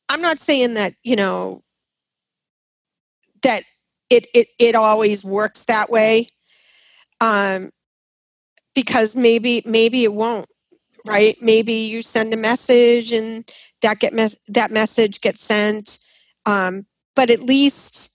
I'm 0.09 0.21
not 0.21 0.39
saying 0.39 0.73
that, 0.73 0.95
you 1.03 1.15
know, 1.15 1.63
that 3.43 3.63
it 4.09 4.27
it 4.33 4.47
it 4.59 4.75
always 4.75 5.23
works 5.23 5.65
that 5.65 5.89
way. 5.89 6.31
Um 7.21 7.71
because 8.73 9.15
maybe 9.15 9.61
maybe 9.65 10.03
it 10.03 10.13
won't 10.13 10.49
right? 11.07 11.37
Maybe 11.41 11.73
you 11.73 12.01
send 12.01 12.33
a 12.33 12.37
message 12.37 13.11
and 13.11 13.49
that 13.81 13.99
get 13.99 14.13
mes- 14.13 14.39
that 14.47 14.71
message 14.71 15.21
gets 15.21 15.43
sent 15.43 15.99
um, 16.47 16.85
but 17.15 17.29
at 17.29 17.43
least 17.43 18.09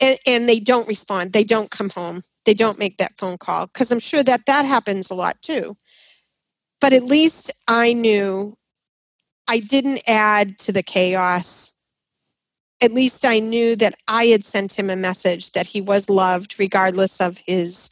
and, 0.00 0.18
and 0.26 0.48
they 0.48 0.58
don't 0.58 0.88
respond. 0.88 1.32
They 1.32 1.44
don't 1.44 1.70
come 1.70 1.88
home. 1.88 2.22
They 2.44 2.52
don't 2.52 2.78
make 2.78 2.98
that 2.98 3.16
phone 3.16 3.38
call 3.38 3.68
because 3.68 3.90
i'm 3.92 4.00
sure 4.00 4.22
that 4.22 4.46
that 4.46 4.64
happens 4.64 5.10
a 5.10 5.14
lot 5.14 5.40
too. 5.40 5.76
But 6.80 6.92
at 6.92 7.04
least 7.04 7.52
i 7.68 7.92
knew 7.92 8.54
i 9.48 9.60
didn't 9.60 10.02
add 10.06 10.58
to 10.58 10.72
the 10.72 10.82
chaos. 10.82 11.70
At 12.82 12.92
least 12.92 13.24
i 13.24 13.38
knew 13.38 13.76
that 13.76 13.94
i 14.08 14.24
had 14.24 14.44
sent 14.44 14.78
him 14.78 14.90
a 14.90 14.96
message 14.96 15.52
that 15.52 15.66
he 15.66 15.80
was 15.80 16.10
loved 16.10 16.58
regardless 16.58 17.20
of 17.20 17.38
his 17.46 17.90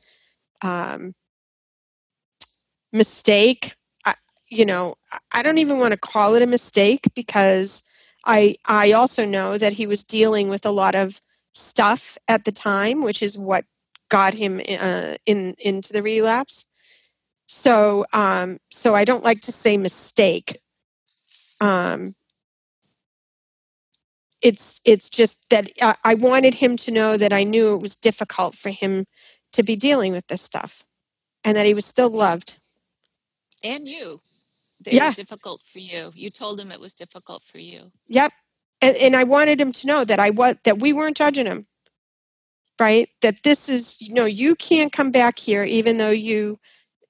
um, 0.62 1.14
mistake. 2.92 3.74
I, 4.06 4.14
you 4.48 4.64
know 4.64 4.94
i 5.32 5.42
don't 5.42 5.58
even 5.58 5.78
want 5.78 5.92
to 5.92 5.96
call 5.96 6.34
it 6.34 6.42
a 6.42 6.46
mistake 6.46 7.06
because 7.14 7.82
i 8.26 8.56
i 8.66 8.92
also 8.92 9.24
know 9.24 9.56
that 9.56 9.72
he 9.72 9.86
was 9.86 10.02
dealing 10.04 10.48
with 10.48 10.66
a 10.66 10.70
lot 10.70 10.94
of 10.94 11.20
stuff 11.54 12.18
at 12.28 12.44
the 12.44 12.52
time 12.52 13.02
which 13.02 13.22
is 13.22 13.38
what 13.38 13.64
got 14.12 14.34
him 14.34 14.60
uh, 14.78 15.14
in 15.24 15.54
into 15.58 15.94
the 15.94 16.02
relapse. 16.02 16.66
So 17.46 18.04
um 18.12 18.58
so 18.70 18.94
i 18.94 19.04
don't 19.06 19.24
like 19.24 19.40
to 19.40 19.52
say 19.52 19.76
mistake. 19.78 20.58
Um 21.62 22.14
it's 24.42 24.82
it's 24.84 25.08
just 25.08 25.48
that 25.48 25.70
I, 25.80 25.94
I 26.04 26.14
wanted 26.14 26.54
him 26.56 26.76
to 26.78 26.90
know 26.90 27.16
that 27.16 27.32
i 27.32 27.42
knew 27.44 27.74
it 27.74 27.80
was 27.80 27.96
difficult 27.96 28.54
for 28.54 28.70
him 28.70 29.06
to 29.52 29.62
be 29.62 29.76
dealing 29.76 30.12
with 30.12 30.26
this 30.26 30.42
stuff 30.42 30.84
and 31.44 31.56
that 31.56 31.64
he 31.64 31.74
was 31.74 31.86
still 31.86 32.10
loved 32.10 32.58
and 33.64 33.86
you 33.88 34.20
it 34.86 34.94
Yeah. 34.94 35.06
was 35.08 35.16
difficult 35.16 35.62
for 35.62 35.78
you 35.80 36.12
you 36.14 36.30
told 36.30 36.60
him 36.60 36.72
it 36.72 36.80
was 36.80 36.94
difficult 36.94 37.42
for 37.42 37.58
you 37.58 37.90
Yep. 38.08 38.32
And, 38.82 38.96
and 38.96 39.16
I 39.16 39.24
wanted 39.24 39.60
him 39.60 39.72
to 39.72 39.86
know 39.86 40.04
that 40.04 40.18
I 40.20 40.30
was 40.30 40.56
that 40.64 40.80
we 40.80 40.92
weren't 40.92 41.16
judging 41.16 41.46
him. 41.46 41.66
Right? 42.80 43.08
That 43.22 43.42
this 43.44 43.68
is 43.68 44.00
you 44.00 44.14
know, 44.14 44.24
you 44.24 44.54
can't 44.56 44.92
come 44.92 45.10
back 45.10 45.38
here 45.38 45.64
even 45.64 45.98
though 45.98 46.10
you 46.10 46.58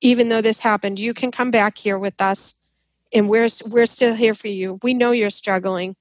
even 0.01 0.29
though 0.29 0.43
this 0.43 0.61
happened, 0.61 0.99
you 0.99 1.15
can 1.15 1.31
come 1.31 1.51
back 1.51 1.79
here 1.79 1.99
with 1.99 2.21
us 2.21 2.55
and 3.15 3.29
we're 3.29 3.49
we're 3.67 3.87
still 3.87 4.15
here 4.15 4.35
for 4.35 4.49
you. 4.49 4.79
We 4.83 4.95
know 4.95 5.13
you're 5.13 5.31
struggling 5.31 5.97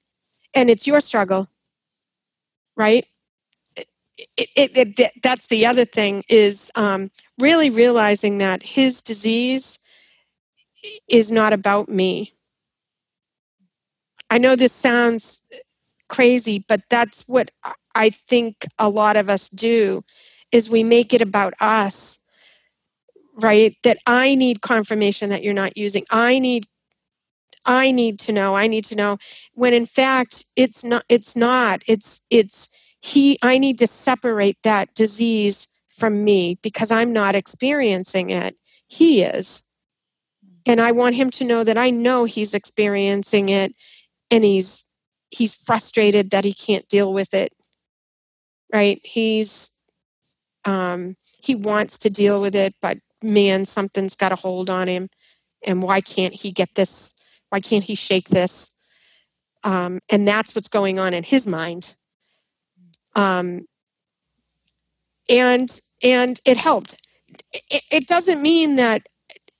and 0.54 0.70
it's 0.70 0.86
your 0.86 1.00
struggle. 1.00 1.48
Right? 2.76 3.06
It, 3.76 3.88
it, 4.56 4.76
it, 4.76 5.00
it- 5.00 5.22
that's 5.22 5.48
the 5.48 5.66
other 5.66 5.84
thing 5.84 6.24
is 6.28 6.70
um, 6.76 7.10
really 7.38 7.70
realizing 7.70 8.38
that 8.38 8.62
his 8.62 9.02
disease 9.02 9.78
is 11.08 11.30
not 11.30 11.52
about 11.52 11.88
me. 11.88 12.32
I 14.30 14.38
know 14.38 14.56
this 14.56 14.72
sounds 14.72 15.40
crazy, 16.08 16.64
but 16.68 16.82
that's 16.90 17.28
what 17.28 17.50
I- 17.94 18.10
think 18.10 18.66
a 18.78 18.88
lot 18.88 19.16
of 19.16 19.28
us 19.28 19.48
do 19.48 20.04
is 20.50 20.70
we 20.70 20.82
make 20.82 21.12
it 21.14 21.22
about 21.22 21.54
us. 21.60 22.18
Right? 23.34 23.76
That 23.82 23.98
I 24.06 24.34
need 24.34 24.60
confirmation 24.60 25.30
that 25.30 25.42
you're 25.42 25.54
not 25.54 25.76
using. 25.76 26.04
I 26.10 26.38
need 26.38 26.66
I 27.64 27.92
need 27.92 28.18
to 28.20 28.32
know. 28.32 28.56
I 28.56 28.66
need 28.66 28.84
to 28.86 28.96
know 28.96 29.18
when 29.54 29.72
in 29.72 29.86
fact 29.86 30.44
it's 30.56 30.84
not 30.84 31.04
it's 31.08 31.36
not. 31.36 31.82
It's 31.86 32.20
it's 32.30 32.68
he 33.00 33.38
I 33.42 33.58
need 33.58 33.78
to 33.78 33.86
separate 33.86 34.58
that 34.64 34.94
disease 34.94 35.68
from 35.88 36.24
me 36.24 36.58
because 36.62 36.90
I'm 36.90 37.12
not 37.12 37.34
experiencing 37.34 38.30
it. 38.30 38.56
He 38.88 39.22
is. 39.22 39.62
And 40.66 40.80
I 40.80 40.92
want 40.92 41.16
him 41.16 41.30
to 41.30 41.44
know 41.44 41.64
that 41.64 41.78
I 41.78 41.90
know 41.90 42.24
he's 42.24 42.54
experiencing 42.54 43.48
it 43.48 43.74
and 44.30 44.44
he's 44.44 44.84
he's 45.30 45.54
frustrated 45.54 46.30
that 46.30 46.44
he 46.44 46.52
can't 46.52 46.86
deal 46.88 47.12
with 47.12 47.34
it 47.34 47.52
right? 48.72 49.00
He's 49.04 49.70
um 50.64 51.16
he 51.42 51.54
wants 51.54 51.98
to 51.98 52.10
deal 52.10 52.40
with 52.40 52.54
it 52.54 52.74
but 52.80 52.98
man 53.22 53.64
something's 53.64 54.14
got 54.14 54.32
a 54.32 54.36
hold 54.36 54.70
on 54.70 54.88
him. 54.88 55.08
And 55.64 55.82
why 55.82 56.00
can't 56.00 56.34
he 56.34 56.50
get 56.50 56.74
this 56.74 57.14
why 57.50 57.60
can't 57.60 57.84
he 57.84 57.94
shake 57.94 58.28
this? 58.28 58.70
Um 59.64 60.00
and 60.10 60.26
that's 60.26 60.54
what's 60.54 60.68
going 60.68 60.98
on 60.98 61.14
in 61.14 61.22
his 61.22 61.46
mind. 61.46 61.94
Um 63.14 63.66
and 65.28 65.80
and 66.02 66.40
it 66.44 66.56
helped. 66.56 66.96
It, 67.52 67.82
it 67.90 68.06
doesn't 68.06 68.42
mean 68.42 68.76
that 68.76 69.06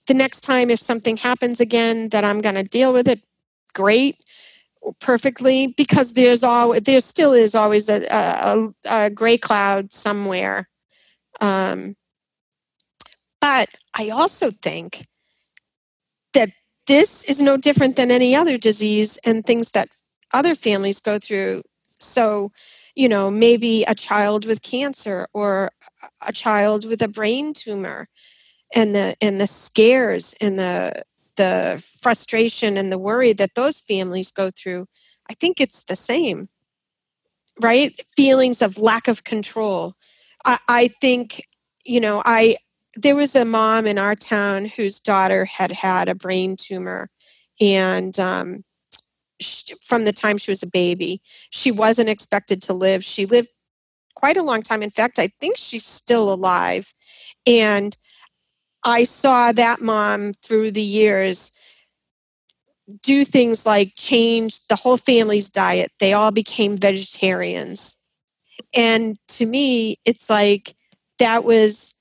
the 0.06 0.14
next 0.14 0.40
time 0.40 0.70
if 0.70 0.80
something 0.80 1.16
happens 1.16 1.60
again 1.60 2.08
that 2.10 2.24
i'm 2.24 2.40
going 2.40 2.54
to 2.54 2.64
deal 2.64 2.92
with 2.92 3.08
it 3.08 3.20
great 3.74 4.18
perfectly 5.00 5.68
because 5.68 6.14
there's 6.14 6.42
all 6.42 6.78
there 6.80 7.00
still 7.00 7.32
is 7.32 7.54
always 7.54 7.88
a, 7.88 8.04
a, 8.10 8.68
a 8.88 9.10
gray 9.10 9.38
cloud 9.38 9.92
somewhere. 9.92 10.68
Um, 11.40 11.96
but 13.40 13.68
i 13.96 14.10
also 14.10 14.50
think 14.50 15.06
that 16.34 16.50
this 16.86 17.24
is 17.24 17.40
no 17.40 17.56
different 17.56 17.96
than 17.96 18.10
any 18.10 18.34
other 18.34 18.58
disease 18.58 19.18
and 19.24 19.44
things 19.44 19.70
that 19.70 19.88
other 20.34 20.54
families 20.54 21.00
go 21.00 21.18
through. 21.18 21.62
So 22.00 22.50
you 22.94 23.08
know 23.08 23.30
maybe 23.30 23.84
a 23.84 23.94
child 23.94 24.46
with 24.46 24.62
cancer 24.62 25.26
or 25.32 25.70
a 26.26 26.32
child 26.32 26.86
with 26.86 27.02
a 27.02 27.08
brain 27.08 27.54
tumor 27.54 28.08
and 28.74 28.94
the 28.94 29.16
and 29.20 29.40
the 29.40 29.46
scares 29.46 30.34
and 30.40 30.58
the 30.58 31.02
the 31.36 31.82
frustration 32.00 32.76
and 32.76 32.92
the 32.92 32.98
worry 32.98 33.32
that 33.32 33.54
those 33.54 33.80
families 33.80 34.30
go 34.30 34.50
through 34.50 34.86
i 35.30 35.34
think 35.34 35.60
it's 35.60 35.84
the 35.84 35.96
same 35.96 36.48
right? 37.60 37.94
Feelings 38.16 38.62
of 38.62 38.78
lack 38.78 39.08
of 39.08 39.24
control. 39.24 39.94
I, 40.44 40.58
I 40.68 40.88
think 40.88 41.42
you 41.84 42.00
know 42.00 42.22
i 42.24 42.56
there 42.96 43.16
was 43.16 43.34
a 43.34 43.44
mom 43.44 43.86
in 43.86 43.98
our 43.98 44.14
town 44.14 44.66
whose 44.66 45.00
daughter 45.00 45.44
had 45.44 45.70
had 45.72 46.08
a 46.08 46.14
brain 46.14 46.56
tumor 46.56 47.08
and 47.60 48.18
um, 48.20 48.64
from 49.82 50.04
the 50.04 50.12
time 50.12 50.38
she 50.38 50.50
was 50.50 50.62
a 50.62 50.68
baby 50.68 51.20
she 51.50 51.70
wasn't 51.70 52.08
expected 52.08 52.62
to 52.62 52.72
live. 52.72 53.04
She 53.04 53.26
lived 53.26 53.48
quite 54.14 54.36
a 54.36 54.42
long 54.42 54.62
time. 54.62 54.82
In 54.82 54.90
fact 54.90 55.18
i 55.18 55.28
think 55.40 55.56
she's 55.56 55.86
still 55.86 56.32
alive. 56.32 56.92
And 57.46 57.96
I 58.84 59.04
saw 59.04 59.52
that 59.52 59.80
mom 59.80 60.32
through 60.42 60.72
the 60.72 60.82
years 60.82 61.52
do 63.02 63.24
things 63.24 63.64
like 63.64 63.92
change 63.96 64.66
the 64.66 64.76
whole 64.76 64.96
family's 64.96 65.48
diet. 65.48 65.92
They 66.00 66.12
all 66.12 66.30
became 66.30 66.76
vegetarians. 66.76 67.96
And 68.74 69.16
to 69.28 69.46
me, 69.46 69.98
it's 70.04 70.28
like 70.28 70.74
that 71.18 71.44
was 71.44 71.94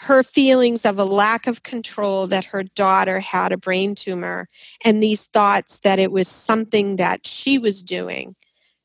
her 0.00 0.22
feelings 0.22 0.84
of 0.84 0.98
a 0.98 1.04
lack 1.04 1.46
of 1.46 1.62
control 1.62 2.26
that 2.28 2.46
her 2.46 2.62
daughter 2.62 3.18
had 3.18 3.52
a 3.52 3.56
brain 3.56 3.94
tumor 3.94 4.46
and 4.84 5.02
these 5.02 5.24
thoughts 5.24 5.80
that 5.80 5.98
it 5.98 6.12
was 6.12 6.28
something 6.28 6.96
that 6.96 7.26
she 7.26 7.58
was 7.58 7.82
doing. 7.82 8.36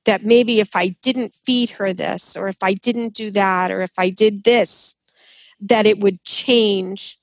That 0.05 0.25
maybe 0.25 0.59
if 0.59 0.75
I 0.75 0.89
didn't 1.01 1.33
feed 1.33 1.69
her 1.71 1.93
this, 1.93 2.35
or 2.35 2.49
if 2.49 2.57
I 2.61 2.73
didn't 2.73 3.13
do 3.13 3.31
that, 3.31 3.71
or 3.71 3.81
if 3.81 3.93
I 3.97 4.09
did 4.09 4.43
this, 4.43 4.97
that 5.61 5.85
it 5.85 5.99
would 5.99 6.21
change 6.25 7.17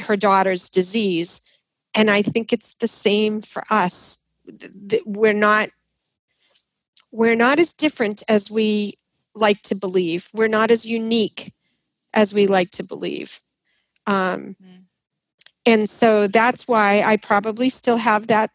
her, 0.00 0.16
daughter's 0.16 0.68
disease. 0.68 1.40
And 1.94 2.10
i 2.10 2.22
think 2.22 2.52
it's 2.52 2.74
the 2.76 2.88
same 2.88 3.40
for 3.40 3.62
us. 3.70 4.18
We're 5.06 5.32
not 5.32 5.70
we're 7.12 7.36
not 7.36 7.58
as 7.60 7.72
different 7.72 8.22
as 8.28 8.50
we 8.50 8.94
like 9.34 9.62
to 9.62 9.74
believe. 9.74 10.28
We're 10.34 10.48
not 10.48 10.70
as 10.70 10.84
unique 10.84 11.52
as 12.12 12.34
we 12.34 12.46
like 12.46 12.70
to 12.72 12.82
believe. 12.84 13.40
Um, 14.06 14.56
Mm. 14.62 14.84
and 15.66 15.88
so 15.90 16.26
that's 16.26 16.68
why 16.68 17.02
i 17.02 17.16
probably 17.16 17.68
still 17.70 17.96
have 17.96 18.26
that 18.26 18.50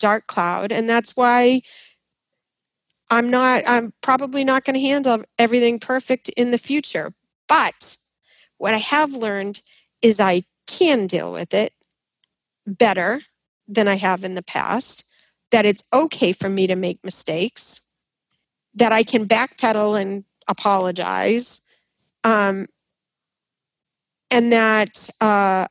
dark 0.00 0.26
cloud. 0.26 0.72
And 0.72 0.88
that's 0.88 1.16
why 1.16 1.62
i'm 3.10 3.30
not 3.30 3.62
i'm 3.66 3.92
probably 4.00 4.44
not 4.44 4.64
going 4.64 4.74
to 4.74 4.80
handle 4.80 5.22
everything 5.38 5.78
perfect 5.78 6.28
in 6.30 6.50
the 6.50 6.58
future. 6.58 7.14
But 7.48 7.96
what 8.58 8.74
i 8.74 8.78
have 8.78 9.12
learned 9.12 9.60
is 10.02 10.20
i 10.20 10.42
can 10.66 11.06
deal 11.06 11.32
with 11.32 11.52
it 11.54 11.72
better 12.66 13.20
than 13.68 13.88
I 13.88 13.96
have 13.96 14.24
in 14.24 14.34
the 14.34 14.42
past, 14.42 15.04
that 15.50 15.66
it's 15.66 15.84
okay 15.92 16.32
for 16.32 16.48
me 16.48 16.66
to 16.66 16.76
make 16.76 17.04
mistakes, 17.04 17.80
that 18.74 18.92
I 18.92 19.02
can 19.02 19.26
backpedal 19.26 20.00
and 20.00 20.24
apologize, 20.48 21.60
um, 22.24 22.66
and 24.30 24.52
that 24.52 25.08
uh, 25.20 25.66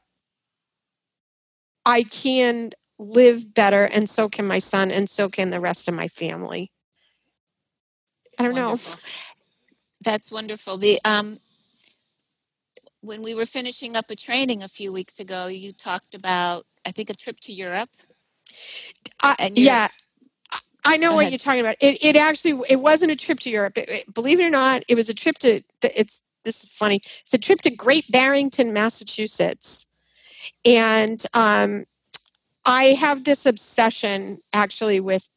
I 1.86 2.04
can 2.04 2.72
live 2.98 3.54
better, 3.54 3.86
and 3.86 4.10
so 4.10 4.30
can 4.30 4.48
my 4.48 4.60
son, 4.60 4.92
and 4.92 5.10
so 5.10 5.30
can 5.30 5.50
the 5.50 5.60
rest 5.60 5.88
of 5.88 5.94
my 5.94 6.08
family. 6.08 6.72
I 8.40 8.44
don't 8.44 8.54
Wonderful. 8.54 8.94
know. 8.94 9.00
That's 10.04 10.32
wonderful. 10.32 10.78
The 10.78 11.00
um, 11.06 11.40
when 13.04 13.22
we 13.22 13.36
were 13.36 13.46
finishing 13.46 13.96
up 13.96 14.10
a 14.10 14.16
training 14.16 14.64
a 14.64 14.68
few 14.68 14.92
weeks 14.92 15.20
ago, 15.20 15.48
you 15.48 15.74
talked 15.74 16.16
about 16.16 16.66
I 16.86 16.92
think 16.92 17.10
a 17.10 17.14
trip 17.14 17.40
to 17.42 17.54
Europe. 17.54 17.90
Uh, 19.22 19.36
yeah, 19.54 19.88
I 20.86 20.98
know 20.98 21.14
what 21.14 21.30
you're 21.30 21.38
talking 21.38 21.62
about. 21.62 21.76
It, 21.80 22.04
it 22.04 22.16
actually 22.16 22.62
it 22.70 22.78
wasn't 22.78 23.12
a 23.12 23.16
trip 23.16 23.40
to 23.42 23.50
Europe. 23.50 23.78
It, 23.78 23.90
it, 23.90 24.14
believe 24.14 24.40
it 24.40 24.46
or 24.46 24.50
not, 24.50 24.84
it 24.88 24.96
was 24.96 25.10
a 25.10 25.14
trip 25.14 25.38
to. 25.40 25.62
It's 25.82 26.22
this 26.44 26.64
is 26.64 26.70
funny. 26.72 27.02
It's 27.22 27.34
a 27.34 27.38
trip 27.38 27.62
to 27.62 27.70
Great 27.70 28.10
Barrington, 28.12 28.74
Massachusetts, 28.74 29.86
and 30.66 31.24
um, 31.34 31.86
I 32.66 32.86
have 32.86 33.26
this 33.26 33.46
obsession 33.46 34.40
actually 34.54 35.00
with 35.00 35.30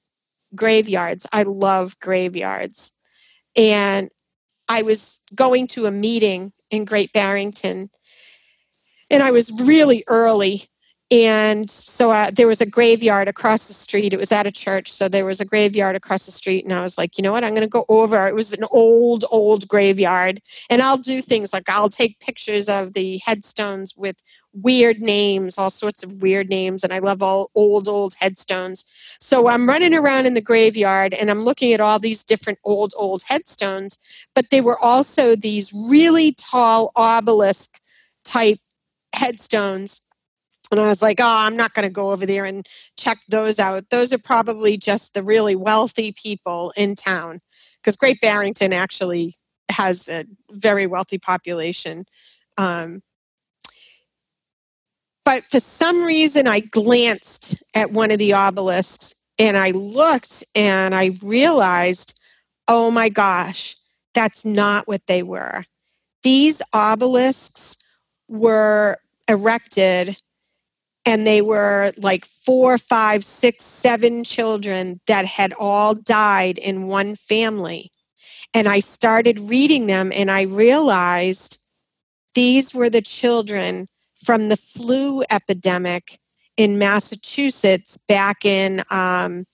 graveyards. 0.54 1.26
I 1.32 1.42
love 1.42 1.98
graveyards, 1.98 2.92
and 3.56 4.10
I 4.68 4.82
was 4.82 5.20
going 5.34 5.66
to 5.68 5.86
a 5.86 5.90
meeting 5.90 6.52
in 6.70 6.84
Great 6.84 7.12
Barrington, 7.12 7.90
and 9.10 9.22
I 9.22 9.26
mm-hmm. 9.26 9.34
was 9.34 9.52
really 9.62 10.04
early 10.08 10.64
and 11.10 11.70
so 11.70 12.10
uh, 12.10 12.30
there 12.32 12.48
was 12.48 12.60
a 12.60 12.66
graveyard 12.66 13.28
across 13.28 13.68
the 13.68 13.74
street. 13.74 14.12
It 14.12 14.18
was 14.18 14.32
at 14.32 14.46
a 14.46 14.50
church 14.50 14.90
so 14.90 15.08
there 15.08 15.24
was 15.24 15.40
a 15.40 15.44
graveyard 15.44 15.94
across 15.94 16.26
the 16.26 16.32
street 16.32 16.64
and 16.64 16.72
i 16.72 16.82
was 16.82 16.98
like 16.98 17.16
you 17.16 17.22
know 17.22 17.32
what? 17.32 17.44
I'm 17.44 17.52
going 17.52 17.60
to 17.60 17.68
go 17.68 17.84
over. 17.88 18.26
It 18.26 18.34
was 18.34 18.52
an 18.52 18.64
old 18.72 19.24
old 19.30 19.68
graveyard. 19.68 20.40
And 20.68 20.82
i'll 20.82 20.96
do 20.96 21.20
things 21.20 21.52
like 21.52 21.68
i'll 21.68 21.88
take 21.88 22.18
pictures 22.18 22.68
of 22.68 22.94
the 22.94 23.20
headstones 23.24 23.96
with 23.96 24.16
weird 24.52 25.00
names 25.00 25.58
all 25.58 25.70
sorts 25.70 26.02
of 26.02 26.22
weird 26.22 26.48
names 26.48 26.82
and 26.82 26.92
i 26.92 26.98
love 26.98 27.22
all 27.22 27.50
old 27.54 27.88
old 27.88 28.14
headstones. 28.18 28.84
So 29.20 29.48
i'm 29.48 29.68
running 29.68 29.94
around 29.94 30.26
in 30.26 30.34
the 30.34 30.40
graveyard 30.40 31.14
and 31.14 31.30
i'm 31.30 31.42
looking 31.42 31.72
at 31.72 31.80
all 31.80 32.00
these 32.00 32.24
different 32.24 32.58
old 32.64 32.92
old 32.96 33.22
headstones 33.22 33.98
but 34.34 34.50
they 34.50 34.60
were 34.60 34.78
also 34.80 35.36
these 35.36 35.72
really 35.88 36.32
tall 36.32 36.90
obelisk 36.96 37.80
type 38.24 38.58
headstones 39.12 40.00
and 40.70 40.80
I 40.80 40.88
was 40.88 41.02
like, 41.02 41.20
oh, 41.20 41.24
I'm 41.26 41.56
not 41.56 41.74
going 41.74 41.84
to 41.84 41.90
go 41.90 42.10
over 42.10 42.26
there 42.26 42.44
and 42.44 42.66
check 42.96 43.18
those 43.28 43.58
out. 43.58 43.90
Those 43.90 44.12
are 44.12 44.18
probably 44.18 44.76
just 44.76 45.14
the 45.14 45.22
really 45.22 45.54
wealthy 45.54 46.12
people 46.12 46.72
in 46.76 46.94
town 46.94 47.40
because 47.80 47.96
Great 47.96 48.20
Barrington 48.20 48.72
actually 48.72 49.34
has 49.68 50.08
a 50.08 50.24
very 50.50 50.86
wealthy 50.86 51.18
population. 51.18 52.06
Um, 52.56 53.02
but 55.24 55.44
for 55.44 55.60
some 55.60 56.02
reason, 56.02 56.46
I 56.46 56.60
glanced 56.60 57.62
at 57.74 57.92
one 57.92 58.10
of 58.10 58.18
the 58.18 58.34
obelisks 58.34 59.14
and 59.38 59.56
I 59.56 59.72
looked 59.72 60.44
and 60.54 60.94
I 60.94 61.10
realized, 61.22 62.18
oh 62.68 62.90
my 62.90 63.08
gosh, 63.08 63.76
that's 64.14 64.44
not 64.44 64.88
what 64.88 65.06
they 65.06 65.22
were. 65.22 65.64
These 66.22 66.62
obelisks 66.72 67.76
were 68.28 68.98
erected 69.28 70.16
and 71.06 71.24
they 71.24 71.40
were 71.40 71.92
like 71.96 72.26
four, 72.26 72.76
five, 72.76 73.24
six, 73.24 73.64
seven 73.64 74.24
children 74.24 75.00
that 75.06 75.24
had 75.24 75.54
all 75.58 75.94
died 75.94 76.58
in 76.58 76.88
one 76.88 77.14
family. 77.14 77.92
And 78.52 78.68
I 78.68 78.80
started 78.80 79.38
reading 79.38 79.86
them 79.86 80.10
and 80.12 80.30
I 80.30 80.42
realized 80.42 81.58
these 82.34 82.74
were 82.74 82.90
the 82.90 83.02
children 83.02 83.88
from 84.16 84.48
the 84.48 84.56
flu 84.56 85.22
epidemic 85.30 86.18
in 86.56 86.78
Massachusetts 86.78 87.96
back 88.08 88.44
in, 88.44 88.82
um, 88.90 89.46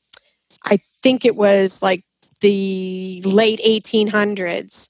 I 0.64 0.78
think 0.78 1.24
it 1.24 1.36
was 1.36 1.82
like 1.82 2.04
the 2.40 3.20
late 3.24 3.60
1800s 3.66 4.88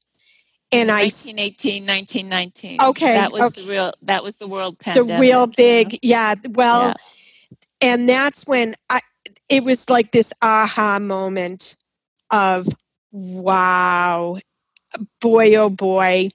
and 0.73 0.89
1918 0.89 1.87
1919 1.87 2.81
okay 2.81 3.15
that 3.15 3.31
was 3.31 3.43
okay. 3.43 3.63
the 3.63 3.71
real 3.71 3.93
that 4.03 4.25
was 4.25 4.39
the 4.39 4.47
world 4.47 4.79
pandemic 4.79 5.09
the 5.09 5.21
real 5.21 5.47
big 5.47 5.99
yeah 6.03 6.35
well 6.51 6.89
yeah. 6.89 6.95
and 7.81 8.09
that's 8.09 8.47
when 8.47 8.75
i 8.91 9.01
it 9.49 9.63
was 9.65 9.89
like 9.91 10.13
this 10.13 10.33
aha 10.43 10.99
moment 10.99 11.77
of 12.31 12.67
wow 13.11 14.39
boy 15.21 15.55
oh 15.55 15.69
boy 15.69 16.31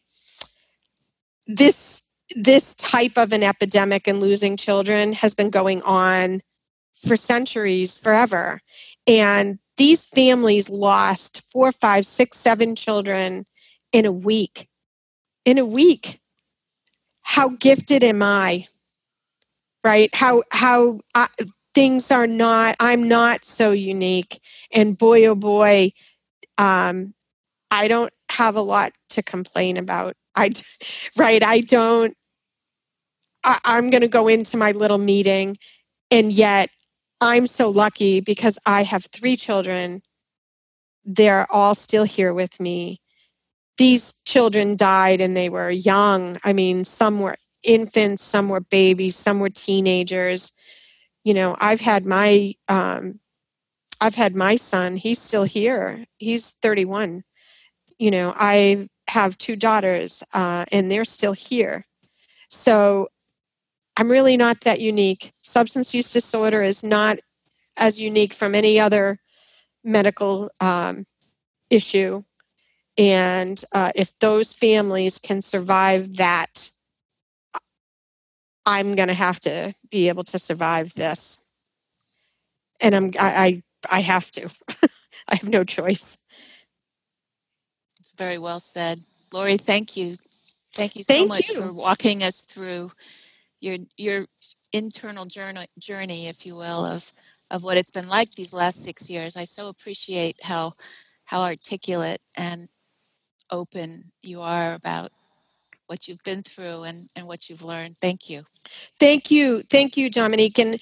this 1.48 2.04
this 2.36 2.76
type 2.76 3.18
of 3.18 3.32
an 3.34 3.42
epidemic 3.42 4.08
and 4.08 4.20
losing 4.20 4.58
children 4.58 5.14
has 5.14 5.34
been 5.34 5.50
going 5.50 5.82
on 5.82 6.42
for 6.94 7.16
centuries 7.16 7.98
forever 7.98 8.60
and 9.08 9.58
these 9.78 10.04
families 10.04 10.70
lost 10.70 11.50
four 11.52 11.72
five 11.72 12.06
six 12.06 12.38
seven 12.38 12.76
children 12.76 13.46
in 13.98 14.06
a 14.06 14.12
week. 14.12 14.68
In 15.44 15.58
a 15.58 15.66
week. 15.66 16.20
How 17.24 17.50
gifted 17.50 18.04
am 18.04 18.22
I? 18.22 18.68
Right? 19.84 20.14
How 20.14 20.44
how 20.52 21.00
I, 21.16 21.28
things 21.74 22.12
are 22.12 22.28
not 22.28 22.76
I'm 22.80 23.08
not 23.08 23.44
so 23.44 23.72
unique 23.72 24.40
and 24.72 24.96
boy 24.96 25.26
oh 25.26 25.34
boy 25.36 25.94
um 26.60 27.16
I 27.72 27.88
don't 27.88 28.14
have 28.30 28.56
a 28.56 28.62
lot 28.62 28.92
to 29.10 29.24
complain 29.24 29.78
about. 29.78 30.16
I 30.36 30.52
right, 31.18 31.42
I 31.42 31.62
don't 31.62 32.14
I, 33.44 33.58
I'm 33.66 33.90
going 33.90 34.02
to 34.02 34.08
go 34.08 34.28
into 34.28 34.58
my 34.58 34.74
little 34.74 35.00
meeting 35.00 35.58
and 36.12 36.32
yet 36.32 36.70
I'm 37.20 37.48
so 37.48 37.72
lucky 37.72 38.20
because 38.20 38.60
I 38.64 38.84
have 38.84 39.06
three 39.06 39.38
children. 39.38 40.04
They're 41.04 41.48
all 41.50 41.74
still 41.74 42.04
here 42.04 42.32
with 42.32 42.60
me 42.60 43.02
these 43.78 44.16
children 44.26 44.76
died 44.76 45.22
and 45.22 45.38
they 45.38 45.50
were 45.50 45.70
young. 45.70 46.36
I 46.44 46.54
mean, 46.54 46.84
some 46.84 47.20
were 47.20 47.38
infants, 47.64 48.24
some 48.24 48.50
were 48.50 48.62
babies, 48.62 49.16
some 49.16 49.40
were 49.40 49.50
teenagers. 49.50 50.52
You 51.24 51.34
know, 51.34 51.56
I've 51.60 51.82
had 51.82 52.06
my 52.06 52.56
um, 52.68 53.20
I've 54.02 54.16
had 54.16 54.36
my 54.36 54.56
son. 54.56 54.96
He's 54.96 55.20
still 55.20 55.44
here. 55.44 56.06
He's 56.18 56.54
31. 56.54 57.24
You 57.98 58.12
know, 58.12 58.34
I 58.36 58.88
have 59.10 59.38
two 59.38 59.56
daughters, 59.56 60.24
uh, 60.34 60.66
and 60.72 60.92
they're 60.92 61.06
still 61.06 61.34
here. 61.34 61.86
So 62.50 63.10
I'm 63.98 64.10
really 64.10 64.38
not 64.38 64.62
that 64.62 64.80
unique. 64.80 65.34
Substance 65.42 65.94
use 65.94 66.12
disorder 66.12 66.62
is 66.62 66.84
not 66.84 67.18
as 67.78 68.00
unique 68.00 68.34
from 68.34 68.54
any 68.54 68.80
other 68.80 69.20
medical 69.84 70.50
um, 70.60 71.06
issue 71.70 72.24
and 72.98 73.64
uh, 73.74 73.92
if 73.96 74.18
those 74.20 74.54
families 74.54 75.20
can 75.20 75.42
survive 75.42 76.18
that, 76.18 76.72
I'm 78.66 78.96
going 78.96 79.08
to 79.08 79.14
have 79.14 79.40
to 79.42 79.74
be 79.90 80.10
able 80.10 80.24
to 80.24 80.40
survive 80.40 80.94
this. 80.94 81.40
And 82.82 82.96
I'm, 82.96 83.12
I, 83.20 83.64
I, 83.90 83.98
I 83.98 84.02
have 84.02 84.32
to. 84.34 84.50
I 85.28 85.36
have 85.36 85.50
no 85.50 85.64
choice. 85.64 86.18
It's 88.00 88.12
very 88.12 88.38
well 88.38 88.60
said. 88.60 89.02
Laurie, 89.34 89.58
thank 89.58 89.98
you. 89.98 90.16
Thank 90.74 90.96
you 90.96 91.04
so 91.04 91.14
thank 91.14 91.28
much 91.28 91.50
you. 91.50 91.62
for 91.62 91.74
walking 91.74 92.24
us 92.24 92.42
through 92.42 92.92
your 93.60 93.78
your 93.98 94.28
internal 94.72 95.26
journey, 95.26 95.66
journey, 95.80 96.28
if 96.28 96.46
you 96.46 96.56
will, 96.56 96.86
of 96.86 97.12
of 97.50 97.64
what 97.64 97.78
it's 97.78 97.92
been 97.92 98.08
like 98.08 98.32
these 98.32 98.54
last 98.54 98.84
six 98.84 99.10
years. 99.10 99.36
I 99.36 99.44
so 99.44 99.68
appreciate 99.68 100.38
how 100.44 100.74
how 101.26 101.42
articulate 101.42 102.22
and 102.36 102.70
open 103.52 104.12
you 104.22 104.42
are 104.42 104.74
about 104.74 105.12
what 105.88 106.08
you've 106.08 106.24
been 106.24 106.44
through 106.44 106.84
and, 106.84 107.10
and 107.16 107.28
what 107.28 107.50
you've 107.50 107.64
learned. 107.64 107.96
Thank 108.02 108.30
you. 108.30 108.44
Thank 109.00 109.32
you. 109.32 109.64
Thank 109.70 109.98
you, 109.98 110.10
Dominique. 110.10 110.60
And 110.60 110.80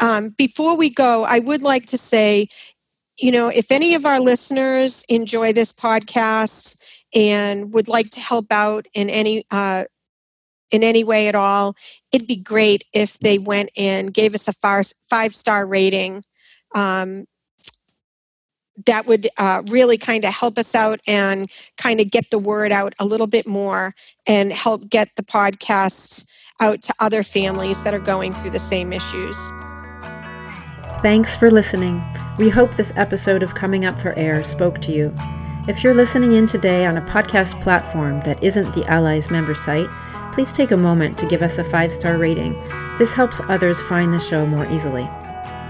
um, 0.00 0.30
before 0.30 0.76
we 0.76 0.90
go, 0.90 1.24
I 1.24 1.38
would 1.38 1.62
like 1.62 1.86
to 1.86 1.98
say, 1.98 2.48
you 3.18 3.30
know, 3.30 3.48
if 3.48 3.70
any 3.70 3.94
of 3.94 4.04
our 4.04 4.20
listeners 4.20 5.04
enjoy 5.08 5.52
this 5.52 5.72
podcast 5.72 6.82
and 7.14 7.72
would 7.72 7.88
like 7.88 8.10
to 8.10 8.20
help 8.20 8.46
out 8.50 8.86
in 8.94 9.08
any 9.08 9.44
uh, 9.50 9.84
in 10.72 10.82
any 10.82 11.04
way 11.04 11.28
at 11.28 11.34
all, 11.34 11.76
it'd 12.12 12.26
be 12.26 12.36
great 12.36 12.82
if 12.92 13.18
they 13.20 13.38
went 13.38 13.70
and 13.76 14.12
gave 14.12 14.34
us 14.34 14.48
a 14.48 14.52
five 14.52 15.34
star 15.34 15.66
rating. 15.66 16.24
Um, 16.74 17.26
that 18.84 19.06
would 19.06 19.28
uh, 19.38 19.62
really 19.68 19.96
kind 19.96 20.24
of 20.24 20.32
help 20.32 20.58
us 20.58 20.74
out 20.74 21.00
and 21.06 21.50
kind 21.76 22.00
of 22.00 22.10
get 22.10 22.30
the 22.30 22.38
word 22.38 22.72
out 22.72 22.94
a 22.98 23.06
little 23.06 23.26
bit 23.26 23.46
more 23.46 23.94
and 24.26 24.52
help 24.52 24.88
get 24.88 25.14
the 25.16 25.22
podcast 25.22 26.26
out 26.60 26.82
to 26.82 26.94
other 27.00 27.22
families 27.22 27.82
that 27.84 27.94
are 27.94 27.98
going 27.98 28.34
through 28.34 28.50
the 28.50 28.58
same 28.58 28.92
issues. 28.92 29.36
Thanks 31.02 31.36
for 31.36 31.50
listening. 31.50 32.02
We 32.38 32.48
hope 32.48 32.74
this 32.74 32.92
episode 32.96 33.42
of 33.42 33.54
Coming 33.54 33.84
Up 33.84 33.98
for 33.98 34.12
Air 34.18 34.42
spoke 34.44 34.80
to 34.82 34.92
you. 34.92 35.14
If 35.68 35.82
you're 35.82 35.94
listening 35.94 36.32
in 36.32 36.46
today 36.46 36.86
on 36.86 36.96
a 36.96 37.02
podcast 37.02 37.60
platform 37.60 38.20
that 38.20 38.42
isn't 38.42 38.72
the 38.72 38.84
Allies 38.86 39.30
member 39.30 39.54
site, 39.54 39.88
please 40.32 40.52
take 40.52 40.70
a 40.70 40.76
moment 40.76 41.18
to 41.18 41.26
give 41.26 41.42
us 41.42 41.58
a 41.58 41.64
five 41.64 41.92
star 41.92 42.18
rating. 42.18 42.52
This 42.98 43.12
helps 43.12 43.40
others 43.48 43.80
find 43.80 44.12
the 44.12 44.20
show 44.20 44.46
more 44.46 44.66
easily. 44.70 45.08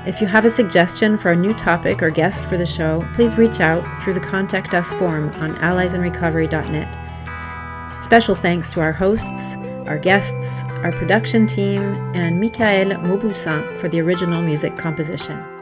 If 0.07 0.21
you 0.21 0.29
have 0.29 0.45
a 0.45 0.51
suggestion 0.51 1.17
for 1.17 1.33
a 1.33 1.37
new 1.37 1.53
topic 1.53 2.01
or 2.01 2.11
guest 2.11 2.45
for 2.45 2.57
the 2.57 2.65
show, 2.65 3.05
please 3.13 3.37
reach 3.37 3.59
out 3.59 3.83
through 4.01 4.15
the 4.15 4.21
Contact 4.21 4.73
Us 4.73 4.93
form 4.93 5.31
on 5.31 5.57
alliesinrecovery.net. 5.57 8.01
Special 8.01 8.37
thanks 8.37 8.73
to 8.75 8.81
our 8.81 8.93
hosts, 8.93 9.57
our 9.87 9.99
guests, 9.99 10.63
our 10.85 10.93
production 10.93 11.49
team, 11.49 11.83
and 12.15 12.39
Michael 12.39 12.95
Mauboussin 13.03 13.75
for 13.75 13.89
the 13.89 14.01
original 14.01 14.43
music 14.43 14.79
composition. 14.79 15.56